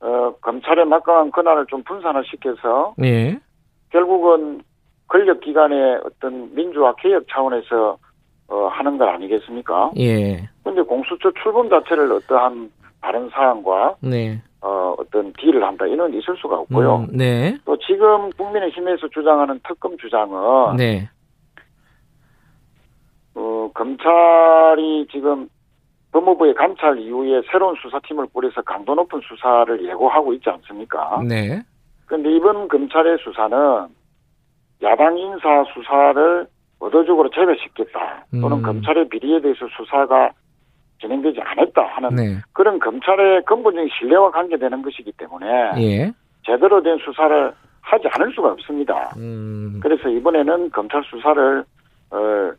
어, 0.01 0.34
검찰의 0.41 0.86
막강한 0.86 1.32
권한을 1.32 1.66
좀 1.68 1.82
분산을 1.84 2.26
시켜서 2.26 2.93
예, 3.01 3.39
결국은 3.91 4.62
권력 5.08 5.39
기관의 5.39 6.01
어떤 6.03 6.53
민주화 6.53 6.93
개혁 6.95 7.26
차원에서 7.30 7.97
어, 8.47 8.68
하는 8.68 8.97
것 8.97 9.08
아니겠습니까? 9.08 9.91
예, 9.97 10.49
근데 10.64 10.82
공수처 10.82 11.32
출범 11.41 11.70
자체를 11.70 12.12
어떠한 12.12 12.72
다른 13.01 13.30
사항과 13.30 13.95
네, 14.01 14.41
어, 14.66 14.95
어떤 14.97 15.32
딜을 15.34 15.63
한다 15.63 15.86
이는 15.86 16.11
있을 16.16 16.36
수가 16.38 16.57
없고요. 16.61 17.05
음, 17.11 17.18
네, 17.18 17.55
또 17.66 17.78
지금 17.78 18.32
국민의힘에서 18.32 19.07
주장하는 19.09 19.59
특검 19.68 19.95
주장은 19.99 20.78
네, 20.78 21.07
어, 23.36 23.70
검찰이 23.76 25.07
지금 25.11 25.47
법무부의 26.11 26.55
감찰 26.55 26.97
이후에 26.97 27.43
새로운 27.51 27.76
수사팀을 27.76 28.26
꾸려서 28.34 28.63
강도 28.63 28.95
높은 28.95 29.22
수사를 29.22 29.86
예고하고 29.86 30.34
있지 30.34 30.49
않습니까? 30.49 31.22
네, 31.28 31.61
그런데 32.07 32.36
이번 32.36 32.68
검찰의 32.68 33.20
수사는 33.24 33.57
야당 34.82 35.16
인사 35.16 35.63
수사를 35.76 36.47
의도적으로 36.82 37.30
제외시켰다. 37.30 38.26
또는 38.32 38.57
음. 38.57 38.63
검찰의 38.63 39.09
비리에 39.09 39.41
대해서 39.41 39.68
수사가 39.78 40.32
진행되지 41.02 41.39
않았다 41.41 41.82
하는 41.84 42.16
네, 42.16 42.38
그런 42.54 42.80
검찰의 42.80 43.43
근본적인 43.46 43.89
신뢰와 44.00 44.32
관계되는 44.32 44.82
것이기 44.82 45.12
때문에 45.14 45.48
예, 45.78 46.12
제대로 46.46 46.82
된 46.82 46.98
수사를 47.00 47.54
하지 47.82 48.08
않을 48.12 48.34
수가 48.34 48.52
없습니다. 48.54 49.14
음, 49.18 49.80
그래서 49.84 50.10
이번에는 50.10 50.72
검찰 50.72 51.04
수사를 51.04 51.64
어, 52.12 52.52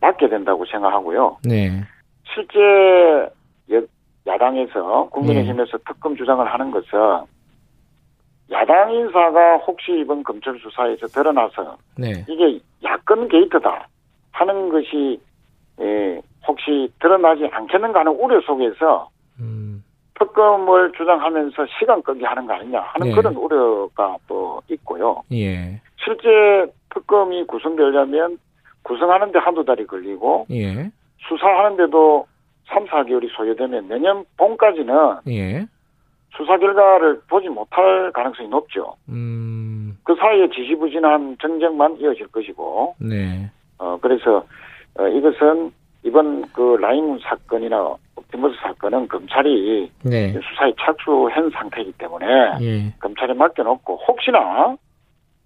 맡게 0.00 0.28
된다고 0.28 0.64
생각하고요. 0.66 1.38
네, 1.44 1.70
실제 2.34 2.58
여- 3.70 3.86
야당에서 4.26 5.08
국민의힘에서 5.10 5.78
특검 5.86 6.16
주장을 6.16 6.44
하는 6.52 6.70
것은 6.70 6.90
야당 8.50 8.92
인사가 8.92 9.56
혹시 9.58 9.92
이번 10.00 10.22
검찰 10.24 10.58
수사에서 10.58 11.06
드러나서 11.06 11.76
네, 11.96 12.10
이게 12.28 12.58
야권 12.82 13.28
게이트다 13.28 13.86
하는 14.32 14.68
것이 14.68 15.18
예, 15.80 16.20
혹시 16.46 16.90
드러나지 17.00 17.48
않겠는가 17.50 18.00
하는 18.00 18.12
우려 18.12 18.40
속에서 18.40 19.08
음, 19.40 19.84
특검을 20.18 20.92
주장하면서 20.92 21.66
시간 21.78 22.02
끌기 22.02 22.24
하는 22.24 22.46
거 22.46 22.54
아니냐 22.54 22.80
하는 22.80 23.08
네. 23.08 23.14
그런 23.14 23.34
우려가 23.34 24.16
또 24.26 24.60
있고요. 24.68 25.22
예, 25.32 25.80
실제 26.04 26.66
특검이 26.90 27.46
구성되려면 27.46 28.38
구성하는데 28.82 29.38
한두 29.38 29.64
달이 29.64 29.86
걸리고 29.86 30.46
예, 30.50 30.90
수사하는데도 31.28 32.26
3, 32.66 32.86
4개월이 32.86 33.28
소요되면 33.36 33.88
내년 33.88 34.24
봄까지는 34.36 35.20
예, 35.28 35.66
수사 36.36 36.56
결과를 36.58 37.20
보지 37.28 37.48
못할 37.48 38.10
가능성이 38.12 38.48
높죠. 38.48 38.94
음, 39.08 39.96
그 40.04 40.14
사이에 40.16 40.48
지지부진한 40.48 41.36
정쟁만 41.40 41.98
이어질 42.00 42.28
것이고, 42.28 42.96
네, 42.98 43.50
어, 43.78 43.98
그래서, 44.00 44.44
어, 44.98 45.08
이것은 45.08 45.72
이번 46.04 46.42
그 46.52 46.76
라임 46.80 47.18
사건이나 47.20 47.96
옵티머스 48.16 48.56
사건은 48.60 49.08
검찰이 49.08 49.90
네, 50.04 50.32
수사에 50.32 50.72
착수한 50.80 51.50
상태이기 51.50 51.92
때문에 51.92 52.26
예, 52.60 52.94
검찰에 53.00 53.32
맡겨놓고 53.34 53.96
혹시나 54.08 54.76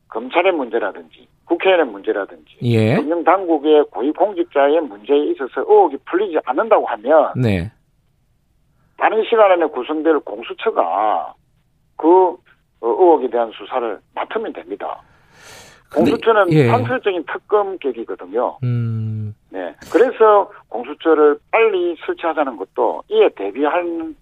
검찰의 0.08 0.52
문제라든지 0.52 1.28
국회의원의 1.44 1.92
문제라든지 1.92 2.58
예, 2.62 2.94
경영 2.96 3.22
당국의 3.22 3.84
고위 3.90 4.12
공직자의 4.12 4.80
문제에 4.80 5.30
있어서 5.32 5.60
의혹이 5.60 5.98
풀리지 6.06 6.38
않는다고 6.46 6.86
하면 6.86 7.32
네, 7.36 7.70
빠른 8.96 9.22
시간 9.24 9.52
안에 9.52 9.66
구성될 9.66 10.20
공수처가 10.20 11.34
그 11.96 12.36
어, 12.80 12.88
의혹에 12.88 13.28
대한 13.28 13.50
수사를 13.52 13.98
맡으면 14.14 14.52
됩니다. 14.52 15.00
공수처는 15.96 16.52
예. 16.52 16.68
상설적인 16.68 17.24
특검격이거든요. 17.24 18.58
음, 18.62 19.34
네. 19.50 19.74
그래서 19.90 20.50
공수처를 20.68 21.38
빨리 21.50 21.96
설치하자는 22.04 22.56
것도 22.56 23.02
이에 23.08 23.28
대비한 23.34 24.14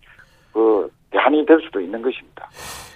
그 0.52 0.88
대안이 1.10 1.44
될 1.46 1.60
수도 1.62 1.80
있는 1.80 2.00
것입니다. 2.00 2.48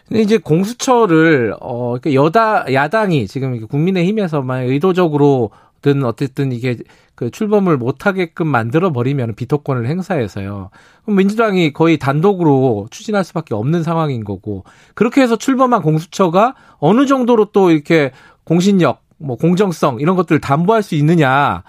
근데 0.06 0.22
이제 0.22 0.38
공수처를 0.38 1.54
어 1.60 1.96
여다 2.12 2.72
야당이 2.72 3.26
지금 3.26 3.66
국민의힘에서만 3.66 4.64
의도적으로 4.64 5.50
든 5.80 6.02
어쨌든 6.04 6.50
이게 6.50 6.76
그 7.14 7.30
출범을 7.30 7.76
못하게끔 7.76 8.46
만들어 8.46 8.92
버리면 8.92 9.34
비토권을 9.34 9.86
행사해서요. 9.86 10.70
그럼 11.02 11.16
민주당이 11.16 11.72
거의 11.72 11.98
단독으로 11.98 12.88
추진할 12.90 13.24
수밖에 13.24 13.54
없는 13.54 13.82
상황인 13.82 14.24
거고 14.24 14.64
그렇게 14.94 15.20
해서 15.20 15.36
출범한 15.36 15.82
공수처가 15.82 16.54
어느 16.78 17.06
정도로 17.06 17.46
또 17.46 17.70
이렇게 17.70 18.12
공신력, 18.48 19.02
뭐 19.18 19.36
공정성 19.36 20.00
이런 20.00 20.16
것들을 20.16 20.40
담보할 20.40 20.82
수 20.82 20.94
있느냐 20.94 21.62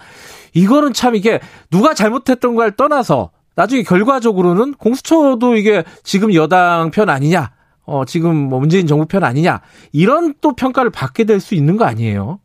이거는 0.54 0.94
참 0.94 1.16
이게 1.16 1.40
누가 1.70 1.94
잘못했던 1.94 2.56
걸 2.56 2.72
떠나서 2.72 3.32
나중에 3.56 3.84
결과적으로는 3.84 4.76
공수처도 4.76 5.56
이게 5.56 5.84
지금 6.04 6.34
여당 6.34 6.92
편 6.92 7.10
아니냐, 7.10 7.52
어 7.86 8.06
지금 8.06 8.36
뭐 8.36 8.60
문재인 8.60 8.88
정부 8.88 9.06
편 9.06 9.24
아니냐 9.26 9.60
이런 9.92 10.34
또 10.40 10.56
평가를 10.56 10.92
받게 10.92 11.26
될 11.26 11.42
수 11.42 11.56
있는 11.56 11.76
거 11.76 11.84
아니에요? 11.86 12.40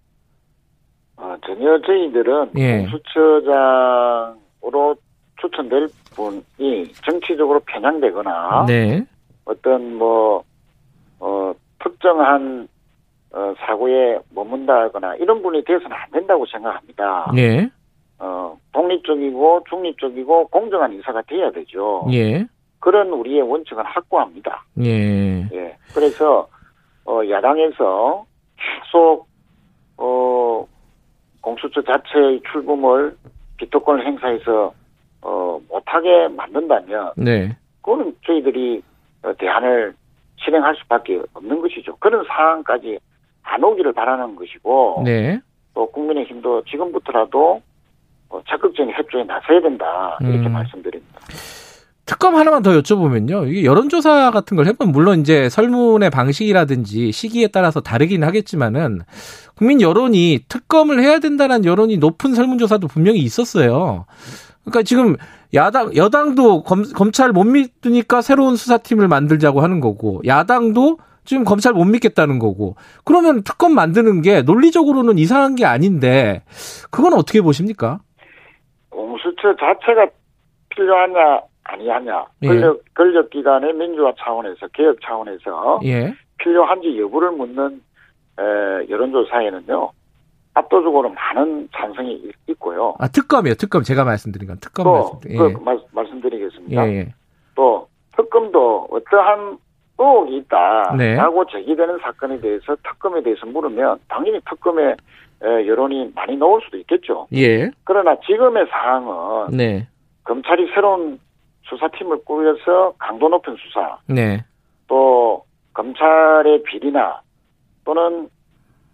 어, 1.17 1.37
전혀 1.47 1.81
저희들은 1.87 2.51
예. 2.59 2.79
공수처장으로 2.81 4.97
추천될 5.41 5.89
분이 6.17 6.93
정치적으로 7.05 7.61
편향되거나 7.61 8.65
네, 8.67 9.07
어떤 9.45 9.95
뭐 9.95 10.43
어, 11.21 11.53
특정한 11.83 12.67
어, 13.35 13.53
사고에 13.59 14.21
머문다거나 14.33 15.17
이런 15.17 15.43
분이 15.43 15.65
되어서는 15.65 15.97
안 15.97 16.09
된다고 16.13 16.47
생각합니다. 16.47 17.33
예, 17.37 17.69
어, 18.21 18.57
독립적이고 18.73 19.65
중립적이고 19.69 20.49
공정한 20.49 20.93
인사가 20.93 21.21
돼야 21.23 21.51
되죠. 21.51 22.07
예, 22.13 22.47
그런 22.79 23.09
우리의 23.09 23.43
원칙은 23.43 23.85
확고합니다. 23.85 24.65
예, 24.85 25.49
예. 25.53 25.77
그래서 25.93 26.47
어, 27.05 27.21
야당에서 27.29 28.25
계속 28.57 29.27
어, 29.97 30.65
공수처 31.41 31.83
자체의 31.83 32.41
출범을 32.53 33.17
비토권을 33.57 34.07
행사해서 34.07 34.73
어, 35.23 35.61
못하게 35.69 36.29
만든다면 36.29 37.15
네, 37.17 37.57
그거는 37.83 38.15
저희들이 38.25 38.81
어, 39.25 39.33
대안을 39.37 39.93
실행할 40.37 40.77
수밖에 40.77 41.21
없는 41.33 41.61
것이죠. 41.61 41.97
그런 41.97 42.25
상황까지 42.27 43.01
안 43.45 43.63
오기를 43.63 43.93
바라는 43.93 44.37
것이고 44.37 45.03
네, 45.05 45.41
또 45.75 45.91
국민의힘도 45.91 46.65
지금부터라도 46.65 47.63
어, 48.31 48.41
적극적인 48.49 48.93
협조에 48.95 49.25
나서야 49.25 49.61
된다 49.61 50.19
이렇게 50.21 50.47
음. 50.47 50.53
말씀드립니다. 50.53 51.21
특검 52.07 52.37
하나만 52.37 52.63
더 52.63 52.71
여쭤보면요. 52.71 53.49
이게 53.49 53.65
여론조사 53.65 54.31
같은 54.31 54.57
걸 54.57 54.67
해보면 54.67 54.93
물론 54.93 55.21
이제 55.21 55.49
설문의 55.49 56.11
방식이라든지 56.11 57.13
시기에 57.13 57.49
따라서 57.49 57.81
다르긴 57.81 58.25
하겠지만은 58.25 59.01
국민 59.55 59.81
여론이 59.81 60.41
특검을 60.49 61.01
해야 61.01 61.19
된다는 61.19 61.65
여론이 61.65 61.97
높은 61.99 62.35
설문조사도 62.35 62.89
분명히 62.89 63.21
있었어요. 63.21 64.05
그러니까 64.65 64.83
지금 64.83 65.17
야당 65.55 65.95
여당도 65.95 66.63
검, 66.65 66.83
검찰 66.93 67.33
못 67.33 67.45
믿으니까 67.45 68.21
새로운 68.21 68.57
수사팀을 68.57 69.09
만들자고 69.09 69.63
하는 69.63 69.81
거고 69.81 70.21
야당도 70.27 70.99
지금 71.25 71.45
검찰 71.45 71.73
못 71.73 71.85
믿겠다는 71.85 72.39
거고 72.39 72.77
그러면 73.05 73.43
특검 73.43 73.75
만드는 73.75 74.23
게 74.23 74.43
논리적으로는 74.43 75.19
이상한 75.19 75.55
게 75.55 75.65
아닌데 75.65 76.43
그건 76.91 77.15
어떻게 77.15 77.41
보십니까? 77.41 78.01
공수처 78.91 79.55
자체가 79.59 80.07
필요하냐 80.71 81.41
아니하냐 81.65 82.25
예. 82.43 82.49
권력 82.49 82.83
권력 82.95 83.31
기관의 83.31 83.73
민주화 83.75 84.13
차원에서 84.19 84.69
개혁 84.75 84.99
차원에서 85.03 85.81
예, 85.85 86.15
필요한지 86.39 86.99
여부를 87.01 87.31
묻는 87.33 87.81
에, 88.39 88.89
여론조사에는요 88.91 89.91
압도적으로 90.57 91.09
많은 91.11 91.69
찬성이 91.77 92.13
있- 92.15 92.33
있고요. 92.51 92.95
아 93.01 93.09
특검이요, 93.09 93.55
특검 93.55 93.83
제가 93.83 94.05
말씀드린 94.05 94.47
건 94.47 94.59
특검 94.61 94.85
또 94.85 94.93
말씀드린. 94.93 95.39
그 95.39 95.61
말, 95.65 95.81
말씀드리겠습니다. 95.91 96.87
예, 96.89 96.93
예. 96.99 97.15
또 97.57 97.89
특검도 98.17 98.87
어떠한 98.91 99.59
의혹이 99.99 100.37
있다라고 100.39 101.45
네. 101.45 101.53
제기되는 101.53 101.99
사건에 101.99 102.41
대해서 102.41 102.77
특검에 102.77 103.23
대해서 103.23 103.47
물으면 103.47 103.99
당연히 104.09 104.41
특검에 104.49 104.95
에, 105.43 105.67
여론이 105.67 106.13
많이 106.15 106.37
나올 106.37 106.61
수도 106.63 106.77
있겠죠. 106.79 107.27
예. 107.35 107.71
그러나 107.85 108.17
지금의 108.27 108.67
상황은 108.71 109.57
네. 109.57 109.87
검찰이 110.25 110.71
새로운 110.75 111.19
수사팀을 111.63 112.25
꾸려서 112.25 112.95
강도 112.99 113.29
높은 113.29 113.57
수사 113.57 113.99
네. 114.09 114.43
또 114.87 115.45
검찰의 115.75 116.63
비리나 116.65 117.21
또는 117.85 118.29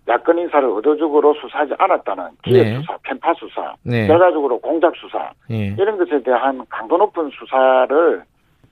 야권 0.08 0.38
인사를 0.38 0.68
의도적으로 0.68 1.34
수사하지 1.34 1.74
않았다는 1.78 2.30
기획 2.42 2.64
네. 2.64 2.76
수사, 2.78 2.96
편파 3.02 3.34
수사, 3.34 3.74
네. 3.84 4.06
결과적으로 4.06 4.58
공작 4.58 4.94
수사 4.96 5.30
예. 5.50 5.66
이런 5.78 5.98
것에 5.98 6.22
대한 6.22 6.64
강도 6.68 6.96
높은 6.96 7.30
수사를 7.30 8.22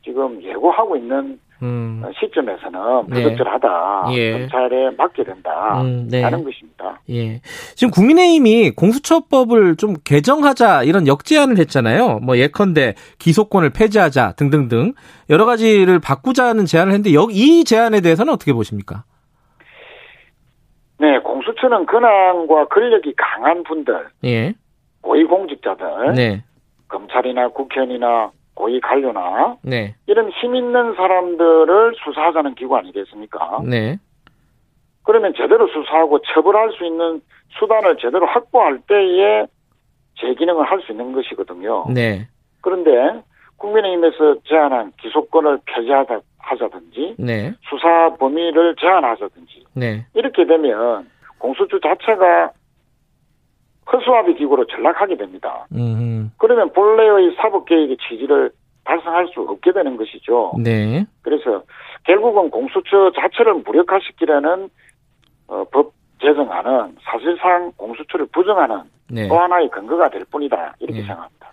지금 0.03 0.43
예고하고 0.43 0.97
있는 0.97 1.39
음. 1.63 2.03
시점에서는 2.19 3.07
네. 3.09 3.23
부적절하다. 3.23 4.07
예. 4.13 4.33
검찰에 4.33 4.91
맡게 4.97 5.25
된다. 5.25 5.81
음, 5.81 6.09
네. 6.09 6.23
하는 6.23 6.45
것입니다. 6.45 7.01
예. 7.11 7.41
지금 7.75 7.91
국민의힘이 7.91 8.71
공수처법을 8.73 9.77
좀 9.77 9.95
개정하자 10.05 10.85
이런 10.85 11.07
역제안을 11.07 11.59
했잖아요. 11.59 12.21
뭐 12.21 12.39
예컨대 12.39 12.95
기소권을 13.19 13.71
폐지하자 13.71 14.33
등등등 14.33 14.93
여러 15.31 15.45
가지를 15.47 15.99
바꾸자는 15.99 16.67
제안을 16.67 16.93
했는데 16.93 17.11
이 17.31 17.65
제안에 17.65 18.01
대해서는 18.01 18.33
어떻게 18.33 18.53
보십니까? 18.53 19.05
네, 21.01 21.19
공수처는 21.21 21.87
권한과 21.87 22.67
권력이 22.67 23.15
강한 23.17 23.63
분들, 23.63 24.09
예. 24.25 24.55
고위공직자들, 25.01 26.15
네. 26.17 26.43
검찰이나 26.89 27.49
국회의원이나 27.49 28.33
고위 28.59 28.81
관료나 28.81 29.57
네. 29.63 29.95
이런 30.09 30.31
힘 30.31 30.57
있는 30.57 30.95
사람들을 30.97 31.95
수사하자는 32.05 32.57
기구 32.57 32.77
아니겠습니까? 32.77 33.61
네. 33.65 33.99
그러면 35.05 35.33
제대로 35.37 35.69
수사하고 35.69 36.19
처벌할 36.23 36.73
수 36.73 36.85
있는 36.85 37.23
수단을 37.51 37.97
제대로 37.99 38.27
확보할 38.27 38.81
때에 38.81 39.47
제 40.17 40.35
기능을 40.35 40.65
할 40.69 40.81
수 40.81 40.91
있는 40.91 41.13
것이거든요. 41.13 41.87
네. 41.95 42.27
그런데 42.61 43.23
국민의힘에서 43.59 44.41
제안한 44.49 44.93
기소권을 45.01 45.61
폐지하자 45.65 46.21
하자든지 46.39 47.15
네. 47.17 47.55
수사 47.71 48.17
범위를 48.17 48.75
제한하자든지 48.81 49.65
네. 49.75 50.05
이렇게 50.15 50.45
되면 50.45 51.09
공수처 51.39 51.79
자체가 51.79 52.51
허수아비 53.93 54.35
기구로 54.35 54.67
전락하게 54.67 55.17
됩니다. 55.17 55.67
음. 55.73 56.31
그러면 56.39 56.73
본래의 56.73 57.37
사법 57.37 57.65
개혁의 57.67 57.97
취지를 57.97 58.51
달성할 58.85 59.29
수 59.29 59.41
없게 59.41 59.73
되는 59.73 59.97
것이죠. 59.97 60.53
네. 60.63 61.05
그래서 61.23 61.63
결국은 62.05 62.51
공수처 62.51 63.13
자체를 63.13 63.55
무력화시키려는 63.67 64.71
어, 65.49 65.65
법 65.71 65.93
제정안은 66.21 66.97
사실상 67.03 67.73
공수처를 67.77 68.27
부정하는 68.33 68.83
네. 69.11 69.29
또 69.29 69.39
하나의 69.39 69.69
근거가 69.71 70.11
될 70.11 70.25
뿐이다 70.31 70.77
이렇게 70.81 71.01
네. 71.01 71.07
생각합니다. 71.07 71.49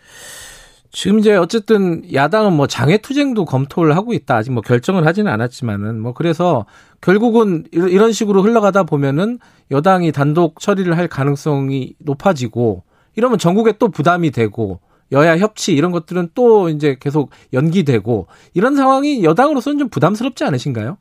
지금 0.95 1.19
이제 1.19 1.35
어쨌든 1.35 2.03
야당은 2.13 2.53
뭐 2.53 2.67
장애 2.67 2.97
투쟁도 2.97 3.43
검토를 3.43 3.97
하고 3.97 4.13
있다. 4.13 4.37
아직 4.37 4.53
뭐 4.53 4.61
결정을 4.61 5.05
하지는 5.05 5.29
않았지만은 5.29 5.99
뭐 5.99 6.13
그래서 6.13 6.65
결국은 7.01 7.65
이런 7.73 8.13
식으로 8.13 8.41
흘러가다 8.41 8.83
보면은 8.83 9.39
여당이 9.71 10.13
단독 10.13 10.61
처리를 10.61 10.97
할 10.97 11.09
가능성이 11.09 11.95
높아지고 11.99 12.83
이러면 13.17 13.39
전국에 13.39 13.73
또 13.73 13.89
부담이 13.89 14.31
되고 14.31 14.79
여야 15.11 15.37
협치 15.37 15.73
이런 15.75 15.91
것들은 15.91 16.29
또 16.33 16.69
이제 16.69 16.95
계속 16.97 17.29
연기되고 17.51 18.27
이런 18.53 18.77
상황이 18.77 19.21
여당으로서는 19.21 19.77
좀 19.77 19.89
부담스럽지 19.89 20.45
않으신가요? 20.45 20.97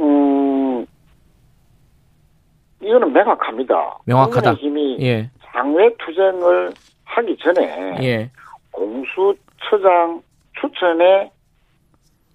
음, 0.00 0.86
이거는 2.82 3.12
명확합니다. 3.12 3.98
명확하다. 4.06 4.54
국민의힘이 4.54 5.06
예. 5.06 5.30
장외 5.52 5.94
투쟁을 5.98 6.72
하기 7.04 7.36
전에 7.38 7.96
예. 8.02 8.30
공수처장 8.70 10.22
추천에 10.60 11.30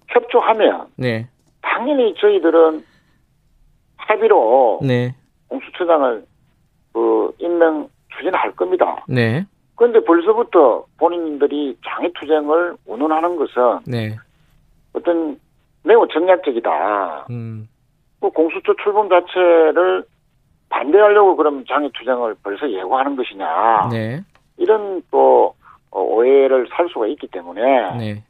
협조하면 0.08 0.88
네. 0.96 1.28
당연히 1.62 2.14
저희들은 2.18 2.84
합의로 3.96 4.80
네. 4.82 5.14
공수처장을 5.48 6.24
그 6.92 7.32
임명 7.38 7.88
추진할 8.16 8.52
겁니다. 8.52 9.04
네. 9.08 9.44
그런데 9.74 10.02
벌써부터 10.04 10.86
본인들이 10.98 11.76
장애 11.86 12.10
투쟁을 12.18 12.76
운운하는 12.86 13.36
것은 13.36 13.80
네. 13.86 14.16
어떤 14.92 15.38
매우 15.82 16.06
정략적이다. 16.08 17.26
음. 17.30 17.68
그 18.20 18.30
공수처 18.30 18.74
출범 18.82 19.08
자체를 19.08 20.04
반대하려고 20.68 21.36
그럼 21.36 21.64
장애 21.66 21.88
투쟁을 21.94 22.36
벌써 22.42 22.70
예고하는 22.70 23.16
것이냐. 23.16 23.88
네. 23.90 24.20
이런 24.56 25.02
또 25.10 25.54
어, 25.90 26.00
오해를 26.00 26.66
살 26.74 26.88
수가 26.92 27.06
있기 27.08 27.28
때문에 27.28 27.96
네. 27.98 28.22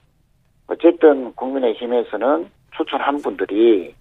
어쨌든 0.68 1.32
국민의힘에서는 1.34 2.48
추천한 2.76 3.20
분들이 3.22 3.94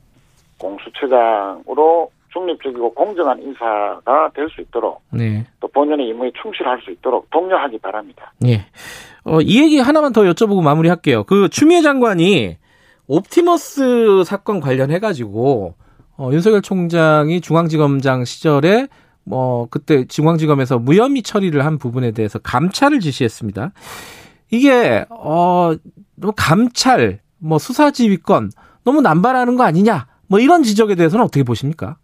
공수처장으로 0.59 2.11
중립적이고 2.33 2.93
공정한 2.93 3.41
인사가 3.41 4.29
될 4.33 4.49
수 4.49 4.61
있도록 4.61 5.01
네. 5.11 5.45
또 5.59 5.67
본연의 5.69 6.07
임무에 6.09 6.31
충실할 6.41 6.81
수 6.81 6.91
있도록 6.91 7.29
독려하기 7.29 7.77
바랍니다. 7.79 8.33
예. 8.45 8.65
어, 9.23 9.39
이 9.41 9.61
얘기 9.61 9.79
하나만 9.79 10.11
더 10.11 10.21
여쭤보고 10.23 10.61
마무리할게요. 10.61 11.23
그 11.23 11.49
추미애 11.49 11.81
장관이 11.81 12.57
옵티머스 13.07 14.23
사건 14.25 14.59
관련해 14.59 14.99
가지고 14.99 15.75
어, 16.17 16.29
윤석열 16.31 16.61
총장이 16.61 17.41
중앙지검장 17.41 18.25
시절에 18.25 18.87
뭐 19.23 19.67
그때 19.69 20.05
중앙지검에서 20.05 20.79
무혐의 20.79 21.23
처리를 21.23 21.65
한 21.65 21.77
부분에 21.77 22.11
대해서 22.11 22.39
감찰을 22.39 22.99
지시했습니다. 22.99 23.71
이게 24.51 25.05
어 25.09 25.71
너무 26.15 26.33
감찰 26.37 27.19
뭐 27.39 27.57
수사지휘권 27.57 28.51
너무 28.85 29.01
남발하는 29.01 29.55
거 29.57 29.63
아니냐 29.63 30.07
뭐 30.29 30.39
이런 30.39 30.63
지적에 30.63 30.95
대해서는 30.95 31.25
어떻게 31.25 31.43
보십니까? 31.43 31.97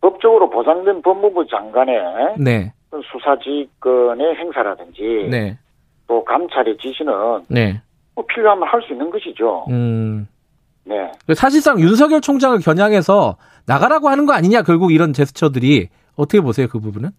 법적으로 0.00 0.50
보장된 0.50 1.00
법무부 1.02 1.46
장관의 1.46 1.94
네, 2.38 2.72
수사지휘권의 3.12 4.34
행사라든지 4.36 5.28
네, 5.30 5.58
또 6.06 6.22
감찰의 6.24 6.76
지시는 6.78 7.12
네. 7.48 7.80
뭐 8.14 8.24
필요하면 8.26 8.68
할 8.68 8.82
수 8.82 8.92
있는 8.92 9.10
것이죠. 9.10 9.64
음. 9.70 10.26
네. 10.84 11.12
사실상 11.34 11.78
윤석열 11.80 12.20
총장을 12.20 12.58
겨냥해서 12.60 13.36
나가라고 13.66 14.08
하는 14.08 14.26
거 14.26 14.32
아니냐 14.32 14.62
결국 14.62 14.92
이런 14.92 15.12
제스처들이 15.12 15.88
어떻게 16.16 16.40
보세요 16.40 16.66
그 16.70 16.78
부분은? 16.80 17.10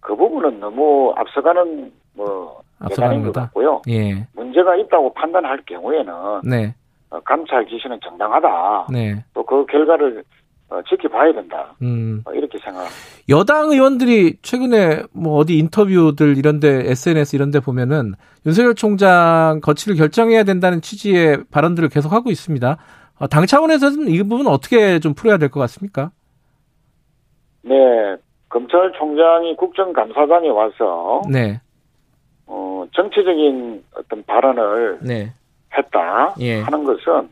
그 0.00 0.16
부분은 0.16 0.58
너무 0.60 1.12
앞서가는 1.16 1.92
뭐 2.14 2.62
앞서가는 2.80 3.22
거다. 3.24 3.40
같고요. 3.42 3.82
예, 3.88 4.26
문제가 4.34 4.74
있다고 4.76 5.12
판단할 5.14 5.62
경우에는 5.66 6.12
네, 6.44 6.74
어, 7.10 7.20
감찰 7.20 7.66
지시는 7.66 8.00
정당하다. 8.02 8.86
네. 8.90 9.24
또 9.34 9.42
그 9.44 9.64
결과를 9.66 10.18
어, 10.20 10.22
지켜봐야 10.88 11.32
된다. 11.32 11.74
음. 11.82 12.22
어, 12.24 12.32
이렇게 12.32 12.58
생각합니다. 12.58 12.94
여당 13.28 13.70
의원들이 13.70 14.36
최근에 14.42 15.02
뭐 15.12 15.36
어디 15.38 15.58
인터뷰들 15.58 16.36
이런데 16.38 16.90
SNS 16.90 17.36
이런데 17.36 17.60
보면은 17.60 18.14
윤석열 18.46 18.74
총장 18.74 19.60
거취를 19.62 19.96
결정해야 19.96 20.44
된다는 20.44 20.80
취지의 20.80 21.44
발언들을 21.50 21.88
계속 21.88 22.12
하고 22.12 22.30
있습니다. 22.30 22.76
어, 23.18 23.26
당 23.28 23.46
차원에서는 23.46 24.08
이 24.08 24.22
부분 24.22 24.46
어떻게 24.46 24.98
좀 24.98 25.14
풀어야 25.14 25.36
될 25.38 25.48
것 25.50 25.60
같습니까? 25.60 26.10
네. 27.62 27.74
검찰총장이 28.48 29.56
국정감사장에 29.56 30.50
와서 30.50 31.22
네, 31.30 31.58
어, 32.46 32.84
정치적인 32.92 33.82
어떤 33.96 34.22
발언을 34.24 34.98
네, 35.00 35.32
했다 35.74 36.34
예. 36.38 36.60
하는 36.60 36.84
것은 36.84 37.30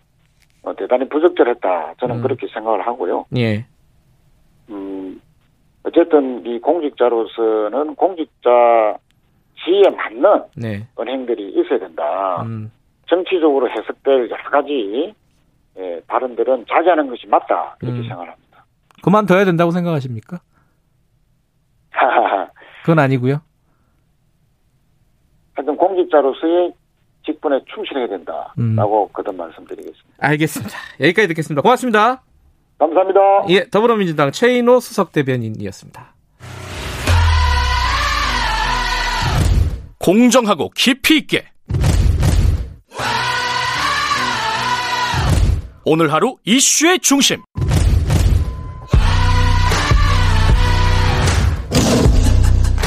어, 0.62 0.74
대단히 0.74 1.08
부적절했다. 1.08 1.94
저는 2.00 2.16
음. 2.16 2.22
그렇게 2.22 2.46
생각을 2.48 2.86
하고요. 2.86 3.26
예, 3.36 3.66
음, 4.68 5.20
어쨌든 5.82 6.44
이 6.46 6.58
공직자로서는 6.60 7.94
공직자 7.94 8.98
지위에 9.64 9.90
맞는 9.90 10.44
네, 10.56 10.86
은행들이 10.98 11.50
있어야 11.50 11.78
된다. 11.78 12.42
음, 12.42 12.70
정치적으로 13.06 13.68
해석될 13.70 14.30
여러 14.30 14.42
가지 14.50 15.14
예, 15.78 16.00
발언들은 16.06 16.66
자제하는 16.68 17.08
것이 17.08 17.26
맞다. 17.26 17.76
이렇게 17.82 17.98
음. 17.98 18.08
생각합니다. 18.08 18.64
그만둬야 19.02 19.44
된다고 19.44 19.70
생각하십니까? 19.70 20.40
그건 22.82 22.98
아니고요. 22.98 23.40
하여튼 25.54 25.76
공직자로서의 25.76 26.72
직분에 27.24 27.60
충실해야 27.74 28.08
된다라고 28.08 29.06
음. 29.06 29.12
거듭 29.12 29.34
말씀드리겠습니다. 29.34 30.08
알겠습니다. 30.18 30.78
여기까지 31.00 31.28
듣겠습니다. 31.28 31.62
고맙습니다. 31.62 32.22
감사합니다. 32.78 33.20
예, 33.50 33.68
더불어민주당 33.68 34.32
최인호 34.32 34.80
수석 34.80 35.12
대변인이었습니다. 35.12 36.14
공정하고 39.98 40.70
깊이 40.74 41.18
있게 41.18 41.44
오늘 45.84 46.12
하루 46.12 46.36
이슈의 46.44 47.00
중심 47.00 47.42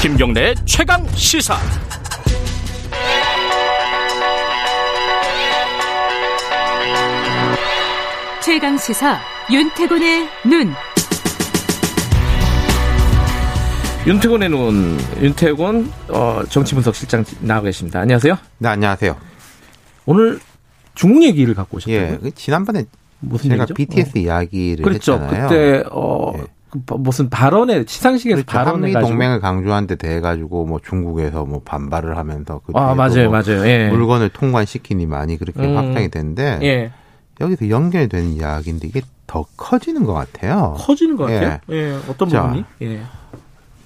김경래의 0.02 0.56
최강 0.66 1.06
시사 1.10 1.56
최강 8.44 8.78
시사 8.78 9.20
윤태곤의 9.52 10.28
눈. 10.46 10.74
윤태곤의 14.06 14.50
눈, 14.50 14.98
윤태곤 15.22 15.92
어, 16.10 16.42
정치분석 16.50 16.94
실장 16.96 17.24
나와 17.40 17.62
계십니다. 17.62 18.02
안녕하세요. 18.02 18.36
네, 18.58 18.68
안녕하세요. 18.70 19.16
오늘 20.06 20.40
중국 20.94 21.24
얘기를 21.24 21.54
갖고 21.54 21.78
오셨다고요? 21.78 22.02
예, 22.12 22.18
그 22.22 22.32
지난번에 22.36 22.84
무슨 23.22 23.52
제가 23.52 23.64
얘기죠? 23.64 23.74
BTS 23.76 24.18
이야기를 24.18 24.84
그렇죠. 24.84 25.14
했잖아요. 25.14 25.48
그때 25.48 25.84
어 25.92 26.34
예. 26.38 26.44
그 26.70 26.80
바- 26.86 26.96
무슨 26.98 27.30
발언에 27.30 27.86
시상식에서 27.88 28.42
그렇죠. 28.44 28.52
발언해 28.52 28.72
한미 28.82 28.94
가지고 28.94 29.10
동맹을 29.12 29.40
강조한 29.40 29.88
데 29.88 29.96
대해 29.96 30.20
가지고 30.20 30.66
뭐 30.66 30.80
중국에서 30.84 31.46
뭐 31.46 31.62
반발을 31.64 32.18
하면서 32.18 32.60
그 32.66 32.74
아 32.76 32.94
맞아요, 32.94 33.30
뭐 33.30 33.42
맞아요. 33.42 33.66
예. 33.66 33.88
물건을 33.90 34.30
통관시키니 34.30 35.06
많이 35.06 35.38
그렇게 35.38 35.62
음. 35.62 35.78
확장이 35.78 36.10
됐는데 36.10 36.60
예. 36.64 36.92
여기서 37.42 37.70
연결되는 37.70 38.34
이야기인데 38.34 38.88
이게 38.88 39.02
더 39.28 39.46
커지는 39.58 40.04
것 40.06 40.14
같아요. 40.14 40.76
커지는 40.78 41.18
것 41.18 41.26
같아요. 41.26 41.60
예. 41.72 41.92
어떤 42.08 42.30
자. 42.30 42.44
부분이? 42.44 42.66
예. 42.84 43.02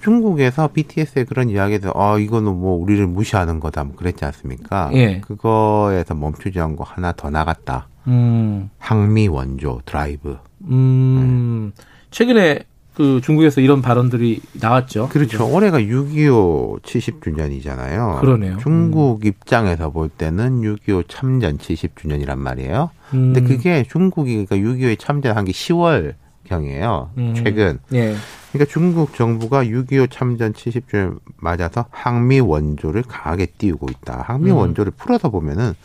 중국에서 0.01 0.69
BTS의 0.69 1.25
그런 1.25 1.49
이야기에서 1.49 1.91
어 1.95 2.19
이거는 2.19 2.55
뭐 2.55 2.75
우리를 2.75 3.05
무시하는 3.07 3.59
거다 3.59 3.83
뭐 3.83 3.95
그랬지 3.95 4.23
않습니까? 4.25 4.89
예. 4.93 5.19
그거에서 5.21 6.13
멈추지 6.15 6.59
않고 6.59 6.83
하나 6.83 7.11
더 7.11 7.29
나갔다. 7.29 7.87
음. 8.07 8.69
항미 8.77 9.27
원조 9.27 9.81
드라이브. 9.85 10.37
음. 10.65 11.71
최근에 12.11 12.63
그 12.97 13.21
중국에서 13.23 13.61
이런 13.61 13.83
발언들이 13.83 14.41
나왔죠. 14.53 15.09
그렇죠. 15.09 15.47
올해가 15.47 15.79
6.25 15.79 16.81
70주년이잖아요. 16.81 18.19
그러네요. 18.19 18.57
중국 18.57 19.23
입장에서 19.23 19.91
볼 19.91 20.09
때는 20.09 20.61
6.25 20.61 21.03
참전 21.07 21.59
70주년이란 21.59 22.39
말이에요. 22.39 22.89
음. 23.13 23.33
근데 23.33 23.41
그게 23.41 23.83
중국이 23.83 24.43
그러니까 24.43 24.55
6.25에 24.55 24.97
참전한 24.97 25.45
게 25.45 25.51
10월 25.51 26.15
경이에요. 26.45 27.11
음. 27.19 27.35
최근. 27.35 27.77
예. 27.93 28.15
그러니까 28.51 28.73
중국 28.73 29.13
정부가 29.13 29.63
6.25 29.65 30.09
참전 30.09 30.53
70주년 30.53 31.19
맞아서 31.35 31.85
항미 31.91 32.39
원조를 32.39 33.03
강하게 33.03 33.45
띄우고 33.45 33.89
있다. 33.91 34.23
항미 34.25 34.49
음. 34.49 34.57
원조를 34.57 34.93
풀어서 34.97 35.29
보면은 35.29 35.75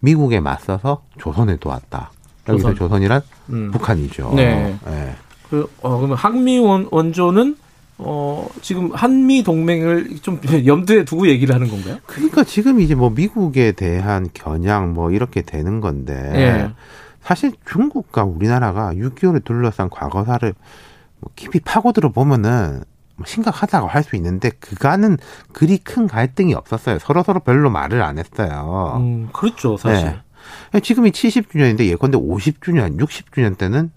미국에 0.00 0.40
맞서서 0.40 1.02
조선에 1.18 1.56
도왔다. 1.56 2.12
여기서 2.48 2.70
조선. 2.70 2.88
조선. 2.88 3.02
이란 3.02 3.20
음. 3.50 3.70
북한이죠. 3.72 4.32
네. 4.36 4.74
예. 4.86 5.14
그, 5.52 5.70
어, 5.82 5.98
그러면 5.98 6.16
항미 6.16 6.60
원, 6.60 6.88
원조는 6.90 7.56
어, 7.98 8.48
지금 8.62 8.90
한미 8.94 9.42
동맹을 9.42 10.16
좀 10.22 10.40
염두에 10.66 11.04
두고 11.04 11.28
얘기를 11.28 11.54
하는 11.54 11.68
건가요? 11.68 11.98
그러니까 12.06 12.42
지금 12.42 12.80
이제 12.80 12.94
뭐 12.94 13.10
미국에 13.10 13.72
대한 13.72 14.30
겨냥 14.32 14.94
뭐 14.94 15.10
이렇게 15.10 15.42
되는 15.42 15.80
건데 15.82 16.14
예. 16.34 16.70
사실 17.20 17.52
중국과 17.70 18.24
우리나라가 18.24 18.94
6.25를 18.94 19.44
둘러싼 19.44 19.90
과거사를 19.90 20.54
뭐 21.20 21.30
깊이 21.36 21.60
파고들어 21.60 22.12
보면은 22.12 22.82
뭐 23.16 23.26
심각하다고 23.26 23.88
할 23.88 24.02
수 24.04 24.16
있는데 24.16 24.48
그간은 24.58 25.18
그리 25.52 25.76
큰 25.76 26.06
갈등이 26.06 26.54
없었어요. 26.54 26.98
서로 26.98 27.22
서로 27.22 27.40
별로 27.40 27.68
말을 27.68 28.00
안 28.00 28.18
했어요. 28.18 28.94
음, 28.96 29.28
그렇죠, 29.34 29.76
사실. 29.76 30.18
네. 30.72 30.80
지금이 30.80 31.10
70주년인데 31.10 31.80
예컨대 31.80 32.16
50주년, 32.16 32.98
60주년 32.98 33.58
때는 33.58 33.92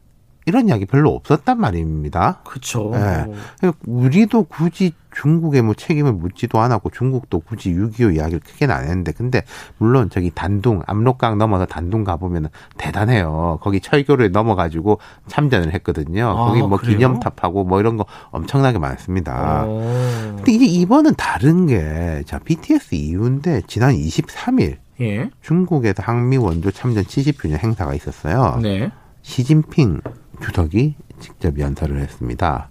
이런 0.46 0.70
이야기 0.70 0.86
별로 0.86 1.12
없었단 1.12 1.60
말입니다. 1.60 2.42
그렇죠. 2.44 2.92
네. 2.94 3.26
그러니까 3.60 3.80
우리도 3.86 4.44
굳이 4.44 4.94
중국에 5.16 5.62
뭐 5.62 5.74
책임을 5.74 6.14
묻지도 6.14 6.60
않았고 6.60 6.90
중국도 6.90 7.40
굳이 7.40 7.74
6.25 7.74 8.16
이야기를 8.16 8.42
크게는 8.42 8.76
안 8.76 8.84
했는데 8.84 9.12
근데 9.14 9.44
물론 9.78 10.10
저기 10.10 10.30
단둥 10.30 10.82
압록강 10.86 11.38
넘어서 11.38 11.66
단둥 11.66 12.04
가보면 12.04 12.50
대단해요. 12.78 13.60
거기 13.62 13.80
철교를 13.80 14.32
넘어가지고 14.32 15.00
참전을 15.28 15.74
했거든요. 15.74 16.28
아, 16.28 16.48
거기 16.48 16.62
뭐 16.62 16.78
그래요? 16.78 16.98
기념탑하고 16.98 17.64
뭐 17.64 17.80
이런 17.80 17.98
거 17.98 18.06
엄청나게 18.32 18.78
많습니다. 18.78 19.64
어. 19.66 20.34
근데 20.36 20.52
이제 20.52 20.66
이번은 20.66 21.16
다른 21.16 21.66
게, 21.66 22.22
자, 22.26 22.40
BTS 22.40 22.96
이후인데, 22.96 23.62
지난 23.68 23.96
23일, 23.96 24.78
예. 25.02 25.30
중국에서 25.42 26.04
항미 26.04 26.38
원조 26.38 26.72
참전 26.72 27.06
70주년 27.06 27.58
행사가 27.58 27.94
있었어요. 27.94 28.60
네. 28.62 28.92
시진핑 29.22 30.02
주석이 30.42 30.96
직접 31.20 31.58
연설을 31.60 32.00
했습니다. 32.00 32.70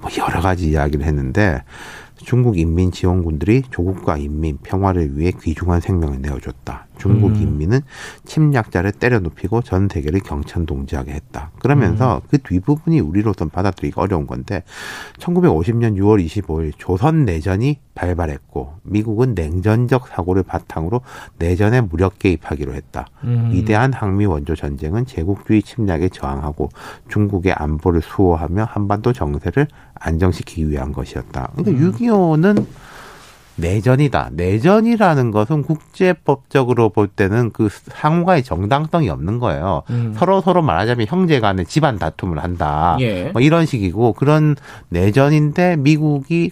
뭐 0.00 0.10
여러 0.18 0.40
가지 0.40 0.70
이야기를 0.70 1.04
했는데 1.04 1.62
중국 2.16 2.58
인민 2.58 2.92
지원군들이 2.92 3.64
조국과 3.70 4.16
인민 4.16 4.58
평화를 4.62 5.16
위해 5.18 5.32
귀중한 5.40 5.80
생명을 5.80 6.20
내어줬다. 6.22 6.85
중국 6.98 7.32
음. 7.32 7.36
인민은 7.36 7.80
침략자를 8.24 8.92
때려 8.92 9.20
눕히고 9.20 9.62
전 9.62 9.88
세계를 9.90 10.20
경천동지하게 10.20 11.12
했다. 11.12 11.50
그러면서 11.58 12.22
그 12.30 12.38
뒷부분이 12.38 13.00
우리로선 13.00 13.50
받아들이기 13.50 13.94
어려운 13.96 14.26
건데 14.26 14.62
1950년 15.18 15.96
6월 15.96 16.24
25일 16.24 16.72
조선 16.76 17.24
내전이 17.24 17.78
발발했고 17.94 18.74
미국은 18.82 19.34
냉전적 19.34 20.08
사고를 20.08 20.42
바탕으로 20.42 21.00
내전에 21.38 21.80
무력 21.80 22.18
개입하기로 22.18 22.74
했다. 22.74 23.06
음. 23.24 23.50
위대한 23.52 23.92
항미 23.92 24.26
원조 24.26 24.54
전쟁은 24.54 25.06
제국주의 25.06 25.62
침략에 25.62 26.10
저항하고 26.10 26.68
중국의 27.08 27.52
안보를 27.52 28.02
수호하며 28.02 28.64
한반도 28.64 29.12
정세를 29.12 29.66
안정시키기 29.94 30.68
위한 30.68 30.92
것이었다. 30.92 31.52
그러니까 31.56 31.84
6.25는 31.84 32.66
내전이다. 33.56 34.30
내전이라는 34.32 35.30
것은 35.30 35.62
국제법적으로 35.62 36.90
볼 36.90 37.08
때는 37.08 37.50
그 37.50 37.68
상호간의 37.70 38.44
정당성이 38.44 39.08
없는 39.08 39.38
거예요. 39.38 39.82
음. 39.90 40.14
서로 40.16 40.40
서로 40.40 40.62
말하자면 40.62 41.06
형제 41.08 41.40
간의 41.40 41.66
집안 41.66 41.98
다툼을 41.98 42.42
한다. 42.42 42.96
예. 43.00 43.30
뭐 43.32 43.40
이런 43.40 43.66
식이고 43.66 44.12
그런 44.12 44.56
내전인데 44.90 45.76
미국이 45.76 46.50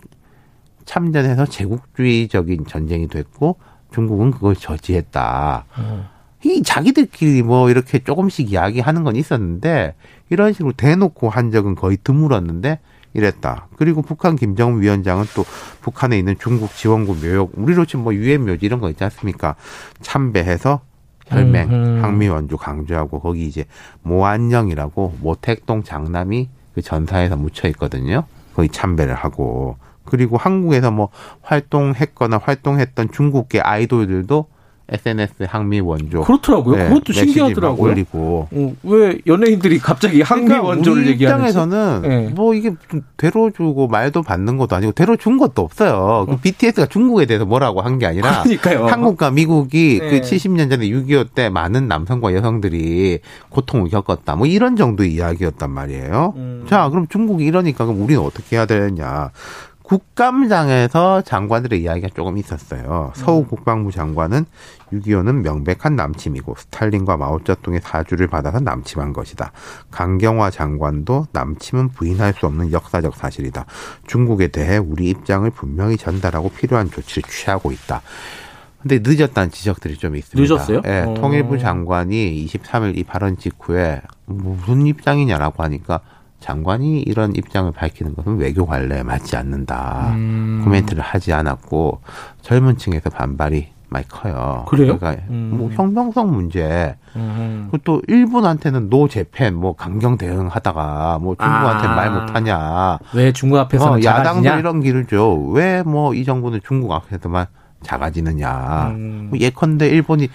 참전해서 0.84 1.46
제국주의적인 1.46 2.66
전쟁이 2.66 3.08
됐고 3.08 3.56
중국은 3.92 4.30
그걸 4.32 4.56
저지했다. 4.56 5.64
어. 5.76 6.08
이 6.44 6.62
자기들끼리 6.62 7.42
뭐 7.42 7.70
이렇게 7.70 8.00
조금씩 8.00 8.52
이야기하는 8.52 9.04
건 9.04 9.16
있었는데 9.16 9.94
이런 10.28 10.52
식으로 10.52 10.72
대놓고 10.72 11.30
한 11.30 11.50
적은 11.50 11.74
거의 11.74 11.96
드물었는데 12.02 12.80
이랬다. 13.14 13.68
그리고 13.76 14.02
북한 14.02 14.36
김정은 14.36 14.82
위원장은 14.82 15.24
또 15.34 15.44
북한에 15.80 16.18
있는 16.18 16.36
중국 16.38 16.74
지원국 16.74 17.24
묘역 17.24 17.52
우리로 17.54 17.86
치면 17.86 18.04
뭐 18.04 18.14
유엔 18.14 18.44
묘지 18.44 18.66
이런 18.66 18.80
거 18.80 18.90
있지 18.90 19.02
않습니까? 19.04 19.54
참배해서 20.02 20.80
혈맹. 21.26 22.02
항미 22.02 22.28
원조 22.28 22.56
강조하고 22.56 23.20
거기 23.20 23.46
이제 23.46 23.64
모안령이라고 24.02 25.18
모택동 25.20 25.82
장남이 25.82 26.50
그 26.74 26.82
전사에서 26.82 27.36
묻혀 27.36 27.68
있거든요. 27.68 28.24
거기 28.54 28.68
참배를 28.68 29.14
하고 29.14 29.76
그리고 30.04 30.36
한국에서 30.36 30.90
뭐 30.90 31.08
활동했거나 31.42 32.38
활동했던 32.42 33.10
중국계 33.10 33.60
아이돌들도 33.60 34.46
SNS 34.88 35.44
항미 35.48 35.80
원조 35.80 36.20
그렇더라고요. 36.22 36.76
네, 36.76 36.88
그것도 36.88 37.12
신기하더라고요. 37.14 37.90
올리고 37.92 38.48
어, 38.52 38.72
왜 38.82 39.18
연예인들이 39.26 39.78
갑자기 39.78 40.20
항미 40.20 40.44
그러니까 40.44 40.68
원조를 40.68 41.02
우리 41.02 41.10
얘기하는지. 41.12 41.50
입장에서는 41.50 42.02
네. 42.02 42.28
뭐 42.34 42.54
이게 42.54 42.74
좀 42.90 43.02
대로 43.16 43.50
주고 43.50 43.88
말도 43.88 44.22
받는 44.22 44.58
것도 44.58 44.76
아니고 44.76 44.92
대로 44.92 45.16
준 45.16 45.38
것도 45.38 45.62
없어요. 45.62 46.26
그 46.28 46.36
BTS가 46.36 46.86
중국에 46.86 47.24
대해서 47.26 47.44
뭐라고 47.46 47.80
한 47.80 47.94
게 47.98 48.06
아니라 48.06 48.42
그러니까요. 48.42 48.86
한국과 48.86 49.30
미국이 49.30 50.00
네. 50.00 50.10
그 50.10 50.20
70년 50.20 50.68
전에 50.68 50.86
6.25 50.88 51.28
때 51.34 51.48
많은 51.48 51.88
남성과 51.88 52.34
여성들이 52.34 53.20
고통을 53.50 53.88
겪었다. 53.88 54.34
뭐 54.36 54.46
이런 54.46 54.76
정도의 54.76 55.14
이야기였단 55.14 55.70
말이에요. 55.70 56.34
음. 56.36 56.66
자, 56.68 56.88
그럼 56.90 57.06
중국이 57.08 57.44
이러니까 57.44 57.86
그럼 57.86 58.02
우리는 58.02 58.20
어떻게 58.22 58.56
해야 58.56 58.66
되느냐. 58.66 59.30
국감장에서 59.84 61.20
장관들의 61.22 61.82
이야기가 61.82 62.08
조금 62.14 62.38
있었어요. 62.38 63.12
서우 63.14 63.44
국방부 63.44 63.92
장관은 63.92 64.46
6.25는 64.92 65.42
명백한 65.42 65.94
남침이고 65.94 66.54
스탈린과 66.56 67.18
마오쩌둥의 67.18 67.80
사주를 67.82 68.26
받아서 68.26 68.60
남침한 68.60 69.12
것이다. 69.12 69.52
강경화 69.90 70.50
장관도 70.50 71.26
남침은 71.32 71.90
부인할 71.90 72.32
수 72.32 72.46
없는 72.46 72.72
역사적 72.72 73.14
사실이다. 73.14 73.66
중국에 74.06 74.48
대해 74.48 74.78
우리 74.78 75.10
입장을 75.10 75.48
분명히 75.50 75.98
전달하고 75.98 76.48
필요한 76.48 76.90
조치를 76.90 77.28
취하고 77.28 77.70
있다. 77.70 78.00
근데 78.80 79.00
늦었다는 79.02 79.50
지적들이 79.50 79.96
좀 79.98 80.16
있습니다. 80.16 80.54
늦었어요? 80.54 80.80
예, 80.86 81.00
어. 81.00 81.14
통일부 81.14 81.58
장관이 81.58 82.46
23일 82.46 82.96
이 82.96 83.04
발언 83.04 83.36
직후에 83.36 84.00
무슨 84.26 84.86
입장이냐라고 84.86 85.62
하니까 85.62 86.00
장관이 86.48 87.00
이런 87.00 87.34
입장을 87.34 87.72
밝히는 87.72 88.14
것은 88.14 88.36
외교 88.36 88.66
관례에 88.66 89.02
맞지 89.02 89.34
않는다. 89.34 90.12
음. 90.14 90.60
코멘트를 90.62 91.02
하지 91.02 91.32
않았고 91.32 92.00
젊은 92.42 92.76
층에서 92.76 93.08
반발이 93.08 93.68
많이 93.88 94.06
커요. 94.08 94.66
그래요? 94.68 94.98
그러니까 94.98 95.22
음. 95.30 95.54
뭐 95.56 95.70
형평성 95.70 96.30
문제. 96.32 96.96
음. 97.16 97.68
그리고 97.70 97.82
또 97.84 98.02
일본한테는 98.08 98.90
No 98.90 99.08
Japan 99.08 99.54
뭐 99.54 99.74
강경 99.74 100.18
대응하다가 100.18 101.18
뭐 101.22 101.34
중국한테 101.34 101.88
아. 101.88 101.94
말 101.96 102.10
못하냐. 102.10 102.98
왜 103.14 103.32
중국 103.32 103.56
앞에서는 103.56 104.00
어, 104.00 104.04
야당도? 104.04 104.46
이런 104.58 104.82
길을 104.82 105.06
줘. 105.06 105.24
왜 105.32 105.82
뭐 105.82 106.12
이 106.14 106.24
정부는 106.26 106.60
중국 106.66 106.92
앞에서만 106.92 107.46
작아지느냐. 107.82 108.88
음. 108.90 109.28
뭐 109.30 109.38
예컨대 109.38 109.88
일본이 109.88 110.28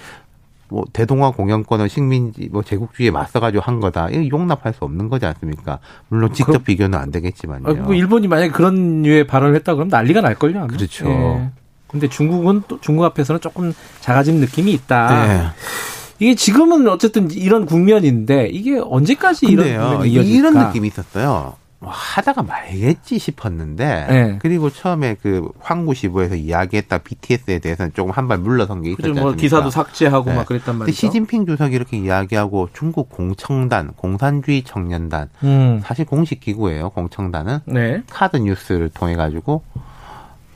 뭐 0.69 0.85
대동아 0.93 1.31
공영권을 1.31 1.89
식민지 1.89 2.49
뭐 2.51 2.63
제국주의에 2.63 3.11
맞서가지고 3.11 3.61
한 3.63 3.79
거다. 3.79 4.09
이거 4.09 4.37
용납할 4.37 4.73
수 4.73 4.85
없는 4.85 5.09
거지 5.09 5.25
않습니까? 5.25 5.79
물론 6.07 6.31
직접 6.33 6.51
그럼- 6.51 6.63
비교는 6.63 6.97
안 6.97 7.11
되겠지만요. 7.11 7.63
아, 7.67 7.73
뭐 7.73 7.93
일본이 7.95 8.27
만약에 8.27 8.51
그런 8.51 9.01
류의 9.01 9.25
발언을 9.27 9.55
했다 9.55 9.73
그러면 9.73 9.89
난리가 9.89 10.21
날 10.21 10.35
걸요. 10.35 10.67
그렇죠. 10.67 11.49
근데 11.87 12.07
중국은 12.07 12.63
또 12.67 12.79
중국 12.81 13.03
앞에서는 13.05 13.41
조금 13.41 13.73
작아진 13.99 14.35
느낌이 14.35 14.71
있다. 14.73 15.25
네. 15.27 15.43
이게 16.19 16.35
지금은 16.35 16.87
어쨌든 16.87 17.31
이런 17.31 17.65
국면인데 17.65 18.49
이게 18.49 18.79
언제까지 18.79 19.47
이런? 19.47 20.05
이런 20.05 20.67
느낌이 20.67 20.87
있었어요. 20.87 21.55
뭐 21.81 21.91
하다가 21.93 22.43
말겠지 22.43 23.19
싶었는데 23.19 24.07
네. 24.09 24.39
그리고 24.41 24.69
처음에 24.69 25.15
그 25.21 25.49
황구시보에서 25.61 26.35
이야기했다 26.35 26.97
BTS에 26.97 27.59
대해서는 27.59 27.93
조금 27.93 28.11
한 28.11 28.27
발 28.27 28.37
물러선 28.37 28.81
게 28.83 28.89
않습니까? 28.99 29.21
뭐 29.21 29.31
기사도 29.33 29.69
삭제하고 29.69 30.29
네. 30.29 30.35
막 30.35 30.45
그랬단 30.45 30.75
말이죠. 30.77 30.95
시진핑 30.95 31.45
주석이 31.45 31.73
이렇게 31.73 31.97
이야기하고 31.97 32.69
중국 32.73 33.09
공청단, 33.09 33.93
공산주의 33.95 34.63
청년단 34.63 35.29
음. 35.43 35.81
사실 35.83 36.05
공식 36.05 36.41
기구예요. 36.41 36.89
공청단은 36.89 37.59
네. 37.65 38.03
카드 38.09 38.35
뉴스를 38.37 38.89
통해 38.89 39.15
가지고 39.15 39.63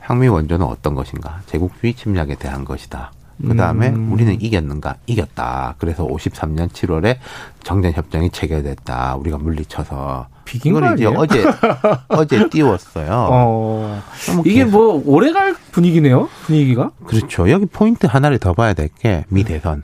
항미 0.01 0.28
원조는 0.28 0.65
어떤 0.65 0.93
것인가? 0.93 1.39
제국주의 1.45 1.93
침략에 1.93 2.36
대한 2.36 2.65
것이다. 2.65 3.13
그 3.41 3.55
다음에 3.55 3.89
음. 3.89 4.11
우리는 4.11 4.39
이겼는가? 4.39 4.95
이겼다. 5.07 5.75
그래서 5.77 6.05
53년 6.07 6.69
7월에 6.69 7.17
정전협정이 7.63 8.29
체결됐다. 8.29 9.15
우리가 9.15 9.38
물리쳐서. 9.38 10.27
비긴 10.45 10.73
거 10.73 10.93
이제? 10.93 11.05
어제, 11.05 11.43
어제 12.09 12.49
띄웠어요. 12.49 13.09
어. 13.31 14.01
이게 14.45 14.65
계속- 14.65 14.71
뭐 14.71 15.01
오래 15.05 15.31
갈 15.31 15.55
분위기네요. 15.71 16.27
분위기가. 16.45 16.91
그렇죠. 17.05 17.49
여기 17.49 17.65
포인트 17.65 18.05
하나를 18.07 18.39
더 18.39 18.53
봐야 18.53 18.73
될 18.73 18.89
게 18.99 19.23
미 19.29 19.43
대선. 19.43 19.84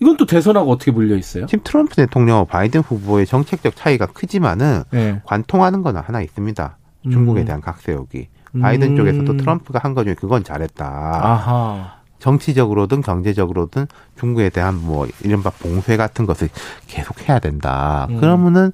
이건 0.00 0.16
또 0.18 0.26
대선하고 0.26 0.70
어떻게 0.70 0.90
물려 0.90 1.16
있어요? 1.16 1.46
지금 1.46 1.64
트럼프 1.64 1.94
대통령과 1.94 2.44
바이든 2.44 2.80
후보의 2.82 3.24
정책적 3.26 3.76
차이가 3.76 4.06
크지만은 4.06 4.82
네. 4.90 5.22
관통하는 5.24 5.82
건 5.82 5.96
하나 5.96 6.20
있습니다. 6.20 6.76
중국에 7.10 7.40
음. 7.42 7.44
대한 7.46 7.60
각세우기. 7.62 8.28
바이든 8.60 8.90
음. 8.90 8.96
쪽에서도 8.96 9.36
트럼프가 9.38 9.78
한것 9.82 10.04
중에 10.04 10.14
그건 10.14 10.42
잘했다. 10.44 10.84
아하. 10.86 11.96
정치적으로든 12.26 13.02
경제적으로든 13.02 13.86
중국에 14.18 14.50
대한 14.50 14.74
뭐 14.74 15.06
이른바 15.22 15.50
봉쇄 15.50 15.96
같은 15.96 16.26
것을 16.26 16.48
계속 16.88 17.28
해야 17.28 17.38
된다. 17.38 18.08
음. 18.10 18.18
그러면은 18.18 18.72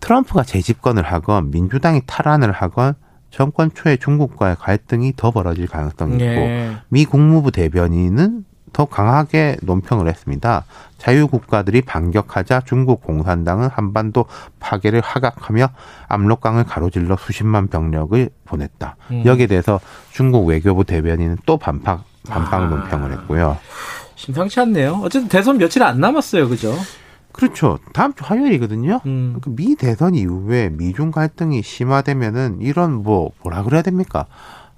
트럼프가 0.00 0.44
재집권을 0.44 1.02
하건 1.02 1.50
민주당이 1.50 2.02
탈환을 2.06 2.52
하건 2.52 2.94
정권 3.30 3.70
초에 3.74 3.98
중국과의 3.98 4.56
갈등이 4.58 5.12
더 5.14 5.30
벌어질 5.30 5.66
가능성이 5.66 6.14
있고 6.14 6.24
네. 6.24 6.76
미 6.88 7.04
국무부 7.04 7.52
대변인은 7.52 8.46
더 8.72 8.86
강하게 8.86 9.56
논평을 9.62 10.08
했습니다. 10.08 10.64
자유국가들이 10.96 11.82
반격하자 11.82 12.62
중국 12.64 13.02
공산당은 13.02 13.68
한반도 13.68 14.24
파괴를 14.58 15.02
하각하며 15.02 15.68
압록강을 16.08 16.64
가로질러 16.64 17.16
수십만 17.18 17.68
병력을 17.68 18.30
보냈다. 18.46 18.96
음. 19.10 19.22
여기에 19.26 19.48
대해서 19.48 19.80
중국 20.12 20.46
외교부 20.46 20.84
대변인은 20.84 21.38
또 21.44 21.58
반박 21.58 22.04
반박 22.28 22.62
아. 22.62 22.66
논평을 22.66 23.12
했고요. 23.12 23.58
심상치 24.14 24.60
않네요. 24.60 25.00
어쨌든 25.02 25.28
대선 25.28 25.58
며칠 25.58 25.82
안 25.82 26.00
남았어요. 26.00 26.48
그죠? 26.48 26.74
그렇죠. 27.32 27.78
다음 27.92 28.14
주 28.14 28.24
화요일이거든요. 28.24 29.00
음. 29.04 29.36
그미 29.42 29.76
대선 29.76 30.14
이후에 30.14 30.70
미중 30.70 31.10
갈등이 31.10 31.62
심화되면은 31.62 32.58
이런 32.60 33.02
뭐 33.02 33.30
뭐라 33.42 33.62
그래야 33.62 33.82
됩니까? 33.82 34.26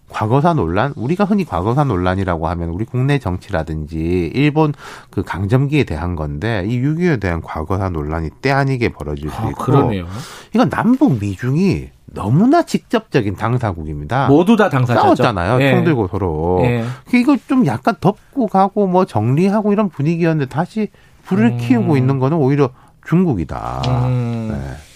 과거사 0.08 0.54
논란? 0.54 0.92
우리가 0.96 1.24
흔히 1.24 1.44
과거사 1.44 1.84
논란이라고 1.84 2.48
하면 2.48 2.70
우리 2.70 2.84
국내 2.84 3.18
정치라든지 3.18 4.30
일본 4.34 4.72
그 5.10 5.22
강점기에 5.22 5.84
대한 5.84 6.16
건데 6.16 6.64
이 6.66 6.80
6.25에 6.80 7.20
대한 7.20 7.40
과거사 7.42 7.90
논란이 7.90 8.30
때 8.40 8.50
아니게 8.50 8.88
벌어질 8.90 9.30
수 9.30 9.36
아, 9.40 9.50
있고 9.50 9.64
그러네요. 9.64 10.06
이건 10.54 10.70
남북 10.70 11.18
미중이 11.20 11.90
너무나 12.06 12.62
직접적인 12.62 13.36
당사국입니다. 13.36 14.28
모두 14.28 14.56
다 14.56 14.68
당사자죠. 14.70 15.02
싸웠잖아요. 15.02 15.62
예. 15.62 15.72
총 15.72 15.84
들고 15.84 16.08
서로. 16.08 16.60
예. 16.62 16.84
이거 17.14 17.36
좀 17.46 17.66
약간 17.66 17.94
덮고 18.00 18.46
가고 18.46 18.86
뭐 18.86 19.04
정리하고 19.04 19.72
이런 19.72 19.90
분위기였는데 19.90 20.48
다시 20.48 20.88
불을 21.24 21.44
음. 21.44 21.58
키우고 21.58 21.96
있는 21.98 22.18
거는 22.18 22.38
오히려 22.38 22.70
중국이다. 23.06 23.82
음. 24.06 24.48
네. 24.52 24.87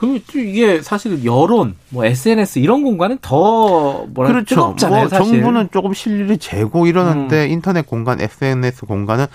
그리고 0.00 0.18
또 0.32 0.38
이게 0.38 0.80
사실 0.80 1.26
여론, 1.26 1.74
뭐 1.90 2.06
SNS 2.06 2.58
이런 2.60 2.82
공간은 2.82 3.18
더 3.20 4.06
뭐라 4.06 4.32
그렇죠. 4.32 4.54
뜨겁잖아요. 4.54 5.00
뭐 5.02 5.08
사실. 5.10 5.32
정부는 5.34 5.68
조금 5.70 5.92
실리를 5.92 6.38
재고 6.38 6.86
이러는데 6.86 7.44
음. 7.44 7.50
인터넷 7.50 7.86
공간, 7.86 8.18
SNS 8.18 8.86
공간은 8.86 9.26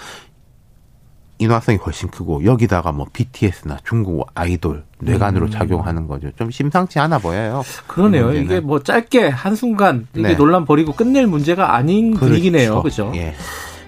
인화성이 1.38 1.78
훨씬 1.78 2.09
크고 2.09 2.45
여기다가 2.45 2.91
뭐 2.93 3.05
BTS나 3.13 3.78
중국 3.86 4.28
아이돌 4.34 4.86
뇌관으로 5.01 5.45
음. 5.47 5.51
작용하는 5.51 6.07
거죠. 6.07 6.32
좀 6.36 6.49
심상치 6.49 6.97
않아 6.97 7.20
보여요. 7.20 7.61
그러네요. 7.86 8.34
이. 8.34 8.41
이게 8.41 8.59
뭐 8.59 8.82
짧게 8.82 9.28
한 9.28 9.55
순간 9.55 10.07
이게 10.16 10.30
네. 10.30 10.36
논란 10.36 10.66
벌이고 10.66 10.93
끝낼 10.93 11.28
문제가 11.28 11.76
아닌 11.76 12.16
분위기네요. 12.16 12.82
그죠? 12.82 13.11
예. 13.13 13.36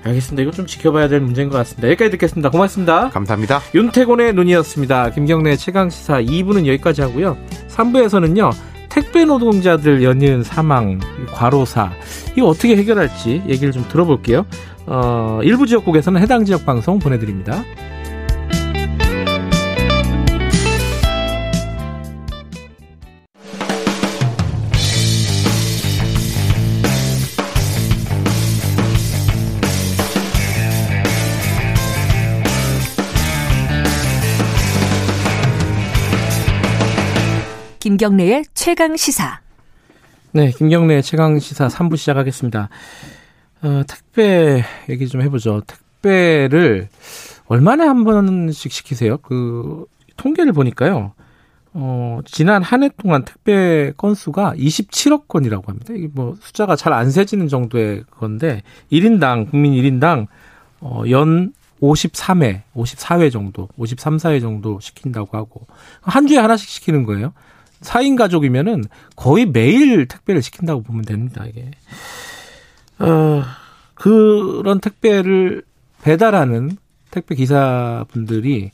알겠습니다. 0.07 0.41
이거 0.43 0.51
좀 0.51 0.65
지켜봐야 0.65 1.07
될 1.07 1.21
문제인 1.21 1.49
것 1.49 1.57
같습니다. 1.57 1.87
여기까지 1.89 2.11
듣겠습니다. 2.11 2.49
고맙습니다. 2.49 3.09
감사합니다. 3.09 3.61
윤태곤의 3.73 4.33
눈이었습니다. 4.33 5.11
김경래 5.11 5.55
최강 5.55 5.89
시사 5.89 6.21
2부는 6.21 6.65
여기까지 6.67 7.01
하고요. 7.01 7.37
3부에서는요. 7.69 8.51
택배 8.89 9.25
노동자들 9.25 10.01
연이은 10.01 10.43
사망, 10.43 10.99
과로사 11.31 11.91
이거 12.35 12.47
어떻게 12.47 12.75
해결할지 12.75 13.43
얘기를 13.47 13.71
좀 13.71 13.85
들어볼게요. 13.89 14.45
어, 14.87 15.39
일부 15.43 15.67
지역국에서는 15.67 16.19
해당 16.21 16.45
지역 16.45 16.65
방송 16.65 16.97
보내드립니다. 16.97 17.63
김경래의 38.01 38.45
최강 38.53 38.95
시사. 38.95 39.39
네, 40.31 40.51
김경래 40.51 41.01
최강 41.01 41.39
시사 41.39 41.67
3부 41.67 41.97
시작하겠습니다. 41.97 42.69
어, 43.63 43.81
택배 43.87 44.63
얘기 44.87 45.07
좀 45.07 45.23
해보죠. 45.23 45.63
택배를 45.65 46.89
얼마나 47.47 47.89
한 47.89 48.03
번씩 48.03 48.71
시키세요? 48.71 49.17
그 49.17 49.85
통계를 50.15 50.53
보니까요. 50.53 51.13
어, 51.73 52.19
지난 52.25 52.61
한 52.61 52.83
해 52.83 52.89
동안 53.01 53.25
택배 53.25 53.91
건수가 53.97 54.53
27억 54.55 55.27
건이라고 55.27 55.63
합니다. 55.67 55.91
이게 55.97 56.07
뭐 56.13 56.35
숫자가 56.39 56.75
잘 56.75 56.93
안 56.93 57.09
세지는 57.09 57.47
정도의 57.47 58.03
건데 58.11 58.61
1인당 58.91 59.49
국민 59.49 59.73
1인당 59.73 60.27
어, 60.81 61.01
연 61.09 61.51
53회, 61.81 62.61
54회 62.75 63.31
정도, 63.31 63.69
53, 63.77 64.17
4회 64.17 64.39
정도 64.41 64.79
시킨다고 64.79 65.35
하고 65.35 65.65
한 66.01 66.27
주에 66.27 66.37
하나씩 66.37 66.69
시키는 66.69 67.03
거예요. 67.03 67.33
4인 67.81 68.17
가족이면은 68.17 68.83
거의 69.15 69.45
매일 69.45 70.07
택배를 70.07 70.41
시킨다고 70.41 70.81
보면 70.81 71.03
됩니다, 71.03 71.45
이게. 71.45 71.71
어, 72.99 73.43
그런 73.93 74.79
택배를 74.79 75.63
배달하는 76.01 76.77
택배 77.11 77.35
기사분들이 77.35 78.71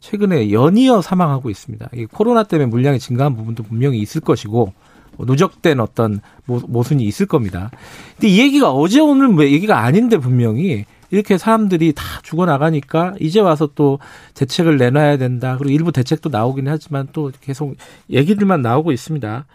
최근에 0.00 0.52
연이어 0.52 1.02
사망하고 1.02 1.50
있습니다. 1.50 1.88
이 1.94 2.06
코로나 2.06 2.44
때문에 2.44 2.68
물량이 2.68 2.98
증가한 2.98 3.34
부분도 3.36 3.62
분명히 3.64 3.98
있을 3.98 4.20
것이고 4.20 4.72
뭐 5.16 5.26
누적된 5.26 5.80
어떤 5.80 6.20
모, 6.44 6.60
모순이 6.60 7.04
있을 7.04 7.26
겁니다. 7.26 7.70
근데 8.14 8.28
이 8.28 8.38
얘기가 8.40 8.70
어제 8.70 9.00
오늘 9.00 9.28
뭐 9.28 9.44
얘기가 9.44 9.78
아닌데 9.78 10.18
분명히 10.18 10.84
이렇게 11.10 11.38
사람들이 11.38 11.92
다 11.92 12.02
죽어나가니까 12.22 13.14
이제 13.20 13.40
와서 13.40 13.68
또 13.74 13.98
대책을 14.34 14.76
내놔야 14.76 15.18
된다. 15.18 15.56
그리고 15.58 15.74
일부 15.74 15.92
대책도 15.92 16.30
나오긴 16.30 16.68
하지만 16.68 17.08
또 17.12 17.30
계속 17.40 17.76
얘기들만 18.10 18.62
나오고 18.62 18.92
있습니다. 18.92 19.46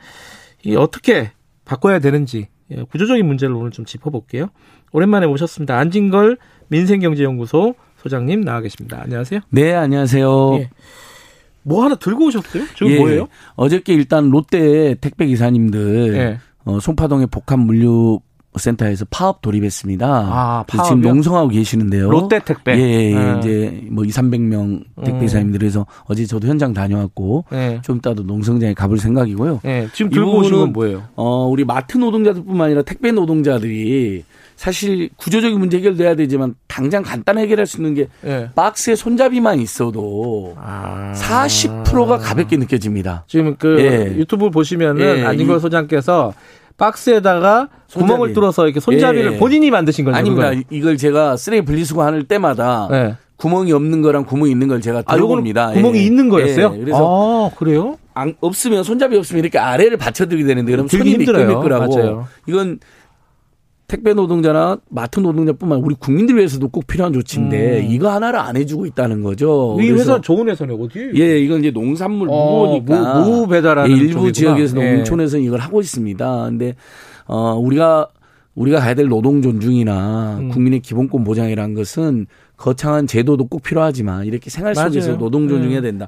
이 0.63 0.75
어떻게 0.75 1.31
바꿔야 1.65 1.99
되는지 1.99 2.47
예, 2.71 2.83
구조적인 2.83 3.25
문제를 3.25 3.53
오늘 3.55 3.71
좀 3.71 3.85
짚어볼게요. 3.85 4.47
오랜만에 4.91 5.27
모셨습니다. 5.27 5.77
안진걸 5.77 6.37
민생경제연구소 6.69 7.75
소장님 7.97 8.41
나와 8.41 8.61
계십니다. 8.61 8.99
안녕하세요. 9.03 9.41
네, 9.49 9.73
안녕하세요. 9.73 10.55
예. 10.55 10.69
뭐 11.63 11.83
하나 11.83 11.95
들고 11.95 12.25
오셨어요? 12.27 12.65
지금 12.75 12.91
예, 12.91 12.99
뭐예요? 12.99 13.27
어저께 13.55 13.93
일단 13.93 14.29
롯데 14.29 14.95
택배 14.95 15.27
기사님들 15.27 16.13
예. 16.15 16.39
어, 16.63 16.79
송파동의 16.79 17.27
복합 17.27 17.59
물류 17.59 18.19
센터에서 18.59 19.05
파업 19.09 19.41
돌입했습니다. 19.41 20.05
아, 20.07 20.63
그래서 20.67 20.83
지금? 20.85 21.01
농성하고 21.01 21.49
계시는데요. 21.49 22.09
롯데 22.09 22.39
택배. 22.43 22.77
예, 22.77 23.11
예, 23.11 23.13
음. 23.15 23.39
이제 23.39 23.81
뭐 23.89 24.03
2, 24.03 24.09
300명 24.09 24.83
택배 25.03 25.19
음. 25.19 25.21
기사님들에서 25.21 25.85
어제 26.05 26.25
저도 26.25 26.47
현장 26.47 26.73
다녀왔고 26.73 27.45
예. 27.53 27.79
좀 27.83 27.97
이따도 27.97 28.23
농성장에 28.23 28.73
가볼 28.73 28.97
생각이고요. 28.99 29.61
예. 29.65 29.87
지금 29.93 30.11
이 30.11 30.15
들고 30.15 30.37
오신 30.39 30.51
건 30.57 30.73
뭐예요? 30.73 31.03
어, 31.15 31.47
우리 31.47 31.63
마트 31.63 31.97
노동자들뿐만 31.97 32.65
아니라 32.65 32.81
택배 32.81 33.11
노동자들이 33.11 34.23
사실 34.57 35.09
구조적인 35.17 35.57
문제 35.57 35.77
해결돼야 35.77 36.13
되지만 36.15 36.53
당장 36.67 37.01
간단히 37.01 37.41
해결할 37.41 37.65
수 37.65 37.77
있는 37.77 37.95
게 37.95 38.07
예. 38.25 38.49
박스에 38.53 38.95
손잡이만 38.95 39.59
있어도 39.59 40.53
아. 40.57 41.13
40%가 41.15 42.17
가볍게 42.19 42.57
느껴집니다. 42.57 43.23
지금 43.27 43.55
그 43.57 43.79
예. 43.79 44.15
유튜브 44.17 44.49
보시면은 44.51 45.19
예, 45.19 45.23
안진걸 45.25 45.57
이- 45.57 45.59
소장께서 45.59 46.33
박스에다가 46.81 47.69
손잡이. 47.87 48.11
구멍을 48.11 48.33
뚫어서 48.33 48.65
이렇게 48.65 48.79
손잡이를 48.79 49.33
예. 49.33 49.37
본인이 49.37 49.69
만드신 49.69 50.03
거죠? 50.05 50.17
아닙니다. 50.17 50.49
그걸? 50.49 50.63
이걸 50.71 50.97
제가 50.97 51.37
쓰레기 51.37 51.63
분리수거 51.63 52.03
하는 52.03 52.25
때마다 52.25 52.89
예. 52.91 53.15
구멍이 53.37 53.71
없는 53.71 54.01
거랑 54.01 54.25
구멍이 54.25 54.51
있는 54.51 54.67
걸 54.67 54.81
제가 54.81 55.03
아, 55.05 55.15
들어봅니다. 55.15 55.71
구멍이 55.71 55.99
예. 55.99 56.03
있는 56.03 56.29
거였어요? 56.29 56.73
예. 56.75 56.79
그래서 56.79 57.51
아, 57.51 57.55
그래요? 57.57 57.97
안- 58.13 58.35
없으면 58.41 58.83
손잡이 58.83 59.15
없으면 59.17 59.43
이렇게 59.43 59.57
아래를 59.59 59.97
받쳐들게 59.97 60.43
되는데 60.43 60.71
그럼 60.71 60.87
손이. 60.87 61.17
미끌미끌하고 61.17 61.87
맞아요. 61.95 62.27
이건 62.47 62.79
택배 63.91 64.13
노동자나 64.13 64.77
마트 64.89 65.19
노동자뿐만 65.19 65.75
아니라 65.75 65.85
우리 65.85 65.95
국민들 65.95 66.37
위해서도 66.37 66.69
꼭 66.69 66.87
필요한 66.87 67.11
조치인데 67.11 67.81
음. 67.81 67.91
이거 67.91 68.09
하나를 68.09 68.39
안 68.39 68.55
해주고 68.55 68.85
있다는 68.85 69.21
거죠. 69.21 69.77
이 69.81 69.89
회사 69.91 70.21
좋은 70.21 70.47
회사네 70.47 70.73
어디? 70.79 71.11
예, 71.15 71.37
이건 71.39 71.59
이제 71.59 71.71
농산물 71.71 72.29
어, 72.31 72.77
무거니까 72.77 73.19
무- 73.19 73.41
무 73.41 73.47
배달하는 73.49 73.91
예, 73.91 73.99
일부 73.99 74.13
쪽이구나. 74.13 74.31
지역에서 74.31 74.81
예. 74.81 74.93
농촌에서는 74.95 75.43
이걸 75.45 75.59
하고 75.59 75.81
있습니다. 75.81 76.45
근데 76.45 76.75
어 77.27 77.53
우리가 77.61 78.07
우리가 78.55 78.79
가야 78.79 78.93
될 78.93 79.09
노동 79.09 79.41
존중이나 79.41 80.37
음. 80.39 80.47
국민의 80.49 80.79
기본권 80.79 81.25
보장이라는 81.25 81.75
것은 81.75 82.27
거창한 82.61 83.07
제도도 83.07 83.47
꼭 83.47 83.63
필요하지만 83.63 84.25
이렇게 84.25 84.49
생활 84.49 84.75
속에서 84.75 85.07
맞아요. 85.07 85.19
노동 85.19 85.49
존중해야 85.49 85.79
음. 85.79 85.83
된다. 85.83 86.07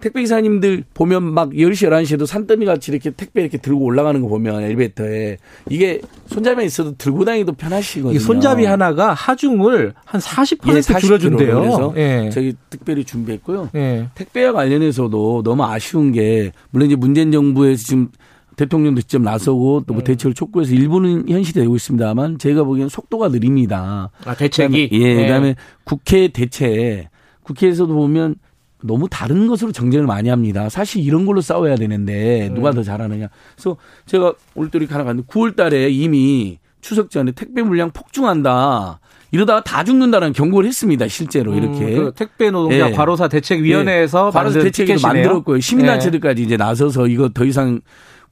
택배 0.00 0.20
기사님들 0.20 0.84
보면 0.92 1.22
막 1.22 1.50
10시, 1.50 1.88
11시에도 1.88 2.26
산더미 2.26 2.66
같이 2.66 2.92
이렇게 2.92 3.10
택배 3.10 3.40
이렇게 3.40 3.56
들고 3.58 3.82
올라가는 3.82 4.20
거 4.20 4.28
보면 4.28 4.62
엘리베이터에 4.62 5.38
이게 5.70 6.00
손잡이만 6.26 6.66
있어도 6.66 6.94
들고 6.96 7.24
다니기도 7.24 7.54
편하시거든요. 7.54 8.14
이 8.14 8.18
손잡이 8.18 8.66
하나가 8.66 9.14
하중을 9.14 9.94
한 10.04 10.20
40% 10.20 10.76
예, 10.76 10.80
40% 10.80 11.00
줄여준대요. 11.00 11.60
그래서 11.60 11.94
예. 11.96 12.30
저희 12.30 12.54
특별히 12.68 13.04
준비했고요. 13.04 13.70
예. 13.74 14.08
택배와 14.14 14.52
관련해서도 14.52 15.42
너무 15.42 15.64
아쉬운 15.64 16.12
게 16.12 16.52
물론 16.70 16.88
이제 16.88 16.96
문재인 16.96 17.32
정부에서 17.32 17.84
지금 17.84 18.08
대통령도 18.56 19.00
직접 19.02 19.22
나서고 19.22 19.84
또뭐 19.86 20.02
음. 20.02 20.04
대책을 20.04 20.34
촉구해서 20.34 20.74
일부는 20.74 21.28
현실되고 21.28 21.74
있습니다만 21.74 22.38
제가 22.38 22.64
보기엔 22.64 22.88
속도가 22.88 23.28
느립니다. 23.28 24.10
아, 24.24 24.34
대책이. 24.34 24.90
예, 24.92 25.14
그다음에 25.22 25.56
국회 25.84 26.28
대책 26.28 27.08
국회에서도 27.42 27.92
보면 27.92 28.36
너무 28.82 29.08
다른 29.08 29.46
것으로 29.46 29.72
정쟁을 29.72 30.06
많이 30.06 30.28
합니다. 30.28 30.68
사실 30.68 31.02
이런 31.02 31.24
걸로 31.24 31.40
싸워야 31.40 31.76
되는데 31.76 32.50
누가 32.54 32.70
음. 32.70 32.74
더 32.74 32.82
잘하느냐. 32.82 33.28
그래서 33.54 33.76
제가 34.06 34.34
올 34.54 34.70
때리 34.70 34.86
하나 34.86 35.04
갔는데 35.04 35.26
9월 35.26 35.56
달에 35.56 35.88
이미 35.88 36.58
추석 36.82 37.10
전에 37.10 37.32
택배 37.32 37.62
물량 37.62 37.90
폭증한다. 37.90 39.00
이러다가 39.30 39.64
다 39.64 39.82
죽는다는 39.82 40.32
경고를 40.32 40.68
했습니다. 40.68 41.08
실제로 41.08 41.54
이렇게. 41.54 41.96
음, 41.96 42.04
그 42.04 42.12
택배 42.14 42.50
노동자 42.50 42.90
예. 42.90 42.92
과로사 42.92 43.28
대책위원회에서 43.28 44.30
과로사 44.30 44.58
만든 44.58 44.62
대책도 44.64 44.92
티켓이네요. 44.92 45.12
만들었고요. 45.12 45.60
시민단체들까지 45.60 46.42
이제 46.42 46.56
나서서 46.56 47.08
이거 47.08 47.30
더 47.30 47.44
이상 47.44 47.80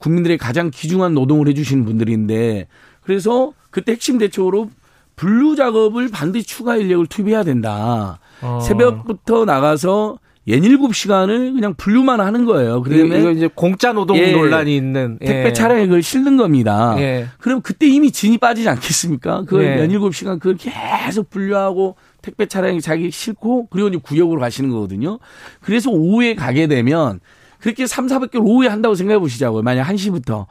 국민들의 0.03 0.36
가장 0.36 0.70
귀중한 0.72 1.14
노동을 1.14 1.48
해주시는 1.48 1.84
분들인데 1.84 2.66
그래서 3.03 3.53
그때 3.70 3.92
핵심 3.92 4.18
대책으로 4.18 4.68
분류 5.16 5.55
작업을 5.57 6.09
반드시 6.09 6.46
추가 6.46 6.76
인력을 6.76 7.07
투입해야 7.07 7.44
된다. 7.44 8.18
어. 8.40 8.61
새벽부터 8.61 9.44
나가서 9.44 10.18
연일곱 10.48 10.96
시간을 10.96 11.53
그냥 11.53 11.74
분류만 11.74 12.20
하는 12.20 12.44
거예요. 12.44 12.78
이거, 12.78 12.82
그다음에 12.82 13.20
이거 13.20 13.30
이제 13.30 13.48
공짜 13.55 13.92
노동 13.92 14.16
예. 14.16 14.32
논란이 14.32 14.74
있는 14.74 15.18
택배 15.20 15.50
예. 15.50 15.53
차량에 15.53 15.84
그걸 15.86 16.03
실는 16.03 16.36
겁니다. 16.36 16.96
예. 16.98 17.28
그럼 17.38 17.61
그때 17.61 17.86
이미 17.86 18.11
진이 18.11 18.38
빠지지 18.38 18.68
않겠습니까? 18.68 19.44
그걸 19.44 19.64
예. 19.64 19.78
연일곱 19.78 20.16
시간 20.16 20.40
그걸 20.40 20.57
계속 20.57 21.30
분류하고 21.30 21.94
택배 22.22 22.46
차량이 22.46 22.80
자기 22.80 23.12
싣고 23.12 23.68
그리고 23.70 23.88
이제 23.88 23.98
구역으로 24.03 24.40
가시는 24.40 24.70
거거든요. 24.70 25.20
그래서 25.61 25.90
오후에 25.90 26.34
가게 26.34 26.66
되면 26.66 27.20
그렇게 27.63 27.87
3, 27.87 28.09
400개를 28.09 28.45
오후에 28.45 28.69
한다고 28.69 28.95
생각해 28.97 29.21
보시자고요. 29.21 29.63
만약 29.63 29.87
1시부터 29.87 30.47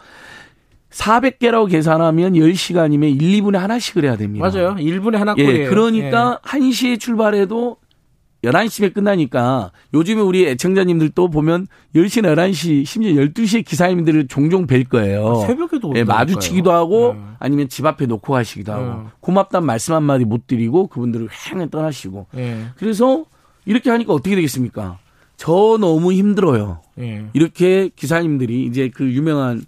400개라고 0.91 1.69
계산하면 1.69 2.33
10시간이면 2.33 3.21
1, 3.21 3.41
2분에 3.41 3.57
하나씩을 3.57 4.05
해야 4.05 4.15
됩니다. 4.15 4.49
맞아요. 4.49 4.75
1분에 4.75 5.15
하나 5.15 5.35
꼴이에요. 5.35 5.65
예, 5.65 5.67
그러니까 5.67 6.39
1시에 6.43 6.99
출발해도 6.99 7.77
11시에 8.43 8.93
끝나니까 8.93 9.71
요즘에 9.93 10.21
우리 10.21 10.47
애청자님들도 10.47 11.29
보면 11.29 11.67
10시나 11.95 12.33
11시, 12.35 12.85
심지어 12.85 13.11
12시에 13.11 13.63
기사님들을 13.63 14.27
종종 14.27 14.65
뵐 14.65 14.85
거예요. 14.85 15.43
새벽에도 15.45 15.93
예. 15.95 16.03
마주치기도 16.03 16.71
하고 16.71 17.13
네. 17.13 17.21
아니면 17.39 17.69
집 17.69 17.85
앞에 17.85 18.07
놓고 18.07 18.33
가시기도 18.33 18.71
하고 18.71 18.85
네. 18.85 19.09
고맙다는 19.19 19.67
말씀 19.67 19.93
한마디 19.93 20.25
못 20.25 20.47
드리고 20.47 20.87
그분들을 20.87 21.27
횡 21.29 21.69
떠나시고 21.69 22.27
예. 22.37 22.65
그래서 22.77 23.25
이렇게 23.65 23.91
하니까 23.91 24.13
어떻게 24.13 24.35
되겠습니까? 24.35 24.97
저 25.41 25.77
너무 25.79 26.13
힘들어요. 26.13 26.81
예. 26.99 27.25
이렇게 27.33 27.89
기사님들이 27.95 28.63
이제 28.65 28.91
그 28.93 29.11
유명한 29.11 29.65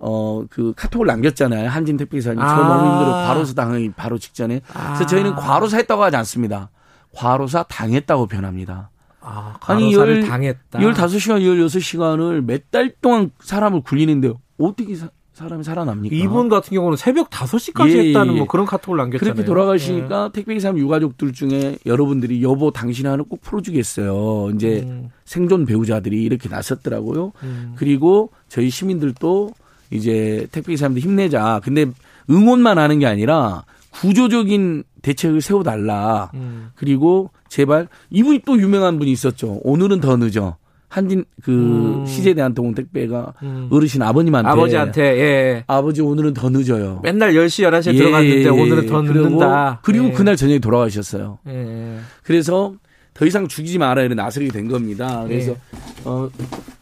어 0.00 0.42
그 0.50 0.72
카톡을 0.76 1.06
남겼잖아요. 1.06 1.68
한진 1.68 1.96
택배 1.96 2.16
기사님. 2.18 2.40
저 2.40 2.44
아. 2.44 2.56
너무 2.56 2.90
힘들어. 2.90 3.12
과로사 3.12 3.54
당하기 3.54 3.92
바로 3.96 4.18
직전에. 4.18 4.60
그래서 4.66 5.06
저희는 5.06 5.36
과로사 5.36 5.76
했다고 5.78 6.02
하지 6.02 6.16
않습니다. 6.16 6.70
과로사 7.14 7.62
당했다고 7.68 8.26
변합니다. 8.26 8.90
아, 9.20 9.56
아니, 9.66 9.94
과로사를 9.94 10.16
열- 10.22 10.28
당했다. 10.28 10.80
15시간, 10.80 11.40
16시간을 11.42 12.44
몇 12.44 12.64
달 12.72 12.92
동안 13.00 13.30
사람을 13.38 13.82
굴리는데 13.82 14.32
어떻게 14.58 14.96
사, 14.96 15.08
사람이 15.34 15.64
살아납니까? 15.64 16.14
이분 16.14 16.48
같은 16.48 16.74
경우는 16.74 16.96
새벽 16.96 17.28
5시까지 17.28 17.90
예, 17.90 18.08
했다는 18.08 18.34
예. 18.34 18.38
뭐 18.38 18.46
그런 18.46 18.66
카톡을 18.66 18.96
남겼잖아요. 18.96 19.30
예. 19.30 19.34
그렇게 19.34 19.44
돌아가시니까 19.44 20.30
택배기사님 20.32 20.80
유가족들 20.80 21.32
중에 21.32 21.76
여러분들이 21.84 22.42
여보 22.42 22.70
당신 22.70 23.08
하나 23.08 23.22
꼭 23.24 23.40
풀어주겠어요. 23.42 24.52
이제 24.54 24.84
음. 24.86 25.10
생존 25.24 25.66
배우자들이 25.66 26.22
이렇게 26.22 26.48
나섰더라고요. 26.48 27.32
음. 27.42 27.74
그리고 27.76 28.30
저희 28.48 28.70
시민들도 28.70 29.50
이제 29.90 30.46
택배기사님들 30.52 31.02
힘내자. 31.02 31.60
근데 31.64 31.86
응원만 32.30 32.78
하는 32.78 33.00
게 33.00 33.06
아니라 33.06 33.64
구조적인 33.90 34.84
대책을 35.02 35.40
세워달라. 35.40 36.30
음. 36.34 36.70
그리고 36.76 37.30
제발 37.48 37.88
이분이 38.10 38.42
또 38.46 38.56
유명한 38.56 38.98
분이 39.00 39.10
있었죠. 39.10 39.60
오늘은 39.64 40.00
더 40.00 40.16
늦어. 40.16 40.56
한진 40.94 41.24
그 41.42 41.50
음. 41.50 42.06
시제 42.06 42.34
대한통운 42.34 42.72
택배가 42.76 43.34
음. 43.42 43.68
어르신 43.68 44.00
아버님한테 44.00 44.48
아버지한테 44.48 45.02
예. 45.02 45.64
아버지 45.66 46.00
오늘은 46.00 46.34
더 46.34 46.50
늦어요. 46.50 47.00
맨날 47.02 47.32
10시 47.32 47.68
11시에 47.68 47.94
예, 47.94 47.98
들어갔는데 47.98 48.44
예, 48.44 48.48
오늘은 48.48 48.86
더 48.86 49.02
그리고- 49.02 49.24
늦는다. 49.24 49.80
그리고 49.82 50.06
예. 50.06 50.12
그날 50.12 50.36
저녁에 50.36 50.60
돌아가셨어요. 50.60 51.38
예. 51.48 51.96
그래서 52.22 52.74
더 53.12 53.26
이상 53.26 53.48
죽이지 53.48 53.78
말아야 53.78 54.06
나서게 54.06 54.46
된 54.48 54.68
겁니다. 54.68 55.24
그래서 55.26 55.50
예. 55.50 55.56
어 56.04 56.30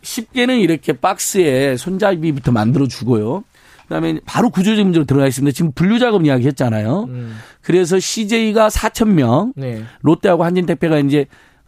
10개는 0.02 0.60
이렇게 0.60 0.92
박스에 0.92 1.78
손잡이부터 1.78 2.52
만들어 2.52 2.86
주고요. 2.88 3.44
그다음에 3.84 4.20
바로 4.26 4.50
구조적 4.50 4.84
문제로 4.84 5.06
들어가 5.06 5.26
있습니다. 5.26 5.54
지금 5.54 5.72
분류 5.74 5.98
작업 5.98 6.22
이야기 6.26 6.46
했잖아요. 6.48 7.04
음. 7.08 7.34
그래서 7.62 7.98
CJ가 7.98 8.68
4천 8.68 9.08
명, 9.08 9.54
네. 9.56 9.84
롯데하고 10.02 10.44
한진택배가 10.44 10.98
이제 10.98 11.24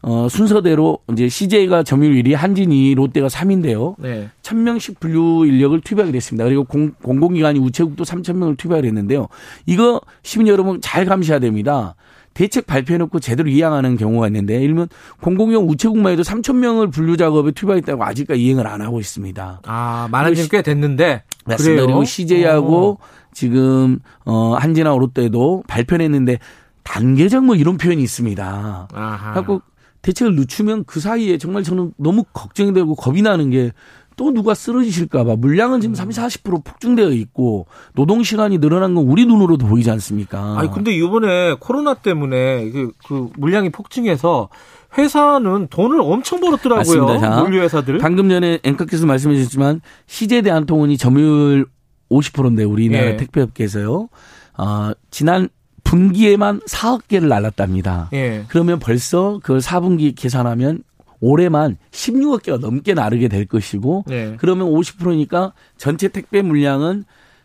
어 0.07 0.28
순서대로 0.28 0.98
이제 1.12 1.30
CJ가 1.30 1.82
점유율 1.82 2.22
1위, 2.22 2.34
한진이 2.34 2.94
롯데가 2.94 3.28
3인데요. 3.28 3.94
네. 3.98 4.28
1000명씩 4.42 5.00
분류 5.00 5.46
인력을 5.46 5.80
투입하기로 5.80 6.14
했습니다. 6.14 6.44
그리고 6.44 6.64
공, 6.64 6.92
공공기관이 7.02 7.59
우체국도 7.59 8.05
3000명을 8.05 8.59
투입하기로 8.59 8.86
했는데요. 8.86 9.28
이거 9.64 10.02
시민 10.22 10.48
여러분 10.48 10.80
잘 10.82 11.07
감시해야 11.07 11.38
됩니다. 11.38 11.94
대책 12.34 12.66
발표해놓고 12.66 13.20
제대로 13.20 13.48
이행하는 13.48 13.96
경우가 13.96 14.26
있는데, 14.26 14.61
일면 14.61 14.88
공공기관 15.22 15.64
우체국만 15.64 16.12
해도 16.12 16.22
3000명을 16.22 16.92
분류 16.92 17.16
작업에 17.16 17.52
투입하겠다고 17.52 18.05
아직까지 18.05 18.42
이행을 18.42 18.66
안 18.66 18.82
하고 18.82 19.00
있습니다. 19.00 19.61
아, 19.64 20.09
많은 20.11 20.34
지꽤 20.34 20.61
됐는데. 20.61 21.22
맞습니다. 21.46 21.82
그래요? 21.82 21.86
그리고 21.86 22.05
CJ하고 22.05 22.98
어. 23.00 23.24
지금 23.32 24.00
어 24.24 24.55
한진아 24.55 24.90
롯데도 24.90 25.64
발표했는데 25.66 26.38
단계적 26.82 27.44
뭐 27.44 27.55
이런 27.55 27.76
표현이 27.76 28.02
있습니다. 28.02 28.88
아하. 28.92 29.30
그래갖고 29.32 29.62
대책을 30.05 30.36
늦추면 30.36 30.84
그 30.84 31.00
사이에 31.00 31.38
정말 31.38 31.62
저는 31.64 31.92
너무 31.96 32.24
걱정이 32.32 32.72
되고 32.72 32.94
겁이 32.94 33.22
나는 33.22 33.50
게 33.50 33.72
또 34.16 34.32
누가 34.32 34.55
쓰러지실까봐 34.55 35.36
물량은 35.36 35.80
지금 35.80 35.94
30, 35.94 36.22
40% 36.44 36.64
폭증되어 36.64 37.11
있고 37.11 37.66
노동 37.94 38.22
시간이 38.22 38.59
늘어난 38.59 38.94
건 38.94 39.05
우리 39.05 39.26
눈으로도 39.26 39.66
보이지 39.66 39.90
않습니까? 39.90 40.59
아니 40.59 40.70
근데 40.70 40.92
이번에 40.92 41.55
코로나 41.59 41.94
때문에 41.94 42.70
그, 42.70 42.92
그 43.07 43.30
물량이 43.36 43.70
폭증해서 43.70 44.48
회사는 44.96 45.68
돈을 45.68 46.00
엄청 46.00 46.40
벌었더라고요. 46.40 46.76
맞습니다. 46.76 47.18
자, 47.18 47.42
물류 47.42 47.61
회사들. 47.62 47.98
방금 47.98 48.28
전에 48.28 48.61
앵커께서 48.62 49.07
말씀해 49.07 49.34
주셨지만 49.36 49.80
CJ 50.07 50.42
대한통운이 50.42 50.96
점유율 50.96 51.66
50%인데 52.11 52.62
우리나라 52.62 53.07
예. 53.09 53.16
택배업계에서요. 53.16 54.09
어, 54.57 54.90
지난 55.11 55.48
분기에만 55.85 56.61
4억 56.61 57.09
개를 57.09 57.28
날랐답니다. 57.28 58.09
예. 58.12 58.45
그러면 58.49 58.78
벌써 58.78 59.39
그걸 59.43 59.61
4분기 59.61 60.14
계산하면 60.16 60.82
올해만 61.20 61.78
16억 61.91 62.43
개가 62.43 62.59
넘게 62.59 62.95
나르게 62.95 63.28
될 63.28 63.47
것이고 63.47 64.05
네. 64.09 64.35
그러면 64.39 64.68
50%니까 64.68 65.53
전체 65.78 66.09
택배 66.09 66.43
물량은 66.43 67.05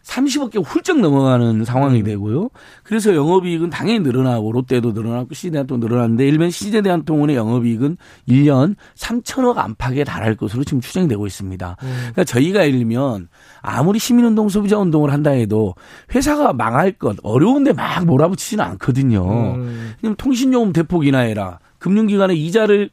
30억 0.09 0.51
개가 0.51 0.67
훌쩍 0.67 0.99
넘어가는 0.99 1.63
상황이 1.65 2.03
되고요. 2.03 2.49
그래서 2.83 3.13
영업이익은 3.13 3.69
당연히 3.69 3.99
늘어나고 3.99 4.51
롯데도 4.51 4.91
늘어나고 4.91 5.33
CJ대한통운 5.33 5.79
늘어났는데 5.79 6.27
일면 6.27 6.49
CJ대한통운의 6.49 7.35
영업이익은 7.35 7.97
1년 8.27 8.75
3천억 8.97 9.57
안팎에 9.57 10.03
달할 10.03 10.35
것으로 10.35 10.63
지금 10.63 10.81
추정되고 10.81 11.27
있습니다. 11.27 11.75
그러니까 11.79 12.23
저희가 12.23 12.65
예를 12.65 12.79
들면 12.79 13.29
아무리 13.61 13.99
시민운동 13.99 14.49
소비자 14.49 14.77
운동을 14.77 15.13
한다 15.13 15.29
해도 15.29 15.75
회사가 16.13 16.53
망할 16.53 16.91
것 16.93 17.17
어려운데 17.21 17.73
막 17.73 18.05
몰아붙이지는 18.05 18.63
않거든요. 18.63 19.55
음. 19.55 20.15
통신요금 20.17 20.73
대폭 20.73 21.05
인하해라. 21.05 21.59
금융기관의 21.77 22.43
이자를 22.45 22.89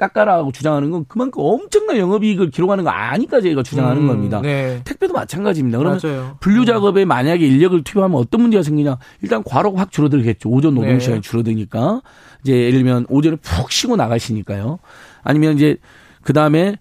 깎아라고 0.00 0.50
주장하는 0.50 0.90
건 0.90 1.04
그만큼 1.06 1.42
엄청난 1.44 1.98
영업이익을 1.98 2.50
기록하는 2.50 2.82
거 2.84 2.90
아니까 2.90 3.40
저희가 3.40 3.62
주장하는 3.62 4.02
음, 4.02 4.06
겁니다. 4.08 4.40
네. 4.40 4.80
택배도 4.84 5.12
마찬가지입니다. 5.12 5.78
그러면 5.78 6.00
맞아요. 6.02 6.36
분류 6.40 6.64
작업에 6.64 7.04
만약에 7.04 7.46
인력을 7.46 7.84
투입하면 7.84 8.16
어떤 8.18 8.40
문제가 8.40 8.62
생기냐? 8.62 8.96
일단 9.22 9.44
과로가 9.44 9.80
확 9.80 9.92
줄어들겠죠. 9.92 10.48
오전 10.48 10.74
노동 10.74 10.90
네. 10.94 10.98
시간이 10.98 11.20
줄어드니까 11.20 12.00
이제 12.42 12.52
예를 12.54 12.72
들면 12.72 13.06
오전에 13.10 13.36
푹 13.36 13.70
쉬고 13.70 13.96
나가시니까요. 13.96 14.78
아니면 15.22 15.54
이제 15.56 15.76
그 16.22 16.32
다음에 16.32 16.76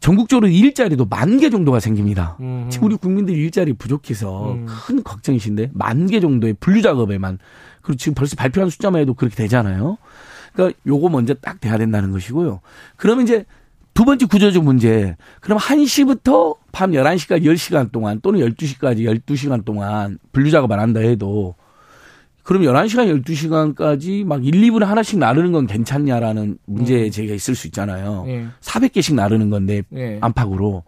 전국적으로 0.00 0.48
일자리도 0.48 1.06
만 1.06 1.38
개 1.38 1.48
정도가 1.50 1.80
생깁니다. 1.80 2.36
음. 2.40 2.66
지금 2.68 2.86
우리 2.88 2.96
국민들이 2.96 3.38
일자리 3.38 3.72
부족해서 3.72 4.52
음. 4.52 4.66
큰 4.68 5.02
걱정이신데 5.02 5.70
만 5.72 6.06
개 6.06 6.20
정도의 6.20 6.54
분류 6.60 6.82
작업에만 6.82 7.38
그리고 7.80 7.96
지금 7.96 8.14
벌써 8.14 8.36
발표한 8.36 8.68
숫자만 8.70 9.00
해도 9.00 9.14
그렇게 9.14 9.36
되잖아요. 9.36 9.96
그러니까 10.56 10.78
요거 10.86 11.10
먼저 11.10 11.34
딱 11.34 11.60
돼야 11.60 11.76
된다는 11.76 12.10
것이고요. 12.10 12.60
그러면 12.96 13.24
이제 13.24 13.44
두 13.92 14.04
번째 14.04 14.26
구조적 14.26 14.64
문제. 14.64 15.16
그럼 15.40 15.58
1시부터 15.58 16.56
밤 16.72 16.92
11시까지 16.92 17.42
10시간 17.42 17.92
동안 17.92 18.20
또는 18.22 18.40
12시까지 18.40 19.20
12시간 19.26 19.64
동안 19.64 20.18
분류 20.32 20.50
작업 20.50 20.72
안 20.72 20.80
한다 20.80 21.00
해도 21.00 21.54
그럼 22.42 22.62
11시간 22.62 23.22
12시간까지 23.24 24.24
막 24.24 24.44
1, 24.44 24.52
2분에 24.52 24.84
하나씩 24.84 25.18
나르는 25.18 25.52
건 25.52 25.66
괜찮냐라는 25.66 26.58
문제 26.64 27.10
제기가 27.10 27.34
있을 27.34 27.54
수 27.54 27.66
있잖아요. 27.66 28.24
예. 28.28 28.46
400개씩 28.60 29.14
나르는 29.14 29.50
건데 29.50 29.82
예. 29.94 30.18
안팎으로. 30.20 30.84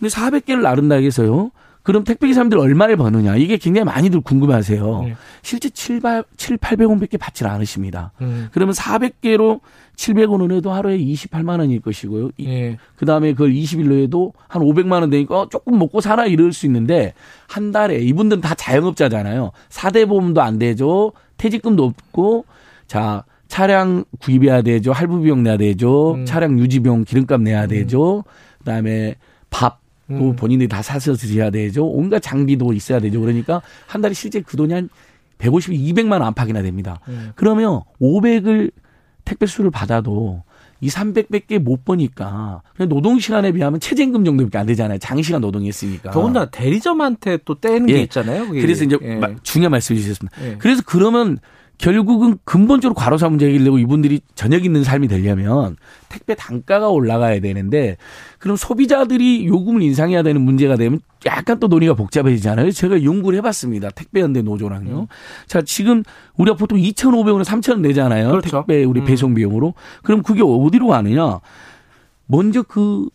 근데 0.00 0.08
400개를 0.12 0.62
나른다 0.62 0.96
해서요. 0.96 1.52
그럼 1.82 2.04
택배 2.04 2.28
기사님들 2.28 2.58
얼마를 2.58 2.96
버느냐. 2.96 3.36
이게 3.36 3.56
굉장히 3.56 3.84
많이들 3.86 4.20
궁금해하세요. 4.20 5.02
네. 5.02 5.16
실제 5.42 5.68
7, 5.68 6.00
7 6.36 6.56
800원밖에 6.58 7.18
받질 7.18 7.48
않으십니다. 7.48 8.12
음. 8.20 8.48
그러면 8.52 8.72
400개로 8.74 9.60
700원은 9.96 10.54
해도 10.56 10.72
하루에 10.72 10.96
28만 10.98 11.58
원일 11.58 11.80
것이고요. 11.80 12.30
이- 12.38 12.46
예. 12.48 12.78
그다음에 12.96 13.32
그걸 13.32 13.52
20일로 13.52 14.00
해도 14.02 14.32
한 14.48 14.62
500만 14.62 15.00
원 15.00 15.10
되니까 15.10 15.40
어, 15.40 15.48
조금 15.48 15.78
먹고 15.78 16.00
살아 16.00 16.26
이럴 16.26 16.52
수 16.52 16.66
있는데 16.66 17.14
한 17.48 17.72
달에 17.72 17.96
이분들은 17.98 18.40
다 18.40 18.54
자영업자잖아요. 18.54 19.50
4대 19.68 20.08
보험도 20.08 20.40
안 20.40 20.58
되죠. 20.58 21.12
퇴직금도 21.36 21.84
없고 21.84 22.44
자 22.86 23.24
차량 23.48 24.04
구입해야 24.20 24.62
되죠. 24.62 24.92
할부 24.92 25.20
비용 25.20 25.42
내야 25.42 25.56
되죠. 25.56 26.14
음. 26.14 26.24
차량 26.24 26.58
유지 26.58 26.80
비용 26.80 27.04
기름값 27.04 27.42
내야 27.42 27.66
되죠. 27.66 28.24
그다음에 28.60 29.16
밥 29.50 29.81
도 30.18 30.30
음. 30.30 30.36
본인들이 30.36 30.68
다 30.68 30.82
사서 30.82 31.14
드셔야 31.14 31.50
되죠. 31.50 31.86
온갖 31.86 32.20
장비도 32.20 32.72
있어야 32.72 33.00
되죠. 33.00 33.20
그러니까 33.20 33.62
한 33.86 34.00
달에 34.00 34.14
실제 34.14 34.40
그 34.40 34.56
돈이 34.56 34.72
한 34.72 34.88
150, 35.38 35.72
200만 35.74 36.12
원 36.12 36.22
안팎이나 36.22 36.62
됩니다. 36.62 37.00
음. 37.08 37.32
그러면 37.34 37.80
500을 38.00 38.70
택배 39.24 39.46
수를 39.46 39.70
받아도 39.70 40.42
이 40.80 40.88
300밖에 40.88 41.58
못 41.60 41.84
버니까 41.84 42.62
그냥 42.76 42.88
노동 42.88 43.20
시간에 43.20 43.52
비하면 43.52 43.78
최저임금 43.78 44.24
정도밖에 44.24 44.58
안 44.58 44.66
되잖아요. 44.66 44.98
장시간 44.98 45.40
노동했으니까. 45.40 46.10
더군다나 46.10 46.50
대리점한테 46.50 47.38
또 47.44 47.54
떼는 47.60 47.88
예. 47.90 47.92
게 47.94 48.02
있잖아요. 48.02 48.48
그게. 48.48 48.60
그래서 48.60 48.84
이제 48.84 48.98
예. 49.02 49.14
마- 49.16 49.34
중요한 49.42 49.70
말씀을 49.70 50.00
주셨습니다. 50.00 50.36
예. 50.44 50.56
그래서 50.58 50.82
그러면 50.84 51.38
결국은 51.82 52.38
근본적으로 52.44 52.94
과로사 52.94 53.28
문제 53.28 53.48
해결되고 53.48 53.76
이분들이 53.76 54.20
저녁 54.36 54.64
있는 54.64 54.84
삶이 54.84 55.08
되려면 55.08 55.76
택배 56.08 56.36
단가가 56.36 56.88
올라가야 56.88 57.40
되는데 57.40 57.96
그럼 58.38 58.56
소비자들이 58.56 59.48
요금을 59.48 59.82
인상해야 59.82 60.22
되는 60.22 60.40
문제가 60.40 60.76
되면 60.76 61.00
약간 61.26 61.58
또 61.58 61.66
논의가 61.66 61.94
복잡해지잖아요. 61.94 62.70
제가 62.70 63.02
연구를 63.02 63.38
해봤습니다. 63.38 63.90
택배연대 63.90 64.42
노조랑요. 64.42 65.00
음. 65.00 65.06
자, 65.48 65.60
지금 65.62 66.04
우리가 66.36 66.56
보통 66.56 66.78
2,500원, 66.78 67.42
3,000원 67.42 67.80
내잖아요. 67.80 68.30
그렇죠. 68.30 68.58
택배 68.58 68.84
우리 68.84 69.00
음. 69.00 69.04
배송 69.04 69.34
비용으로. 69.34 69.74
그럼 70.04 70.22
그게 70.22 70.40
어디로 70.40 70.86
가느냐? 70.86 71.40
먼저 72.26 72.62
그 72.62 73.08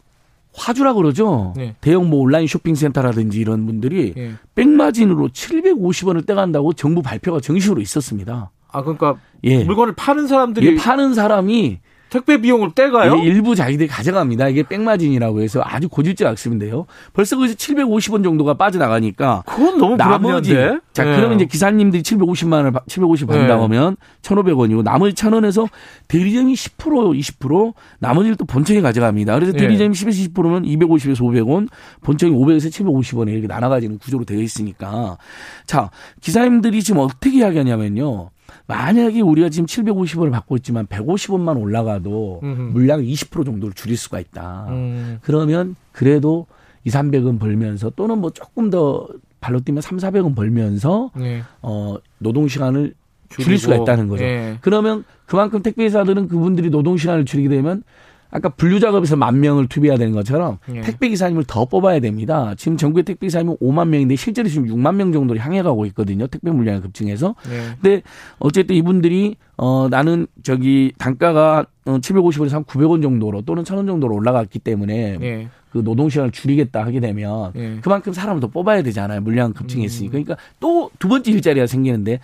화주라 0.53 0.91
그러죠. 0.91 1.53
네. 1.56 1.76
대형 1.80 2.10
뭐 2.10 2.19
온라인 2.19 2.48
쇼핑센터라든지 2.48 3.39
이런 3.39 3.65
분들이 3.65 4.14
예. 4.18 4.34
백마진으로 4.56 5.30
750원을 5.30 6.26
떼간다고 6.26 6.73
정부 6.73 7.02
발표가 7.02 7.39
정식으로 7.39 7.80
있었습니다. 7.80 8.52
아 8.78 8.82
그러니까 8.84 9.16
예. 9.44 9.64
물건을 9.64 9.95
파는 9.95 10.28
사람들이 10.28 10.68
이게 10.68 10.76
파는 10.76 11.16
사람이 11.16 11.80
택배 12.10 12.40
비용을 12.40 12.72
떼가요? 12.74 13.18
예, 13.18 13.22
일부 13.24 13.54
자기들이 13.54 13.90
가져갑니다. 13.90 14.48
이게 14.48 14.64
백마진이라고 14.64 15.41
해서 15.41 15.62
아주 15.64 15.90
고질적 15.90 16.26
악습인데요. 16.28 16.86
벌써 17.14 17.36
거기서 17.36 17.56
750원 17.56 18.24
정도가 18.24 18.54
빠져나가니까 18.54 19.44
그건 19.45 19.78
너무 19.78 19.98
나머지 19.98 20.52
불합리한데. 20.52 20.86
자 20.94 21.06
예. 21.06 21.16
그러면 21.16 21.36
이제 21.36 21.45
기사님들이 21.45 22.04
750만 22.04 22.54
원을 22.54 22.72
750 22.88 23.28
네. 23.28 23.34
받는다고 23.34 23.64
하면 23.64 23.98
1,500원이고 24.22 24.84
나머지 24.84 25.16
1,000원에서 25.16 25.68
대리점이 26.08 26.54
10% 26.54 27.20
20% 27.20 27.74
나머지를 27.99 28.38
또 28.38 28.45
본청이 28.45 28.82
가져갑니다. 28.82 29.34
그래서 29.34 29.52
예. 29.56 29.58
대리점이 29.58 29.94
10에서 29.94 30.34
20%면 30.34 30.64
250에서 30.64 31.22
500원, 31.22 31.68
본청이 32.02 32.32
500에서 32.32 32.70
750원에 32.72 33.34
이렇게 33.34 33.48
나눠가지는 33.48 33.98
구조로 33.98 34.24
되어 34.24 34.40
있으니까 34.40 35.18
자 35.66 35.90
기사님들이 36.22 36.82
지금 36.84 37.02
어떻게 37.02 37.40
이야기하냐면요. 37.40 38.30
만약에 38.68 39.22
우리가 39.22 39.49
지금 39.49 39.65
750원을 39.65 40.31
받고 40.31 40.57
있지만 40.57 40.85
150원만 40.88 41.60
올라가도 41.60 42.41
음흠. 42.44 42.61
물량 42.73 43.02
20% 43.02 43.45
정도를 43.45 43.73
줄일 43.73 43.98
수가 43.98 44.19
있다. 44.19 44.68
음. 44.69 45.19
그러면 45.22 45.76
그래도 45.94 46.45
2, 46.84 46.89
300원 46.89 47.39
벌면서 47.39 47.89
또는 47.91 48.19
뭐 48.19 48.30
조금 48.30 48.69
더 48.69 49.07
발로 49.39 49.61
뛰면 49.61 49.81
3, 49.81 49.98
400원 49.98 50.35
벌면서 50.35 51.11
예. 51.19 51.44
어 51.61 51.98
노동 52.18 52.48
시간을 52.48 52.94
줄일. 53.30 53.57
수가 53.57 53.76
있다는 53.77 54.07
거죠. 54.07 54.23
예. 54.23 54.57
그러면 54.61 55.03
그만큼 55.26 55.61
택배기사들은 55.61 56.27
그분들이 56.27 56.69
노동 56.69 56.98
시간을 56.98 57.26
줄이게 57.26 57.49
되면 57.49 57.84
아까 58.30 58.49
분류 58.49 58.80
작업에서 58.80 59.16
만 59.16 59.40
명을 59.40 59.68
투비해야 59.68 59.98
되는 59.98 60.14
것처럼 60.14 60.58
예. 60.74 60.82
택배 60.82 61.10
기사님을 61.10 61.45
더 61.48 61.66
뽑아야 61.66 61.99
됩니다. 61.99 62.54
지금 62.58 62.78
전국의 62.78 63.04
택배 63.04 63.28
기사님은 63.28 63.58
5만 63.58 63.88
명인데 63.88 64.16
실제로 64.16 64.49
지금 64.49 64.68
6만 64.68 64.95
명 64.95 65.12
정도로 65.12 65.40
향해 65.40 65.62
가고 65.62 65.86
있거든요. 65.88 66.28
택배 66.28 66.52
물량이 66.52 66.82
급증해서. 66.82 67.36
예. 67.49 67.76
근데 67.82 68.02
어쨌든 68.40 68.76
이분들이 68.76 69.38
어 69.58 69.88
나는 69.90 70.28
저기 70.44 70.94
단가가 70.98 71.66
어 71.86 71.98
750원에서 71.99 72.52
한 72.52 72.64
900원 72.66 73.02
정도로 73.02 73.41
또는 73.44 73.64
1000원 73.64 73.88
정도로 73.88 74.14
올라갔기 74.16 74.60
때문에 74.60 75.18
예. 75.22 75.48
그 75.72 75.84
노동 75.84 76.10
시간을 76.10 76.32
줄이겠다 76.32 76.84
하게 76.86 76.99
되면 76.99 77.52
예. 77.56 77.78
그만큼 77.82 78.14
사람을 78.14 78.40
더 78.41 78.48
뽑아야 78.48 78.84
되잖아요. 78.84 79.22
물량 79.22 79.54
급증했으니까. 79.54 80.12
그러니까 80.12 80.38
또 80.60 80.91
두 80.99 81.08
번째 81.08 81.32
일자리가 81.32 81.68
생기는데 81.68 82.20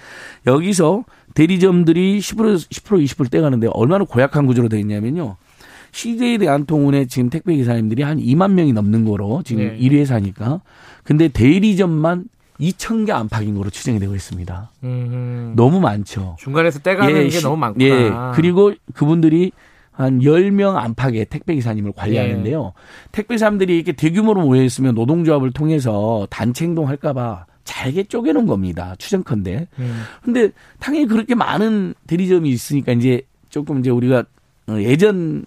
여기서 0.48 1.06
대리점들이 1.34 2.20
10% 2.20 2.56
10% 2.70 3.04
20% 3.06 3.32
떼가는데 3.32 3.68
얼마나 3.74 4.04
고약한 4.04 4.46
구조로 4.46 4.70
되어 4.70 4.80
있냐면요. 4.80 5.38
CJ 5.94 6.40
대한통운의 6.40 7.08
지금 7.08 7.30
택배 7.30 7.56
기사님들이 7.56 8.02
한 8.04 8.18
2만 8.20 8.52
명이 8.54 8.74
넘는 8.74 9.06
거로 9.06 9.42
지금 9.46 9.64
네. 9.64 9.78
1위 9.78 9.94
회사니까. 10.00 10.60
근데 11.04 11.28
대리점만 11.30 12.26
2천 12.60 13.06
개 13.06 13.12
안팎인 13.12 13.56
거로 13.56 13.70
추정이 13.70 14.00
되고 14.00 14.14
있습니다. 14.16 14.72
음. 14.84 15.54
너무 15.56 15.80
많죠. 15.80 16.36
중간에서 16.40 16.80
떼가는 16.80 17.14
게 17.14 17.30
시- 17.30 17.44
너무 17.44 17.58
많구나. 17.58 17.86
예. 17.86 18.12
그리고 18.36 18.74
그분들이 18.94 19.52
한 19.92 20.20
10명 20.20 20.76
안팎의 20.76 21.26
택배 21.30 21.54
기사님을 21.56 21.92
관리하는데요. 21.96 22.74
예. 22.76 22.82
택배 23.12 23.38
사람들이 23.38 23.76
이렇게 23.76 23.92
대규모로 23.92 24.42
모여 24.42 24.64
있으면 24.64 24.96
노동조합을 24.96 25.52
통해서 25.52 26.28
단체 26.32 26.66
행동할까 26.66 27.14
봐 27.14 27.46
잘게 27.64 28.04
쪼개놓은 28.04 28.48
겁니다. 28.48 28.96
추정컨대. 28.98 29.68
음. 29.80 30.02
근데 30.24 30.50
당연히 30.80 31.06
그렇게 31.08 31.36
많은 31.36 31.94
대리점이 32.08 32.50
있으니까 32.50 32.94
이제 32.94 33.22
조금 33.50 33.80
이제 33.80 33.90
우리가 33.92 34.24
어, 34.68 34.78
예전 34.80 35.46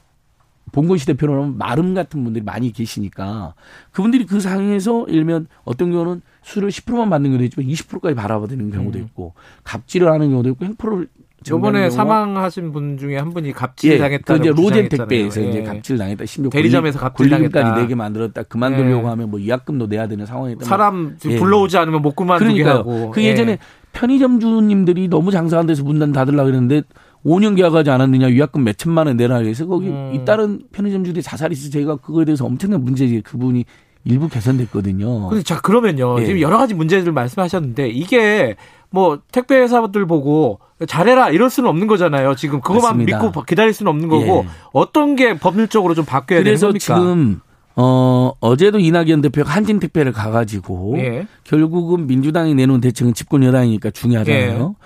봉건시 0.72 1.06
대표로는 1.06 1.58
마름 1.58 1.94
같은 1.94 2.22
분들이 2.24 2.44
많이 2.44 2.72
계시니까 2.72 3.54
그분들이 3.92 4.26
그 4.26 4.40
상황에서 4.40 5.06
일면 5.08 5.46
어떤 5.64 5.90
경우는 5.90 6.22
수를 6.42 6.68
10%만 6.70 7.08
받는 7.10 7.30
경우도 7.30 7.44
있지만 7.44 7.68
20%까지 7.68 8.14
바라보는 8.14 8.70
경우도 8.70 8.98
음. 8.98 9.04
있고 9.04 9.34
갑질을 9.64 10.10
하는 10.10 10.30
경우도 10.30 10.50
있고 10.50 10.64
횡포를 10.64 11.08
저번에 11.42 11.90
사망하신 11.90 12.72
분 12.72 12.98
중에 12.98 13.16
한 13.18 13.32
분이 13.32 13.52
갑질 13.52 13.92
예, 13.92 13.98
당했다는 13.98 14.42
그 14.42 14.48
이제 14.48 14.62
로젠. 14.62 14.88
택배에서 14.88 15.40
예. 15.42 15.48
이제 15.48 15.62
갑질 15.62 15.96
당했다. 15.96 16.26
심지어 16.26 16.50
대리점에서 16.50 16.98
갑질 16.98 17.30
당했다. 17.30 17.74
내게 17.76 17.94
만들었다. 17.94 18.42
그만두려고 18.44 19.04
예. 19.04 19.10
하면 19.10 19.30
뭐 19.30 19.38
위약금도 19.38 19.86
내야 19.86 20.08
되는 20.08 20.26
상황이었다. 20.26 20.64
사람 20.64 21.16
예. 21.24 21.36
불러오지 21.38 21.78
않으면 21.78 22.02
못 22.02 22.16
그만두게 22.16 22.62
그러니까요. 22.64 22.78
하고. 22.78 23.10
그 23.12 23.22
예. 23.22 23.28
예전에 23.28 23.58
편의점 23.92 24.40
주님들이 24.40 25.06
너무 25.08 25.30
장사 25.30 25.58
안 25.58 25.66
돼서 25.66 25.84
문단 25.84 26.10
닫으려고 26.10 26.46
그랬는데 26.46 26.82
5년 27.26 27.56
계약하지 27.56 27.90
않았느냐 27.90 28.28
위약금 28.28 28.62
몇 28.62 28.78
천만 28.78 29.08
원 29.08 29.16
내라 29.16 29.38
그래서 29.38 29.66
거기 29.66 29.88
음. 29.88 30.12
잇따른 30.14 30.60
편의점 30.72 31.04
주들이 31.04 31.22
자살이 31.22 31.54
있어 31.54 31.70
제가 31.70 31.96
그거에 31.96 32.24
대해서 32.24 32.44
엄청난 32.46 32.82
문제지 32.84 33.20
그분이 33.22 33.64
일부 34.04 34.28
개선됐거든요. 34.28 35.28
근데 35.28 35.42
자 35.42 35.60
그러면요. 35.60 36.20
예. 36.20 36.26
지금 36.26 36.40
여러 36.40 36.56
가지 36.56 36.74
문제들 36.74 37.10
말씀하셨는데 37.10 37.88
이게 37.88 38.54
뭐 38.90 39.18
택배 39.32 39.56
회사들 39.56 40.06
보고 40.06 40.60
잘해라 40.86 41.30
이럴 41.30 41.50
수는 41.50 41.68
없는 41.68 41.88
거잖아요. 41.88 42.36
지금 42.36 42.60
그것만 42.60 42.98
맞습니다. 42.98 43.22
믿고 43.22 43.42
기다릴 43.42 43.72
수는 43.74 43.90
없는 43.90 44.08
거고 44.08 44.44
예. 44.44 44.46
어떤 44.72 45.16
게 45.16 45.36
법률적으로 45.36 45.94
좀 45.94 46.04
바뀌어야 46.04 46.44
되는 46.44 46.44
그래서 46.44 46.68
겁니까? 46.68 46.94
지금 46.94 47.40
어 47.74 48.32
어제도 48.40 48.78
이낙연 48.78 49.20
대표가 49.22 49.50
한진 49.50 49.80
택배를 49.80 50.12
가가지고 50.12 50.94
예. 50.98 51.26
결국은 51.42 52.06
민주당이 52.06 52.54
내놓은 52.54 52.80
대책은 52.80 53.14
집권 53.14 53.42
여당이니까 53.42 53.90
중요하잖아요. 53.90 54.76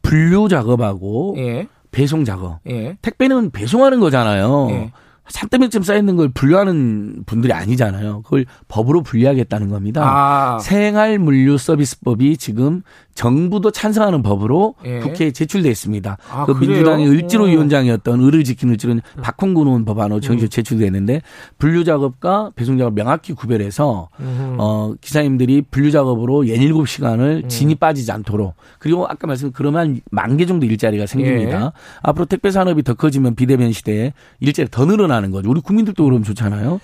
분류 0.00 0.48
작업하고 0.48 1.34
예. 1.36 1.68
배송 1.90 2.24
작업. 2.24 2.60
예. 2.68 2.96
택배는 3.02 3.50
배송하는 3.50 4.00
거잖아요. 4.00 4.68
예. 4.70 4.92
산더미쯤 5.30 5.82
쌓여있는 5.82 6.16
걸 6.16 6.28
분류하는 6.28 7.22
분들이 7.26 7.52
아니잖아요. 7.52 8.22
그걸 8.22 8.46
법으로 8.68 9.02
분리하겠다는 9.02 9.68
겁니다. 9.70 10.02
아. 10.04 10.58
생활물류서비스법이 10.60 12.36
지금 12.36 12.82
정부도 13.14 13.70
찬성하는 13.70 14.22
법으로 14.22 14.76
예. 14.84 15.00
국회에 15.00 15.30
제출돼 15.30 15.68
있습니다. 15.68 16.16
아, 16.30 16.46
그 16.46 16.54
그래요? 16.54 16.70
민주당의 16.70 17.06
을지로 17.08 17.44
오. 17.44 17.46
위원장이었던 17.48 18.22
을을 18.22 18.44
지키는 18.44 18.72
을지로는 18.74 19.02
박홍근 19.20 19.66
의원 19.66 19.84
법안으로 19.84 20.16
음. 20.16 20.20
정식 20.20 20.50
제출돼 20.50 20.86
있는데 20.86 21.20
분류 21.58 21.84
작업과 21.84 22.52
배송 22.56 22.78
작업 22.78 22.94
명확히 22.94 23.34
구별해서 23.34 24.08
음흠. 24.20 24.56
어 24.58 24.94
기사님들이 25.00 25.62
분류 25.70 25.90
작업으로 25.90 26.48
연 26.48 26.56
7시간을 26.56 27.44
음. 27.44 27.48
진이 27.48 27.74
빠지지 27.74 28.10
않도록 28.12 28.54
그리고 28.78 29.06
아까 29.06 29.26
말씀 29.26 29.52
그러면 29.52 30.00
만 30.10 30.30
개 30.38 30.46
정도 30.46 30.64
일자리가 30.64 31.04
생깁니다. 31.06 31.60
예. 31.66 31.70
앞으로 32.02 32.24
택배 32.24 32.50
산업이 32.50 32.82
더 32.84 32.94
커지면 32.94 33.34
비대면 33.34 33.72
시대에 33.72 34.14
일자리 34.38 34.68
더 34.70 34.86
늘어나 34.86 35.19
는 35.20 35.30
거죠. 35.30 35.50
우리 35.50 35.60
국민들도 35.60 36.02
그러면 36.02 36.22
좋잖아요. 36.24 36.80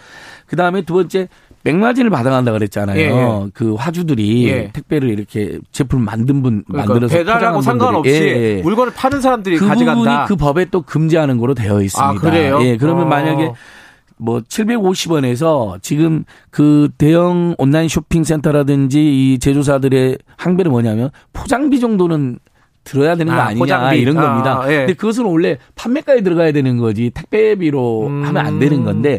그 0.47 0.57
다음에 0.57 0.83
두 0.83 0.95
번째 0.95 1.29
백마진을 1.65 2.11
받아간다 2.11 2.53
그랬잖아요. 2.53 2.99
예. 3.47 3.51
그 3.53 3.75
화주들이 3.75 4.49
예. 4.49 4.71
택배를 4.73 5.11
이렇게 5.11 5.59
제품 5.73 6.05
만든 6.05 6.43
분 6.43 6.63
그러니까 6.67 6.93
만들어서 6.93 7.17
배달하고 7.17 7.61
상관없이. 7.61 8.13
예, 8.13 8.59
예. 8.59 8.63
물건을 8.63 8.93
파는 8.95 9.21
사람들이 9.21 9.59
그 9.59 9.67
가져간다. 9.67 9.95
부분이 9.95 10.17
그 10.29 10.37
법에 10.37 10.67
또 10.67 10.83
금지하는 10.83 11.39
거로 11.39 11.55
되어 11.55 11.83
있습니다. 11.83 12.09
아, 12.09 12.15
그래요? 12.15 12.61
예, 12.63 12.77
그러면 12.77 13.07
어. 13.07 13.09
만약에 13.09 13.53
뭐 14.17 14.41
750원에서 14.41 15.83
지금 15.83 16.25
그 16.51 16.89
대형 16.99 17.55
온라인 17.59 17.89
쇼핑 17.89 18.23
센터라든지 18.25 19.01
이 19.33 19.39
제조사들의 19.39 20.19
항배는 20.37 20.71
뭐냐면 20.71 21.11
포장비 21.33 21.81
정도는 21.81 22.39
들어야 22.87 23.17
되는 23.17 23.35
거 23.35 23.39
아, 23.41 23.47
아니냐 23.47 23.59
포장비. 23.59 23.99
이런 23.99 24.17
아, 24.17 24.23
겁니다. 24.23 24.63
예. 24.69 24.77
근데 24.79 24.95
그것은 24.95 25.25
원래 25.25 25.59
판매가에 25.75 26.23
들어가야 26.23 26.53
되는 26.53 26.79
거지 26.79 27.11
택배비로 27.11 28.07
음. 28.07 28.25
하면 28.25 28.47
안 28.47 28.59
되는 28.59 28.85
건데 28.85 29.19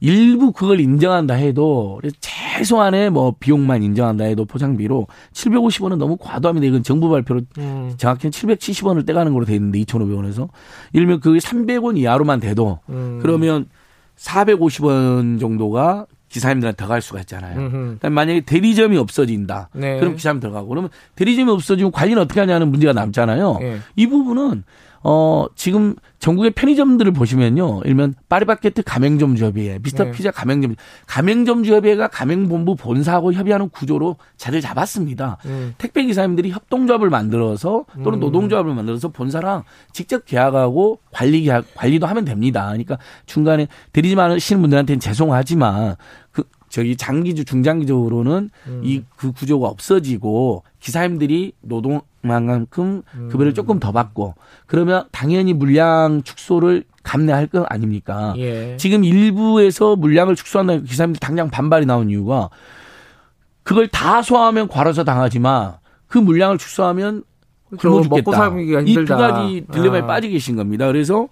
일부 0.00 0.52
그걸 0.52 0.78
인정한다 0.80 1.34
해도 1.34 2.00
최소한의 2.20 3.10
뭐 3.10 3.34
비용만 3.38 3.82
인정한다 3.82 4.24
해도 4.24 4.44
포장비로 4.44 5.08
750원은 5.34 5.96
너무 5.96 6.16
과도합니다. 6.18 6.66
이건 6.68 6.82
정부 6.84 7.08
발표로 7.10 7.42
음. 7.58 7.92
정확히는 7.96 8.30
770원을 8.30 9.04
떼가는 9.04 9.32
거로 9.32 9.44
돼 9.44 9.54
있는데 9.56 9.80
2,500원에서 9.80 10.48
일면 10.92 11.18
그게 11.20 11.38
300원 11.40 11.98
이하로만 11.98 12.38
돼도 12.38 12.78
음. 12.88 13.18
그러면 13.20 13.66
450원 14.16 15.40
정도가 15.40 16.06
기사님들한테 16.28 16.76
더갈 16.76 17.00
수가 17.02 17.20
있잖아요. 17.20 17.98
만약에 18.02 18.42
대리점이 18.42 18.96
없어진다. 18.98 19.70
네. 19.72 19.98
그럼 19.98 20.16
기사님 20.16 20.40
들어가고 20.40 20.68
그러면 20.68 20.90
대리점이 21.14 21.50
없어지면 21.50 21.92
관리는 21.92 22.22
어떻게 22.22 22.40
하냐는 22.40 22.68
문제가 22.68 22.92
남잖아요. 22.92 23.58
예. 23.62 23.78
이 23.96 24.06
부분은 24.06 24.64
어, 25.02 25.46
지금 25.54 25.94
전국의 26.18 26.50
편의점들을 26.50 27.12
보시면요. 27.12 27.82
일면 27.84 28.14
파리바게트 28.28 28.82
가맹점주협의회, 28.82 29.78
미스터 29.82 30.04
네. 30.04 30.10
피자 30.10 30.30
가맹점, 30.30 30.74
가맹점주협의회가 31.06 32.08
가맹본부 32.08 32.74
본사하고 32.74 33.32
협의하는 33.32 33.68
구조로 33.68 34.16
자리를 34.36 34.60
잡았습니다. 34.60 35.38
음. 35.46 35.74
택배 35.78 36.04
기사님들이 36.04 36.50
협동조합을 36.50 37.10
만들어서 37.10 37.84
또는 38.02 38.18
음. 38.18 38.20
노동조합을 38.20 38.74
만들어서 38.74 39.08
본사랑 39.08 39.62
직접 39.92 40.24
계약하고 40.24 40.98
관리 41.12 41.42
계약 41.42 41.64
관리도 41.74 42.06
하면 42.06 42.24
됩니다. 42.24 42.66
그러니까 42.66 42.98
중간에 43.26 43.68
드리지 43.92 44.18
않으시는 44.18 44.60
분들한테는 44.62 44.98
죄송하지만 45.00 45.96
그 46.32 46.44
저기 46.68 46.96
장기주 46.96 47.44
중장기적으로는 47.44 48.50
음. 48.66 48.80
이그 48.84 49.32
구조가 49.32 49.68
없어지고 49.68 50.62
기사님들이 50.80 51.52
노동만큼 51.62 53.02
음. 53.14 53.28
급여를 53.30 53.54
조금 53.54 53.80
더 53.80 53.92
받고 53.92 54.34
그러면 54.66 55.06
당연히 55.12 55.52
물량 55.52 56.22
축소를 56.22 56.84
감내할 57.02 57.46
거 57.46 57.64
아닙니까? 57.68 58.34
예. 58.36 58.76
지금 58.76 59.02
일부에서 59.04 59.96
물량을 59.96 60.36
축소한다는 60.36 60.84
기사님들 60.84 61.20
당장 61.20 61.48
반발이 61.50 61.86
나온 61.86 62.10
이유가 62.10 62.50
그걸 63.62 63.88
다 63.88 64.22
소화하면 64.22 64.68
과로사 64.68 65.04
당하지만 65.04 65.74
그 66.06 66.18
물량을 66.18 66.58
축소하면 66.58 67.22
그렇죠. 67.68 67.90
굶어 67.90 68.02
먹고 68.02 68.32
죽겠다. 68.32 68.82
이 68.82 68.94
두. 68.94 69.06
가지 69.06 69.66
딜레마에 69.72 70.00
아. 70.02 70.06
빠져 70.06 70.28
계신 70.28 70.56
겁니다. 70.56 70.86
그래서 70.86 71.28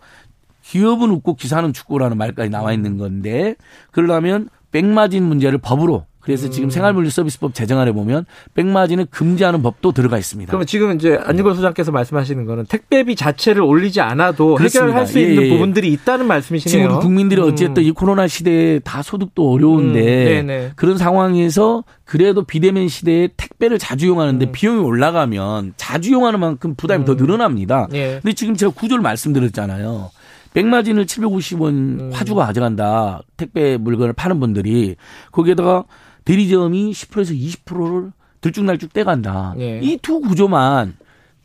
기업은 0.62 1.10
웃고 1.10 1.36
기사는 1.36 1.72
죽고라는 1.72 2.18
말까지 2.18 2.50
나와 2.50 2.72
있는 2.72 2.98
건데 2.98 3.54
그러려면 3.92 4.48
백마진 4.80 5.24
문제를 5.24 5.58
법으로 5.58 6.04
그래서 6.20 6.46
음. 6.46 6.50
지금 6.50 6.70
생활물류 6.70 7.08
서비스법 7.08 7.54
제정안에 7.54 7.92
보면 7.92 8.26
백마진을 8.54 9.06
금지하는 9.10 9.62
법도 9.62 9.92
들어가 9.92 10.18
있습니다. 10.18 10.50
그러면 10.50 10.66
지금 10.66 10.96
이제 10.96 11.16
안진걸 11.22 11.54
소장께서 11.54 11.92
말씀하시는 11.92 12.44
거는 12.44 12.66
택배비 12.66 13.14
자체를 13.14 13.62
올리지 13.62 14.00
않아도 14.00 14.56
그렇습니다. 14.56 14.86
해결할 14.86 15.06
수 15.06 15.20
예, 15.20 15.22
있는 15.22 15.44
예. 15.44 15.48
부분들이 15.50 15.92
있다는 15.92 16.26
말씀이시네요. 16.26 16.82
지금 16.82 16.96
우리 16.96 17.00
국민들이 17.00 17.40
음. 17.40 17.46
어쨌든 17.46 17.84
이 17.84 17.92
코로나 17.92 18.26
시대에 18.26 18.80
다 18.80 19.02
소득도 19.02 19.48
음, 19.48 19.54
어려운데 19.54 20.02
네네. 20.02 20.72
그런 20.74 20.98
상황에서 20.98 21.84
그래도 22.04 22.42
비대면 22.42 22.88
시대에 22.88 23.28
택배를 23.36 23.78
자주 23.78 24.06
이용하는데 24.06 24.46
음. 24.46 24.52
비용이 24.52 24.80
올라가면 24.80 25.74
자주 25.76 26.10
이용하는 26.10 26.40
만큼 26.40 26.74
부담이 26.74 27.04
더 27.04 27.14
늘어납니다. 27.14 27.86
예. 27.94 28.18
근데 28.20 28.34
지금 28.34 28.56
제가 28.56 28.72
구조를 28.72 29.00
말씀드렸잖아요. 29.00 30.10
백마진을 30.56 31.04
750원 31.04 32.00
음. 32.00 32.10
화주가 32.14 32.46
가져간다. 32.46 33.20
택배 33.36 33.76
물건을 33.76 34.14
파는 34.14 34.40
분들이 34.40 34.96
거기에다가 35.30 35.84
대리점이 36.24 36.92
10%에서 36.92 37.34
20%를 37.34 38.12
들쭉날쭉 38.40 38.94
떼간다. 38.94 39.54
예. 39.58 39.80
이두 39.82 40.20
구조만 40.20 40.94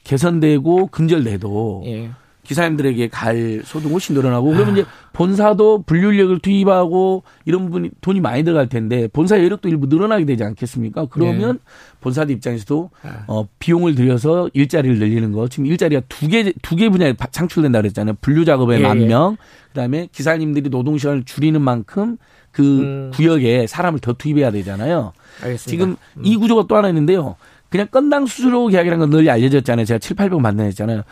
개선되고 0.05 0.87
근절돼도 0.87 1.83
예. 1.87 2.11
기사님들에게 2.43 3.07
갈 3.09 3.61
소득 3.63 3.91
훨씬 3.91 4.15
늘어나고 4.15 4.51
그러면 4.51 4.73
이제 4.77 4.85
본사도 5.13 5.83
분류력을 5.83 6.39
투입하고 6.39 7.23
이런 7.45 7.69
분이 7.69 7.91
돈이 8.01 8.19
많이 8.19 8.43
들어갈 8.43 8.67
텐데 8.67 9.07
본사 9.07 9.37
여력도 9.41 9.69
일부 9.69 9.87
늘어나게 9.87 10.25
되지 10.25 10.43
않겠습니까? 10.43 11.05
그러면 11.09 11.59
본사들 12.01 12.33
입장에서도 12.35 12.89
아. 13.03 13.23
어 13.27 13.47
비용을 13.59 13.95
들여서 13.95 14.49
일자리를 14.53 14.97
늘리는 14.99 15.31
거 15.31 15.47
지금 15.47 15.67
일자리가 15.67 16.01
두 16.09 16.27
개 16.27 16.51
두 16.61 16.75
개 16.75 16.89
분야에 16.89 17.13
바- 17.13 17.27
창출된다 17.27 17.79
그랬잖아요. 17.81 18.15
분류 18.21 18.43
작업에 18.45 18.77
예, 18.77 18.81
만 18.81 19.01
예. 19.01 19.05
명, 19.05 19.37
그다음에 19.69 20.07
기사님들이 20.11 20.69
노동 20.69 20.97
시간을 20.97 21.23
줄이는 21.25 21.61
만큼 21.61 22.17
그 22.51 22.63
음. 22.79 23.11
구역에 23.13 23.67
사람을 23.67 23.99
더 23.99 24.13
투입해야 24.13 24.51
되잖아요. 24.51 25.13
알겠습니다. 25.43 25.69
지금 25.69 25.95
이 26.25 26.35
구조가 26.37 26.65
또 26.67 26.75
하나 26.75 26.89
있는데요. 26.89 27.35
그냥 27.69 27.87
건당 27.89 28.25
수수료 28.25 28.67
계약이라는 28.67 28.99
건 28.99 29.09
널리 29.11 29.29
알려졌잖아요. 29.29 29.85
제가 29.85 29.99
7, 29.99 30.17
800원 30.17 30.41
받는 30.43 30.65
했잖아요. 30.65 31.03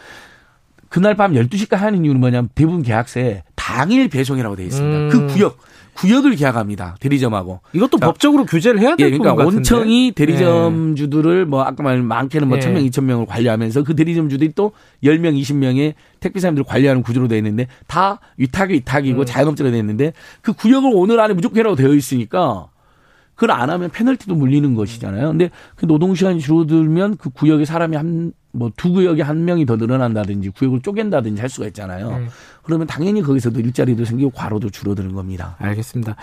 그날 0.89 1.15
밤 1.15 1.33
12시까지 1.33 1.77
하는 1.77 2.03
이유는 2.03 2.19
뭐냐면 2.19 2.49
대부분 2.55 2.81
계약서에 2.81 3.43
당일 3.55 4.09
배송이라고 4.09 4.55
되어 4.55 4.65
있습니다. 4.65 4.97
음. 4.97 5.09
그 5.09 5.27
구역, 5.33 5.57
구역을 5.93 6.35
계약합니다. 6.35 6.95
대리점하고. 6.99 7.59
이것도 7.73 7.99
자, 7.99 8.07
법적으로 8.07 8.45
규제를 8.45 8.79
해야 8.79 8.95
예, 8.97 9.03
될 9.03 9.11
부분 9.11 9.23
그러니까 9.23 9.45
같은데. 9.45 9.57
온청이 9.57 10.13
대리점주들을 10.13 11.45
뭐 11.45 11.61
아까 11.61 11.83
말한 11.83 12.05
많게는 12.05 12.47
뭐 12.47 12.57
예. 12.57 12.61
1000명, 12.61 12.89
2000명을 12.89 13.27
관리하면서 13.27 13.83
그 13.83 13.95
대리점 13.95 14.29
주들이 14.29 14.51
또 14.55 14.71
10명, 15.03 15.39
20명의 15.39 15.93
택배사님들을 16.21 16.65
관리하는 16.65 17.03
구조로 17.03 17.27
되어 17.27 17.37
있는데 17.37 17.67
다 17.85 18.19
위탁이 18.37 18.73
위탁이고 18.73 19.19
음. 19.21 19.25
자영업자가 19.25 19.69
되어 19.69 19.79
있는데 19.79 20.13
그 20.41 20.53
구역을 20.53 20.89
오늘 20.93 21.19
안에 21.19 21.33
무조건 21.33 21.59
해라고 21.59 21.75
되어 21.75 21.93
있으니까 21.93 22.67
그걸 23.35 23.51
안 23.51 23.69
하면 23.69 23.89
페널티도 23.89 24.35
물리는 24.35 24.73
것이잖아요. 24.75 25.29
근데 25.29 25.49
그 25.75 25.85
노동 25.85 26.15
시간이 26.15 26.39
줄어들면 26.41 27.17
그 27.17 27.29
구역에 27.29 27.63
사람이 27.63 27.95
한 27.95 28.33
뭐 28.51 28.71
두 28.75 28.91
구역에 28.91 29.21
한 29.21 29.45
명이 29.45 29.65
더 29.65 29.75
늘어난다든지 29.75 30.49
구역을 30.49 30.81
쪼갠다든지 30.81 31.41
할 31.41 31.49
수가 31.49 31.67
있잖아요. 31.67 32.09
음. 32.09 32.29
그러면 32.63 32.87
당연히 32.87 33.21
거기서도 33.21 33.59
일자리도 33.59 34.05
생기고 34.05 34.31
과로도 34.31 34.69
줄어드는 34.69 35.13
겁니다. 35.13 35.55
알겠습니다. 35.59 36.15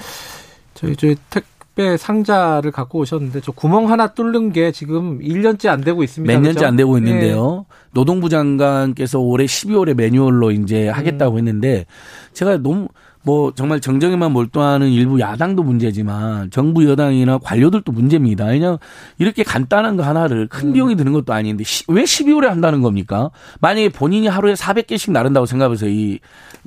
저희 0.74 0.96
저희 0.96 1.16
택배 1.30 1.96
상자를 1.96 2.70
갖고 2.70 3.00
오셨는데 3.00 3.40
저 3.40 3.52
구멍 3.52 3.90
하나 3.90 4.08
뚫는 4.08 4.52
게 4.52 4.72
지금 4.72 5.20
1년째 5.20 5.68
안 5.68 5.80
되고 5.80 6.02
있습니다. 6.02 6.32
몇 6.32 6.40
년째 6.40 6.54
그렇죠? 6.54 6.66
안 6.66 6.76
되고 6.76 6.98
있는데요. 6.98 7.66
노동부 7.92 8.28
장관께서 8.28 9.18
올해 9.18 9.46
12월에 9.46 9.94
매뉴얼로 9.94 10.50
이제 10.52 10.88
하겠다고 10.88 11.38
했는데 11.38 11.86
제가 12.32 12.58
너무 12.58 12.88
뭐 13.26 13.52
정말 13.56 13.80
정정에만 13.80 14.30
몰두하는 14.32 14.88
일부 14.88 15.18
야당도 15.18 15.64
문제지만 15.64 16.48
정부 16.52 16.88
여당이나 16.88 17.38
관료들도 17.38 17.90
문제입니다. 17.90 18.44
왜냐 18.46 18.78
이렇게 19.18 19.42
간단한 19.42 19.96
거 19.96 20.04
하나를 20.04 20.46
큰 20.46 20.72
비용이 20.72 20.94
드는 20.94 21.12
것도 21.12 21.32
아닌데 21.32 21.64
시- 21.64 21.82
왜 21.88 22.04
12월에 22.04 22.46
한다는 22.46 22.82
겁니까? 22.82 23.30
만약에 23.60 23.88
본인이 23.88 24.28
하루에 24.28 24.54
400개씩 24.54 25.10
나른다고 25.10 25.44
생각해서 25.44 25.88
이, 25.88 26.20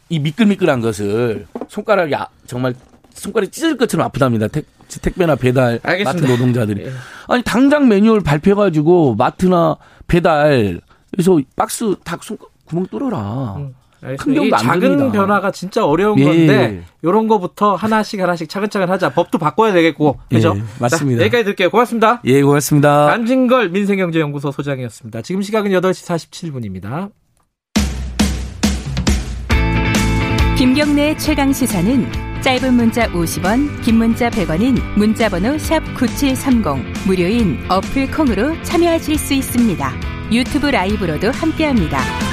이 0.10 0.20
미끌미끌한 0.20 0.82
것을 0.82 1.48
손가락이 1.70 2.14
아- 2.16 2.28
정말 2.46 2.74
손가락이 3.14 3.52
찢어질 3.52 3.78
것처럼 3.78 4.06
아프답니다. 4.08 4.50
택, 4.50 4.66
택배나 5.02 5.38
배달 5.38 5.80
알겠습니다. 5.82 6.12
마트 6.28 6.30
노동자들이. 6.30 6.84
예. 6.88 6.92
아니 7.30 7.42
당장 7.42 7.88
매뉴얼 7.88 8.20
발표해가지고 8.20 9.16
마트나 9.16 9.78
배달 10.08 10.82
그래서 11.12 11.40
박스 11.56 11.96
다 12.04 12.18
손, 12.22 12.38
구멍 12.66 12.86
뚫어라. 12.88 13.56
음, 13.60 13.74
큰 14.02 14.34
병도 14.34 14.56
안 14.56 14.64
작은 14.64 14.80
듭니다. 14.80 15.12
변화가 15.12 15.52
진짜 15.52 15.86
어려운 15.86 16.18
예. 16.20 16.24
건데 16.24 16.84
이런 17.02 17.28
거부터 17.28 17.76
하나씩 17.76 18.20
하나씩 18.20 18.50
차근차근 18.50 18.90
하자. 18.90 19.10
법도 19.10 19.38
바꿔야 19.38 19.74
되겠고 19.74 20.20
그죠? 20.30 20.54
예, 20.56 20.64
맞습니다. 20.80 21.20
자, 21.20 21.26
여기까지 21.26 21.44
드릴게요. 21.44 21.70
고맙습니다. 21.70 22.22
예, 22.26 22.42
고맙습니다. 22.42 23.12
안진걸 23.12 23.70
민생경제연구소 23.70 24.52
소장이었습니다. 24.52 25.22
지금 25.22 25.42
시각은 25.42 25.72
8시 25.72 26.08
47분입니다. 26.32 27.12
김경래 30.58 31.16
최강 31.18 31.54
시사는 31.54 32.30
짧은 32.42 32.74
문자 32.74 33.08
50원, 33.10 33.82
긴 33.82 33.96
문자 33.96 34.30
100원인 34.30 34.78
문자번호 34.98 35.58
샵 35.58 35.82
9730 35.96 37.08
무료인 37.08 37.60
어플 37.70 38.12
콩으로 38.12 38.62
참여하실 38.64 39.18
수 39.18 39.34
있습니다. 39.34 39.92
유튜브 40.32 40.68
라이브로도 40.68 41.32
함께합니다. 41.32 42.29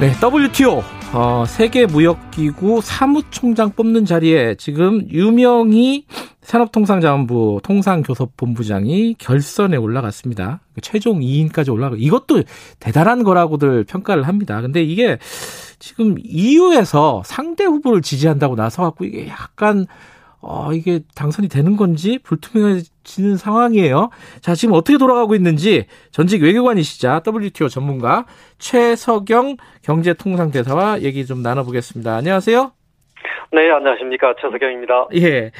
네, 0.00 0.10
WTO 0.20 0.82
어, 1.12 1.44
세계 1.46 1.86
무역기구 1.86 2.80
사무총장 2.82 3.70
뽑는 3.70 4.04
자리에 4.04 4.56
지금 4.56 5.08
유명희 5.08 6.06
산업통상자원부 6.42 7.60
통상교섭본부장이 7.62 9.14
결선에 9.18 9.76
올라갔습니다. 9.76 10.60
최종 10.82 11.20
2인까지 11.20 11.72
올라가. 11.72 11.94
이것도 11.96 12.42
대단한 12.80 13.22
거라고들 13.22 13.84
평가를 13.84 14.24
합니다. 14.24 14.60
근데 14.60 14.82
이게 14.82 15.16
지금 15.78 16.16
EU에서 16.18 17.22
상대 17.24 17.64
후보를 17.64 18.02
지지한다고 18.02 18.56
나서 18.56 18.82
갖고 18.82 19.04
이게 19.04 19.28
약간 19.28 19.86
어, 20.46 20.72
이게 20.72 21.00
당선이 21.14 21.48
되는 21.48 21.76
건지 21.76 22.18
불투명해지는 22.22 23.36
상황이에요. 23.36 24.10
자, 24.40 24.54
지금 24.54 24.74
어떻게 24.74 24.98
돌아가고 24.98 25.34
있는지 25.34 25.86
전직 26.10 26.42
외교관이시자 26.42 27.22
WTO 27.26 27.68
전문가 27.68 28.26
최석영 28.58 29.56
경제통상대사와 29.82 31.00
얘기 31.00 31.24
좀 31.24 31.42
나눠보겠습니다. 31.42 32.14
안녕하세요. 32.16 32.72
네, 33.52 33.70
안녕하십니까. 33.70 34.34
최석영입니다. 34.40 35.08
예. 35.16 35.50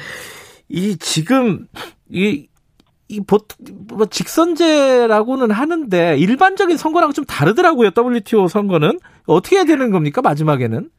이 0.69 0.97
지금 0.97 1.65
이, 2.09 2.47
이 3.07 3.21
보통 3.21 3.57
뭐 3.89 4.05
직선제라고는 4.05 5.49
하는데 5.49 6.17
일반적인 6.17 6.77
선거랑 6.77 7.13
좀 7.13 7.25
다르더라고요. 7.25 7.89
WTO 7.97 8.47
선거는 8.47 8.99
어떻게 9.25 9.57
해야 9.57 9.65
되는 9.65 9.89
겁니까? 9.89 10.21
마지막에는? 10.21 10.89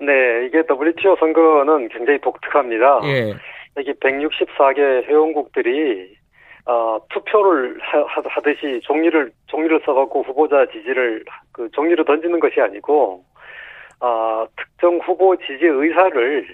네, 0.00 0.46
이게 0.46 0.62
WTO 0.68 1.16
선거는 1.16 1.88
굉장히 1.88 2.18
독특합니다. 2.20 3.00
예. 3.04 3.34
여기 3.76 3.92
164개 3.94 4.78
회원국들이 5.04 6.16
어, 6.66 6.98
투표를 7.10 7.78
하, 7.80 7.98
하- 8.00 8.22
하듯이 8.28 8.80
종이를 8.84 9.30
종이를 9.46 9.80
써갖고 9.86 10.22
후보자 10.22 10.66
지지를 10.72 11.24
그 11.52 11.68
종이로 11.72 12.04
던지는 12.04 12.38
것이 12.40 12.60
아니고 12.60 13.24
어, 14.00 14.46
특정 14.56 14.98
후보 14.98 15.34
지지 15.36 15.64
의사를 15.64 16.46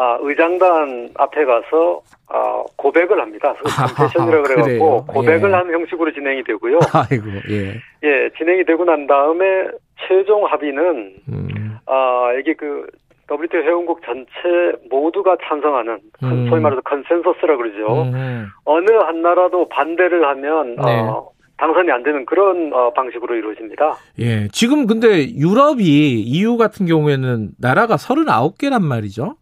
아, 0.00 0.16
의장단 0.20 1.08
앞에 1.16 1.44
가서 1.44 2.00
아, 2.28 2.62
고백을 2.76 3.20
합니다. 3.20 3.52
컨페션이라고 3.96 4.38
아, 4.38 4.42
그래갖고 4.42 4.66
그래요? 4.68 5.04
고백을 5.08 5.50
예. 5.50 5.54
하는 5.54 5.74
형식으로 5.74 6.12
진행이 6.12 6.44
되고요. 6.44 6.78
아이고, 6.92 7.26
예. 7.50 7.74
예, 8.04 8.30
진행이 8.38 8.64
되고 8.64 8.84
난 8.84 9.06
다음에 9.08 9.66
최종 10.06 10.46
합의는 10.46 11.14
음, 11.28 11.48
아, 11.88 12.32
이게 12.38 12.54
그 12.54 12.86
WTO 13.30 13.60
회원국 13.60 14.00
전체 14.04 14.72
모두가 14.90 15.36
찬성하는 15.46 16.00
음. 16.22 16.46
소위 16.48 16.60
말해서 16.60 16.80
컨센서스라 16.82 17.56
그러죠. 17.56 18.02
음, 18.02 18.46
어느 18.64 18.90
한 18.90 19.22
나라도 19.22 19.68
반대를 19.68 20.26
하면 20.26 20.76
네. 20.76 21.00
어, 21.00 21.30
당선이 21.58 21.90
안 21.90 22.02
되는 22.02 22.24
그런 22.24 22.72
어, 22.72 22.92
방식으로 22.94 23.34
이루어집니다. 23.34 23.96
예. 24.20 24.48
지금 24.48 24.86
근데 24.86 25.28
유럽이 25.34 25.82
EU 26.22 26.56
같은 26.56 26.86
경우에는 26.86 27.50
나라가 27.58 27.96
39개란 27.96 28.82
말이죠. 28.82 29.36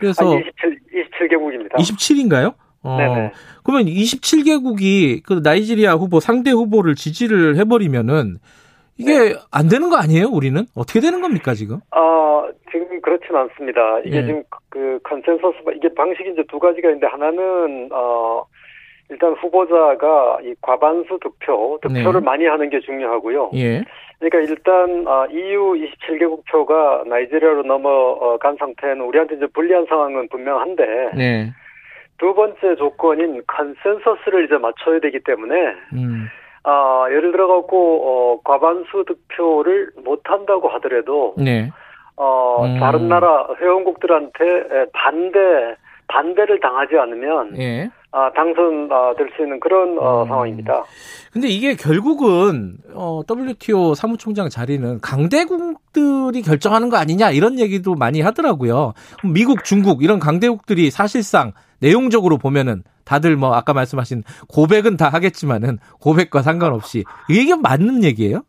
그래서 0.00 0.30
한 0.30 0.38
27, 0.38 1.28
27개국입니다. 1.28 1.74
27인가요? 1.74 2.54
어, 2.82 2.96
네네. 2.96 3.32
그러면 3.62 3.86
27개국이 3.86 5.22
그 5.24 5.40
나이지리아 5.42 5.94
후보 5.94 6.20
상대 6.20 6.50
후보를 6.50 6.94
지지를 6.94 7.56
해버리면은 7.56 8.38
이게 8.98 9.34
안 9.52 9.68
되는 9.68 9.88
거 9.88 9.96
아니에요? 9.96 10.26
우리는 10.26 10.66
어떻게 10.74 11.00
되는 11.00 11.20
겁니까 11.20 11.54
지금? 11.54 11.78
아, 11.92 12.48
지금 12.70 13.00
그렇진 13.00 13.34
않습니다. 13.34 14.00
이게 14.00 14.18
예. 14.18 14.26
지금 14.26 14.42
그 14.68 14.98
컨센서스, 15.04 15.56
이게 15.76 15.88
방식이 15.94 16.30
이제 16.32 16.42
두 16.50 16.58
가지가 16.58 16.88
있는데 16.88 17.06
하나는, 17.06 17.88
어, 17.92 18.44
일단 19.08 19.32
후보자가 19.34 20.40
이 20.42 20.54
과반수 20.60 21.18
득표, 21.22 21.78
득표를 21.82 22.20
네. 22.20 22.24
많이 22.24 22.44
하는 22.44 22.68
게 22.68 22.80
중요하고요. 22.80 23.52
예. 23.54 23.82
그러니까 24.18 24.52
일단, 24.52 25.04
아, 25.06 25.26
EU 25.30 25.74
27개국 25.74 26.44
표가 26.50 27.04
나이지리아로 27.06 27.62
넘어간 27.62 28.56
상태는 28.58 29.00
우리한테 29.00 29.36
이제 29.36 29.46
불리한 29.46 29.86
상황은 29.88 30.28
분명한데, 30.28 31.10
네. 31.16 31.52
두 32.18 32.34
번째 32.34 32.74
조건인 32.76 33.40
컨센서스를 33.46 34.44
이제 34.44 34.58
맞춰야 34.58 34.98
되기 34.98 35.20
때문에, 35.20 35.54
음. 35.94 36.26
아, 36.64 37.06
예를 37.10 37.32
들어갖고, 37.32 38.02
어, 38.04 38.40
과반수 38.44 39.04
득표를 39.06 39.90
못한다고 40.04 40.68
하더라도, 40.68 41.34
네. 41.36 41.70
어, 42.16 42.64
음. 42.64 42.78
다른 42.80 43.08
나라 43.08 43.46
회원국들한테 43.60 44.44
에, 44.44 44.86
반대, 44.92 45.76
반대를 46.08 46.60
당하지 46.60 46.98
않으면, 46.98 47.58
예. 47.58 47.90
아, 48.10 48.30
당선될 48.34 49.30
수 49.36 49.42
있는 49.42 49.60
그런 49.60 49.98
어, 49.98 50.22
음. 50.22 50.28
상황입니다. 50.28 50.82
근데 51.30 51.48
이게 51.48 51.74
결국은 51.74 52.78
어, 52.94 53.20
WTO 53.28 53.94
사무총장 53.94 54.48
자리는 54.48 55.00
강대국들이 55.00 56.40
결정하는 56.40 56.88
거 56.88 56.96
아니냐 56.96 57.30
이런 57.30 57.58
얘기도 57.58 57.94
많이 57.94 58.22
하더라고요. 58.22 58.94
미국, 59.22 59.62
중국 59.62 60.02
이런 60.02 60.18
강대국들이 60.18 60.90
사실상 60.90 61.52
내용적으로 61.80 62.38
보면은 62.38 62.82
다들 63.04 63.36
뭐 63.36 63.54
아까 63.54 63.72
말씀하신 63.72 64.22
고백은 64.48 64.96
다 64.96 65.08
하겠지만은 65.08 65.78
고백과 66.00 66.42
상관없이 66.42 67.04
이게 67.28 67.54
맞는 67.54 68.04
얘기예요? 68.04 68.42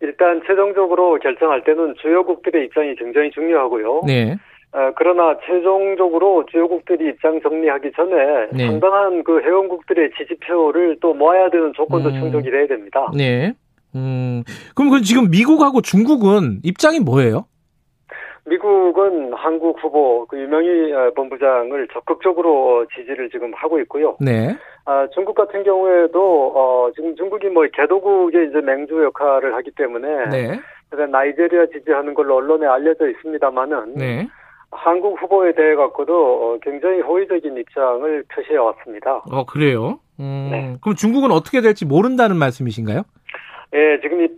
일단 0.00 0.42
최종적으로 0.46 1.18
결정할 1.18 1.64
때는 1.64 1.94
주요국들의 2.02 2.66
입장이 2.66 2.94
굉장히 2.96 3.30
중요하고요. 3.30 4.02
네. 4.06 4.36
어, 4.72 4.92
그러나 4.96 5.36
최종적으로 5.46 6.44
주요국들이 6.50 7.10
입장 7.10 7.40
정리하기 7.40 7.92
전에 7.96 8.48
네. 8.52 8.66
상당한 8.66 9.22
그 9.22 9.40
회원국들의 9.40 10.10
지지표를 10.18 10.98
또 11.00 11.14
모아야 11.14 11.48
되는 11.48 11.72
조건도 11.74 12.10
음. 12.10 12.20
충족이 12.20 12.50
돼야 12.50 12.66
됩니다. 12.66 13.10
네. 13.16 13.54
음. 13.94 14.42
그럼 14.74 14.90
그 14.90 15.00
지금 15.02 15.30
미국하고 15.30 15.80
중국은 15.80 16.58
입장이 16.64 16.98
뭐예요? 16.98 17.46
미국은 18.46 19.32
한국 19.34 19.82
후보 19.82 20.26
그 20.26 20.38
유명희 20.38 20.92
어, 20.92 21.12
본부장을 21.16 21.88
적극적으로 21.92 22.80
어, 22.80 22.86
지지를 22.94 23.30
지금 23.30 23.52
하고 23.54 23.78
있고요. 23.80 24.16
네. 24.20 24.54
아, 24.84 25.06
중국 25.14 25.34
같은 25.34 25.62
경우에도 25.62 26.52
어, 26.54 26.90
지금 26.94 27.16
중국이 27.16 27.48
뭐 27.48 27.64
개도국의 27.72 28.48
이제 28.48 28.60
맹주 28.60 29.02
역할을 29.04 29.54
하기 29.54 29.70
때문에 29.72 30.26
네. 30.30 30.60
그래서 30.90 31.10
나이제리아 31.10 31.66
지지하는 31.72 32.14
걸로 32.14 32.36
언론에 32.36 32.66
알려져 32.66 33.08
있습니다만은 33.08 33.94
네. 33.94 34.28
한국 34.70 35.20
후보에 35.20 35.54
대해 35.54 35.74
갖고도 35.74 36.12
어, 36.14 36.58
굉장히 36.60 37.00
호의적인 37.00 37.56
입장을 37.56 38.24
표시해 38.28 38.58
왔습니다. 38.58 39.22
어, 39.30 39.44
그래요? 39.46 40.00
음. 40.20 40.48
네. 40.50 40.76
그럼 40.82 40.94
중국은 40.96 41.30
어떻게 41.30 41.60
될지 41.60 41.86
모른다는 41.86 42.36
말씀이신가요? 42.36 43.02
예, 43.74 43.98
지금 44.00 44.22
이, 44.22 44.26
어, 44.26 44.30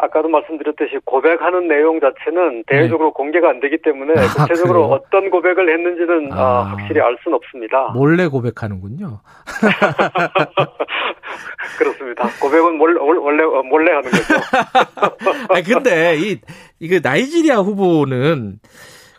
아까도 0.00 0.28
말씀드렸듯이 0.28 0.98
고백하는 1.04 1.68
내용 1.68 2.00
자체는 2.00 2.64
대외적으로 2.66 3.12
공개가 3.12 3.50
안 3.50 3.60
되기 3.60 3.78
때문에 3.80 4.14
네. 4.14 4.20
아, 4.20 4.24
구체적으로 4.24 4.88
그래요? 4.88 4.94
어떤 4.94 5.30
고백을 5.30 5.72
했는지는 5.72 6.32
아. 6.32 6.36
어, 6.36 6.62
확실히 6.62 7.00
알 7.00 7.16
수는 7.22 7.36
없습니다. 7.36 7.92
몰래 7.94 8.26
고백하는군요. 8.26 9.20
그렇습니다. 11.78 12.28
고백은 12.40 12.76
몰래, 12.76 12.98
원래 13.00 13.44
어, 13.44 13.62
몰래 13.62 13.92
하는 13.92 14.10
거죠. 14.10 14.34
아 15.50 15.62
근데 15.62 16.16
이 16.18 16.40
이거 16.80 16.98
나이지리아 17.02 17.58
후보는 17.58 18.58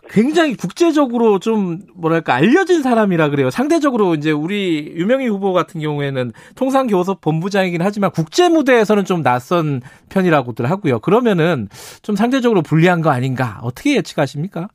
굉장히 0.08 0.56
국제적으로 0.56 1.38
좀 1.38 1.80
뭐랄까 1.94 2.34
알려진 2.34 2.82
사람이라 2.82 3.30
그래요. 3.30 3.50
상대적으로 3.50 4.14
이제 4.14 4.30
우리 4.30 4.92
유명희 4.96 5.26
후보 5.28 5.52
같은 5.52 5.80
경우에는 5.80 6.32
통상 6.56 6.86
교섭 6.86 7.20
본부장이긴 7.20 7.82
하지만 7.82 8.10
국제 8.10 8.48
무대에서는 8.48 9.04
좀 9.04 9.22
낯선 9.22 9.80
편이라고들 10.10 10.70
하고요. 10.70 11.00
그러면은 11.00 11.68
좀 12.02 12.16
상대적으로 12.16 12.62
불리한 12.62 13.02
거 13.02 13.10
아닌가? 13.10 13.58
어떻게 13.62 13.96
예측하십니까? 13.96 14.68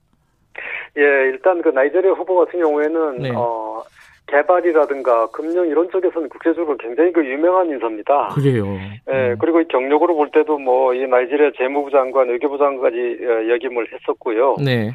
예, 0.98 1.02
일단 1.02 1.62
그 1.62 1.70
나이제리아 1.70 2.12
후보 2.12 2.36
같은 2.36 2.60
경우에는 2.60 3.18
네. 3.20 3.32
어, 3.34 3.82
개발이라든가 4.28 5.28
금융 5.28 5.68
이런 5.68 5.90
쪽에서는 5.90 6.30
국제적으로 6.30 6.78
굉장히 6.78 7.12
그 7.12 7.26
유명한 7.26 7.70
인사입니다. 7.70 8.30
그래요. 8.36 8.66
예, 9.12 9.36
그리고 9.40 9.62
경력으로 9.68 10.16
볼 10.16 10.30
때도 10.32 10.58
뭐 10.58 10.94
이 10.94 11.08
나이지리아 11.08 11.52
재무부 11.58 11.90
장관, 11.92 12.28
외교부 12.30 12.58
장관까지 12.58 12.98
어, 13.24 13.54
역임을 13.54 13.88
했었고요. 13.94 14.58
네. 14.64 14.92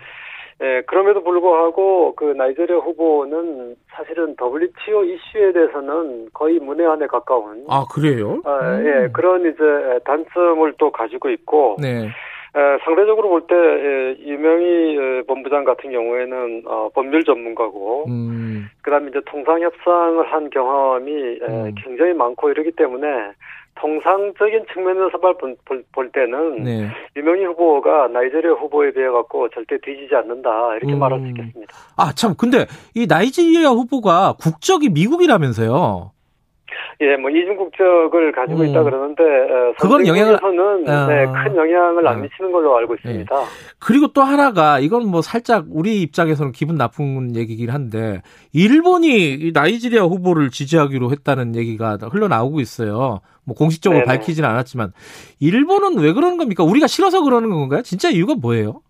예, 0.63 0.83
그럼에도 0.87 1.23
불구하고 1.23 2.15
그 2.17 2.25
나이지리아 2.25 2.79
후보는 2.79 3.77
사실은 3.91 4.35
WTO 4.41 5.05
이슈에 5.05 5.53
대해서는 5.53 6.29
거의 6.33 6.59
문외한에 6.59 7.07
가까운 7.07 7.65
아 7.69 7.85
그래요? 7.93 8.41
어, 8.45 8.51
음. 8.63 8.87
예, 8.87 9.09
그런 9.13 9.43
이제 9.43 9.99
단점을 10.05 10.73
또 10.79 10.91
가지고 10.91 11.29
있고 11.29 11.77
네. 11.79 12.09
에, 12.57 12.79
상대적으로 12.85 13.29
볼 13.29 13.47
때 13.47 13.55
유명희 14.25 14.65
에, 14.99 15.23
본부장 15.27 15.65
같은 15.65 15.91
경우에는 15.93 16.63
어, 16.67 16.89
법률 16.95 17.23
전문가고 17.25 18.07
음. 18.09 18.67
그다음에 18.83 19.09
이제 19.11 19.21
통상 19.27 19.61
협상을 19.61 20.25
한 20.33 20.51
경험이 20.51 21.13
에, 21.13 21.39
음. 21.49 21.75
굉장히 21.85 22.15
많고 22.15 22.51
이러기 22.51 22.73
때문에 22.73 23.07
통상적인 23.79 24.65
측면에서 24.73 25.19
볼, 25.19 25.55
볼, 25.67 25.85
볼 25.93 26.11
때는 26.11 26.65
네. 26.65 26.89
유명희 27.15 27.45
후보가 27.45 28.09
나이제리아 28.09 28.53
후보에 28.53 28.91
비해 28.93 29.07
갖고 29.09 29.51
절대 29.51 29.77
뒤지지 29.85 30.15
않는다 30.15 30.77
이렇게 30.77 30.95
음. 30.95 30.99
말할 30.99 31.21
수 31.21 31.27
있겠습니다. 31.27 31.75
아 31.99 32.11
참 32.15 32.35
근데 32.39 32.65
이 32.95 33.07
나이지리아 33.07 33.69
후보가 33.71 34.37
국적이 34.43 34.89
미국이라면서요. 34.89 36.11
예, 37.01 37.17
뭐 37.17 37.31
이중 37.31 37.57
국적을 37.57 38.33
가지고 38.33 38.61
음. 38.61 38.67
있다 38.67 38.83
그러는데 38.83 39.23
에, 39.23 39.73
그건 39.79 40.03
영향을- 40.07 40.39
선진국에서는 40.41 40.89
아. 40.89 41.07
네, 41.07 41.27
큰 41.27 41.57
영향을 41.57 42.09
안 42.09 42.19
아. 42.19 42.21
미치는 42.23 42.53
걸로 42.53 42.77
알고 42.77 42.95
있습니다. 42.97 43.35
그리고 43.79 44.09
또 44.09 44.23
하나가 44.23 44.79
이건 44.81 45.07
뭐 45.07 45.23
살짝 45.23 45.67
우리 45.71 46.01
입장에서는 46.03 46.53
기분 46.53 46.77
나쁜 46.77 47.37
얘기긴 47.37 47.71
한데 47.71 48.23
일본이 48.53 49.35
이 49.35 49.53
나이지리아 49.55 50.03
후보를 50.05 50.51
지지하기로 50.51 51.11
했다는 51.13 51.55
얘기가 51.55 51.99
흘러나오고 52.01 52.61
있어요. 52.61 53.21
뭐 53.45 53.55
공식적으로 53.55 54.01
네네. 54.05 54.19
밝히진 54.19 54.45
않았지만 54.45 54.93
일본은 55.39 55.99
왜 55.99 56.13
그러는 56.13 56.37
겁니까? 56.37 56.65
우리가 56.65 56.87
싫어서 56.89 57.23
그러는 57.23 57.51
건가요? 57.51 57.83
진짜 57.83 58.09
이유가 58.11 58.35
뭐예요? 58.35 58.81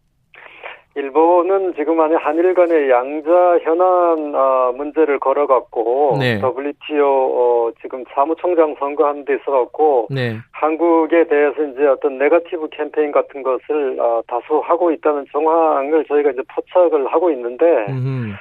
일본은 0.97 1.75
지금 1.77 2.01
아니 2.01 2.15
한일 2.15 2.55
간의 2.55 2.89
양자 2.89 3.59
현안 3.63 4.35
어, 4.35 4.73
문제를 4.75 5.19
걸어갖고 5.19 6.17
네. 6.19 6.41
WTO 6.41 7.05
어, 7.05 7.71
지금 7.83 8.03
사무총장 8.15 8.75
선거하는 8.79 9.27
데 9.27 9.35
있어갖고 9.35 10.09
네. 10.11 10.39
한국에 10.53 11.27
대해서 11.29 11.63
이제 11.65 11.87
어떤 11.87 12.17
네거티브 12.17 12.69
캠페인 12.71 13.13
같은 13.13 13.43
것을 13.43 14.01
어, 14.01 14.23
다수 14.27 14.63
하고 14.65 14.91
있다는 14.91 15.27
정황을 15.31 16.07
저희가 16.07 16.31
이제 16.31 16.41
포착을 16.49 17.07
하고 17.09 17.31
있는데 17.31 17.67
음흠. 17.91 18.33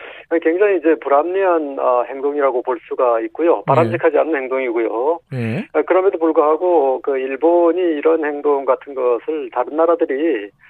굉장히 0.41 0.77
이제 0.77 0.95
불합리한 1.02 1.77
어, 1.77 2.03
행동이라고 2.07 2.61
볼 2.61 2.80
수가 2.88 3.19
있고요. 3.22 3.64
바람직하지 3.64 4.18
않은 4.18 4.34
행동이고요. 4.34 5.19
네. 5.34 5.68
어, 5.73 5.82
그럼에도 5.82 6.18
불구하고 6.18 7.02
그 7.03 7.18
일본이 7.18 7.82
이런 7.82 8.23
행동 8.23 8.64
같은 8.64 8.95
것을 8.95 9.49
다른 9.52 9.76
나라들이 9.76 10.45
어, 10.45 10.65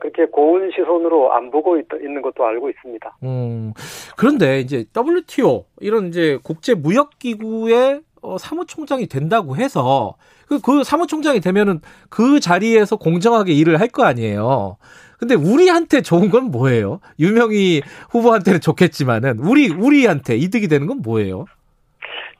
그렇게 0.00 0.26
고운 0.26 0.70
시선으로 0.70 1.32
안 1.32 1.50
보고 1.50 1.78
있, 1.78 1.86
는 2.02 2.22
것도 2.22 2.44
알고 2.44 2.70
있습니다. 2.70 3.18
음, 3.22 3.72
그런데 4.16 4.60
이제 4.60 4.84
WTO 4.96 5.64
이런 5.80 6.08
이제 6.08 6.38
국제 6.42 6.74
무역 6.74 7.18
기구의 7.18 8.00
어, 8.22 8.36
사무총장이 8.38 9.06
된다고 9.06 9.54
해서 9.56 10.14
그, 10.48 10.60
그 10.60 10.82
사무총장이 10.82 11.40
되면은 11.40 11.80
그 12.08 12.40
자리에서 12.40 12.96
공정하게 12.96 13.52
일을 13.52 13.78
할 13.80 13.88
거 13.88 14.02
아니에요. 14.04 14.76
근데 15.18 15.34
우리한테 15.34 16.00
좋은 16.00 16.30
건 16.30 16.50
뭐예요? 16.50 17.00
유명희 17.18 17.82
후보한테는 18.10 18.60
좋겠지만은 18.60 19.38
우리 19.40 19.68
우리한테 19.68 20.36
이득이 20.36 20.68
되는 20.68 20.86
건 20.86 21.02
뭐예요? 21.02 21.46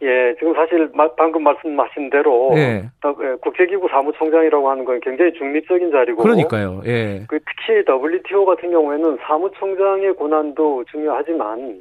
예, 0.01 0.35
지금 0.39 0.55
사실 0.55 0.89
마, 0.95 1.09
방금 1.15 1.43
말씀하신 1.43 2.11
대로 2.11 2.51
예. 2.55 2.61
예, 2.61 3.35
국제기구 3.41 3.89
사무총장이라고 3.89 4.71
하는 4.71 4.85
건 4.85 5.01
굉장히 5.01 5.33
중립적인 5.33 5.91
자리고 5.91 6.23
그러니까요. 6.23 6.83
예. 6.87 7.25
그 7.29 7.39
특히 7.41 7.83
WTO 7.89 8.45
같은 8.45 8.71
경우에는 8.71 9.19
사무총장의 9.23 10.15
권한도 10.17 10.85
중요하지만 10.91 11.81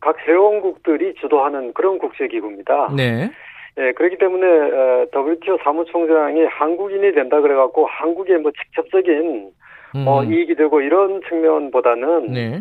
각 0.00 0.16
회원국들이 0.26 1.14
주도하는 1.14 1.72
그런 1.72 1.98
국제기구입니다. 1.98 2.92
네. 2.96 3.30
예, 3.78 3.92
그렇기 3.92 4.18
때문에 4.18 4.46
어, 4.46 5.06
WTO 5.14 5.58
사무총장이 5.62 6.44
한국인이 6.44 7.12
된다 7.12 7.40
그래갖고 7.40 7.86
한국의 7.86 8.38
뭐 8.38 8.50
직접적인 8.52 9.50
음. 9.96 10.04
어, 10.06 10.22
이익이 10.24 10.56
되고 10.56 10.80
이런 10.80 11.20
측면보다는 11.28 12.32
네. 12.32 12.60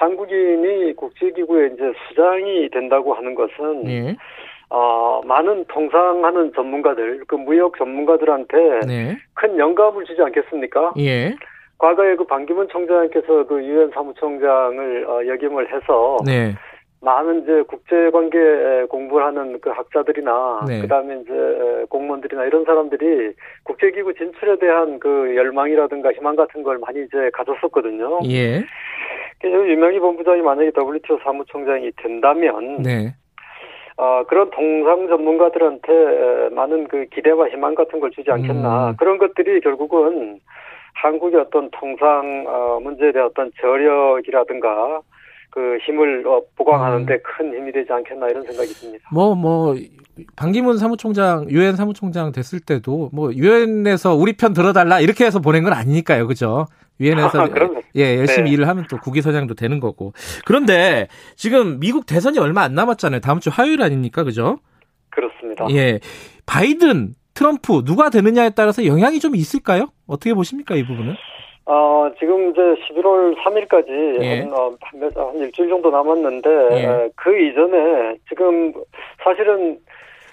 한국인이 0.00 0.94
국제기구의 0.96 1.72
이제 1.74 1.92
수장이 2.08 2.70
된다고 2.70 3.12
하는 3.12 3.34
것은 3.34 3.84
네. 3.84 4.16
어, 4.70 5.20
많은 5.26 5.66
통상하는 5.68 6.52
전문가들, 6.54 7.24
그 7.28 7.34
무역 7.34 7.76
전문가들한테 7.76 8.80
네. 8.86 9.16
큰 9.34 9.58
영감을 9.58 10.06
주지 10.06 10.22
않겠습니까? 10.22 10.94
예. 10.98 11.34
과거에 11.76 12.16
그 12.16 12.24
반기문 12.24 12.68
총장께서 12.68 13.46
그 13.46 13.62
유엔 13.62 13.90
사무총장을 13.90 15.06
어, 15.06 15.26
역임을 15.26 15.70
해서 15.70 16.16
네. 16.24 16.54
많은 17.02 17.42
이제 17.42 17.62
국제관계 17.68 18.86
공부를 18.88 19.26
하는 19.26 19.60
그 19.60 19.70
학자들이나 19.70 20.64
네. 20.66 20.80
그다음에 20.80 21.20
이제 21.20 21.84
공무원들이나 21.90 22.44
이런 22.44 22.64
사람들이 22.64 23.32
국제기구 23.64 24.14
진출에 24.14 24.58
대한 24.58 24.98
그 24.98 25.34
열망이라든가 25.36 26.12
희망 26.12 26.36
같은 26.36 26.62
걸 26.62 26.78
많이 26.78 27.00
이제 27.00 27.30
가졌었거든요. 27.32 28.20
예. 28.30 28.64
유명희 29.48 29.98
본부장이 29.98 30.42
만약에 30.42 30.72
WTO 30.76 31.18
사무총장이 31.22 31.90
된다면 31.96 32.82
네. 32.82 33.14
어, 33.96 34.24
그런 34.28 34.50
통상 34.50 35.08
전문가들한테 35.08 35.92
에, 35.92 36.48
많은 36.50 36.88
그 36.88 37.06
기대와 37.12 37.48
희망 37.48 37.74
같은 37.74 38.00
걸 38.00 38.10
주지 38.10 38.30
않겠나 38.30 38.90
음. 38.90 38.96
그런 38.96 39.18
것들이 39.18 39.60
결국은 39.60 40.40
한국의 40.94 41.40
어떤 41.40 41.70
통상 41.70 42.44
어, 42.46 42.80
문제에 42.80 43.12
대한 43.12 43.28
어떤 43.28 43.50
저력이라든가 43.60 45.00
그 45.50 45.78
힘을 45.84 46.26
어, 46.26 46.40
보강하는데 46.56 47.12
음. 47.12 47.18
큰 47.22 47.54
힘이 47.54 47.72
되지 47.72 47.92
않겠나 47.92 48.28
이런 48.28 48.42
생각이 48.44 48.68
듭니다. 48.72 49.08
뭐, 49.12 49.34
뭐, 49.34 49.74
반기문 50.36 50.78
사무총장, 50.78 51.46
유엔 51.50 51.76
사무총장 51.76 52.32
됐을 52.32 52.60
때도, 52.60 53.10
뭐, 53.12 53.32
유엔에서 53.34 54.14
우리 54.14 54.36
편 54.36 54.52
들어달라, 54.52 55.00
이렇게 55.00 55.24
해서 55.24 55.40
보낸 55.40 55.64
건 55.64 55.72
아니니까요. 55.72 56.26
그죠? 56.26 56.66
유엔에서, 57.00 57.40
아. 57.42 57.48
예, 57.96 58.16
열심히 58.18 58.50
네. 58.50 58.54
일을 58.54 58.68
하면 58.68 58.86
또 58.90 58.98
국위서장도 58.98 59.54
되는 59.54 59.80
거고. 59.80 60.12
그런데, 60.44 61.08
지금 61.34 61.80
미국 61.80 62.06
대선이 62.06 62.38
얼마 62.38 62.62
안 62.62 62.74
남았잖아요. 62.74 63.20
다음 63.20 63.40
주 63.40 63.50
화요일 63.52 63.82
아닙니까? 63.82 64.22
그죠? 64.22 64.58
그렇습니다. 65.10 65.66
예. 65.70 65.98
바이든, 66.46 67.14
트럼프, 67.34 67.84
누가 67.84 68.10
되느냐에 68.10 68.50
따라서 68.50 68.84
영향이 68.84 69.18
좀 69.20 69.34
있을까요? 69.34 69.86
어떻게 70.06 70.34
보십니까? 70.34 70.74
이 70.74 70.84
부분은? 70.86 71.14
어, 71.66 72.10
지금 72.18 72.50
이제 72.50 72.60
11월 72.60 73.36
3일까지 73.38 74.22
예. 74.22 74.40
한, 74.40 74.52
어, 74.52 74.74
한, 74.80 75.00
몇- 75.00 75.16
한 75.16 75.38
일주일 75.38 75.68
정도 75.68 75.90
남았는데 75.90 76.50
예. 76.72 76.84
에, 76.84 77.08
그 77.14 77.30
이전에 77.38 78.16
지금 78.28 78.72
사실은 79.22 79.78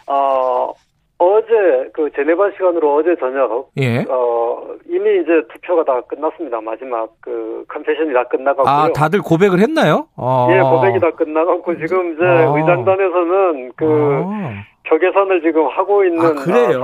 어, 0.07 0.71
어제 1.19 1.89
그 1.93 2.09
제네바 2.15 2.51
시간으로 2.51 2.95
어제 2.95 3.15
저녁 3.19 3.69
예. 3.77 4.05
어, 4.07 4.67
이미 4.87 5.21
이제 5.21 5.41
투표가 5.51 5.83
다 5.83 6.01
끝났습니다. 6.01 6.61
마지막 6.61 7.09
그 7.21 7.65
컨페션이 7.67 8.13
다 8.13 8.23
끝나가고요. 8.25 8.71
아, 8.71 8.89
다들 8.93 9.21
고백을 9.21 9.59
했나요? 9.59 10.07
어. 10.15 10.47
예, 10.51 10.59
고백이 10.59 10.99
다 10.99 11.09
끝나가고 11.11 11.75
지금 11.79 12.13
이제 12.13 12.23
아. 12.23 12.53
의장단에서는 12.55 13.71
그 13.75 13.85
아. 13.85 14.63
표 14.83 14.97
계산을 14.99 15.41
지금 15.41 15.67
하고 15.67 16.03
있는 16.03 16.21
아? 16.23 16.29
어, 16.29 16.33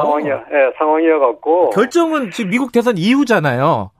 상황이야. 0.03 0.45
예, 0.51 0.71
상황이어 0.77 1.19
갖고 1.19 1.69
결정은 1.69 2.31
지금 2.31 2.49
미국 2.49 2.71
대선 2.71 2.97
이후잖아요. 2.97 3.91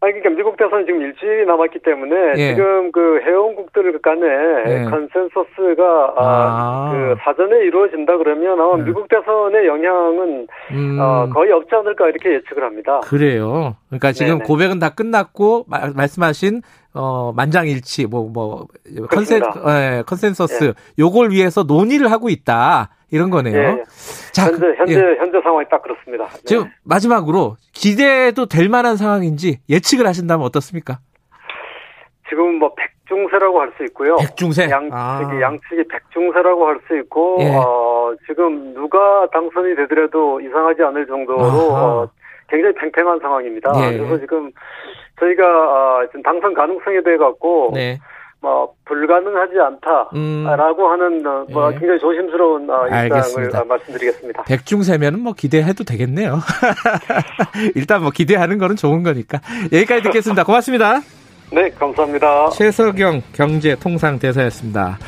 아니 0.00 0.12
그러니까 0.12 0.30
미국 0.30 0.56
대선이 0.56 0.86
지금 0.86 1.02
일주일이 1.02 1.44
남았기 1.44 1.80
때문에 1.80 2.32
예. 2.36 2.54
지금 2.54 2.92
그 2.92 3.18
회원국들 3.24 4.00
간에 4.00 4.26
예. 4.68 4.84
consensus가 4.88 6.14
아, 6.16 6.22
아. 6.24 6.90
그 6.92 7.16
사전에 7.24 7.64
이루어진다 7.64 8.16
그러면 8.16 8.60
아마 8.60 8.76
네. 8.76 8.84
미국 8.84 9.08
대선의 9.08 9.66
영향은 9.66 10.46
음. 10.70 10.98
어, 11.00 11.28
거의 11.34 11.50
없지 11.50 11.74
않을까 11.74 12.08
이렇게 12.10 12.34
예측을 12.34 12.62
합니다. 12.62 13.00
그래요. 13.04 13.74
그러니까 13.88 14.12
지금 14.12 14.34
네네. 14.38 14.44
고백은 14.44 14.78
다 14.78 14.90
끝났고 14.94 15.64
마- 15.68 15.90
말씀하신 15.96 16.62
어 16.98 17.32
만장일치 17.32 18.06
뭐 18.06 18.28
뭐 18.28 18.66
consen. 19.10 19.40
예, 19.68 20.02
컨센서스 20.06 20.74
요걸 20.98 21.30
위해서 21.30 21.62
논의를 21.62 22.10
하고 22.10 22.28
있다 22.28 22.90
이런 23.12 23.30
거네요. 23.30 23.56
예, 23.56 23.62
예. 23.78 23.82
자, 24.32 24.46
현재 24.46 24.58
그- 24.58 24.74
현재 24.76 24.94
예. 24.94 25.16
현재 25.18 25.40
상황이 25.42 25.64
딱 25.70 25.80
그렇습니다. 25.82 26.26
네. 26.26 26.40
지금 26.44 26.70
마지막으로 26.84 27.56
기대도 27.72 28.46
될 28.46 28.68
만한 28.68 28.96
상황인지 28.96 29.60
예측을 29.70 30.06
하신다면 30.06 30.44
어떻습니까? 30.44 30.98
지금 32.28 32.56
뭐 32.58 32.74
백중세라고 32.74 33.60
할 33.60 33.72
수 33.78 33.84
있고요. 33.84 34.16
백중세? 34.16 34.64
양측이 34.68 34.92
아. 34.92 35.40
양측이 35.40 35.84
백중세라고 35.88 36.66
할 36.66 36.80
수 36.88 36.98
있고 36.98 37.38
예. 37.40 37.54
어, 37.54 38.12
지금 38.26 38.74
누가 38.74 39.26
당선이 39.32 39.76
되더라도 39.76 40.40
이상하지 40.40 40.82
않을 40.82 41.06
정도로. 41.06 41.40
어, 41.40 42.08
굉장히 42.50 42.74
팽팽한 42.74 43.18
상황입니다. 43.20 43.70
예. 43.92 43.96
그래서 43.98 44.18
지금 44.20 44.50
저희가 45.20 45.44
어, 45.44 46.06
지금 46.06 46.22
당선 46.22 46.54
가능성에 46.54 47.02
대해 47.02 47.16
갖고 47.16 47.70
네. 47.74 47.98
뭐 48.40 48.72
불가능하지 48.84 49.54
않다라고 49.58 50.88
하는 50.88 51.26
어, 51.26 51.44
뭐 51.50 51.68
음. 51.68 51.74
예. 51.74 51.78
굉장히 51.78 51.98
조심스러운 51.98 52.70
어, 52.70 52.84
입장을 52.86 52.94
알겠습니다. 52.94 53.60
어, 53.60 53.64
말씀드리겠습니다. 53.64 54.42
백중세면은 54.44 55.20
뭐 55.20 55.32
기대해도 55.32 55.84
되겠네요. 55.84 56.38
일단 57.74 58.02
뭐 58.02 58.10
기대하는 58.10 58.58
거는 58.58 58.76
좋은 58.76 59.02
거니까 59.02 59.40
여기까지 59.72 60.02
듣겠습니다. 60.04 60.44
고맙습니다. 60.44 61.00
네, 61.50 61.70
감사합니다. 61.70 62.50
최석영 62.50 63.22
경제통상대사였습니다. 63.32 64.98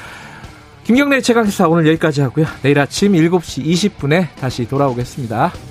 김경래 0.85 1.21
최강시사 1.21 1.69
오늘 1.69 1.87
여기까지 1.87 2.23
하고요. 2.23 2.47
내일 2.63 2.81
아침 2.81 3.13
7시 3.13 3.65
20분에 3.65 4.25
다시 4.41 4.67
돌아오겠습니다. 4.67 5.70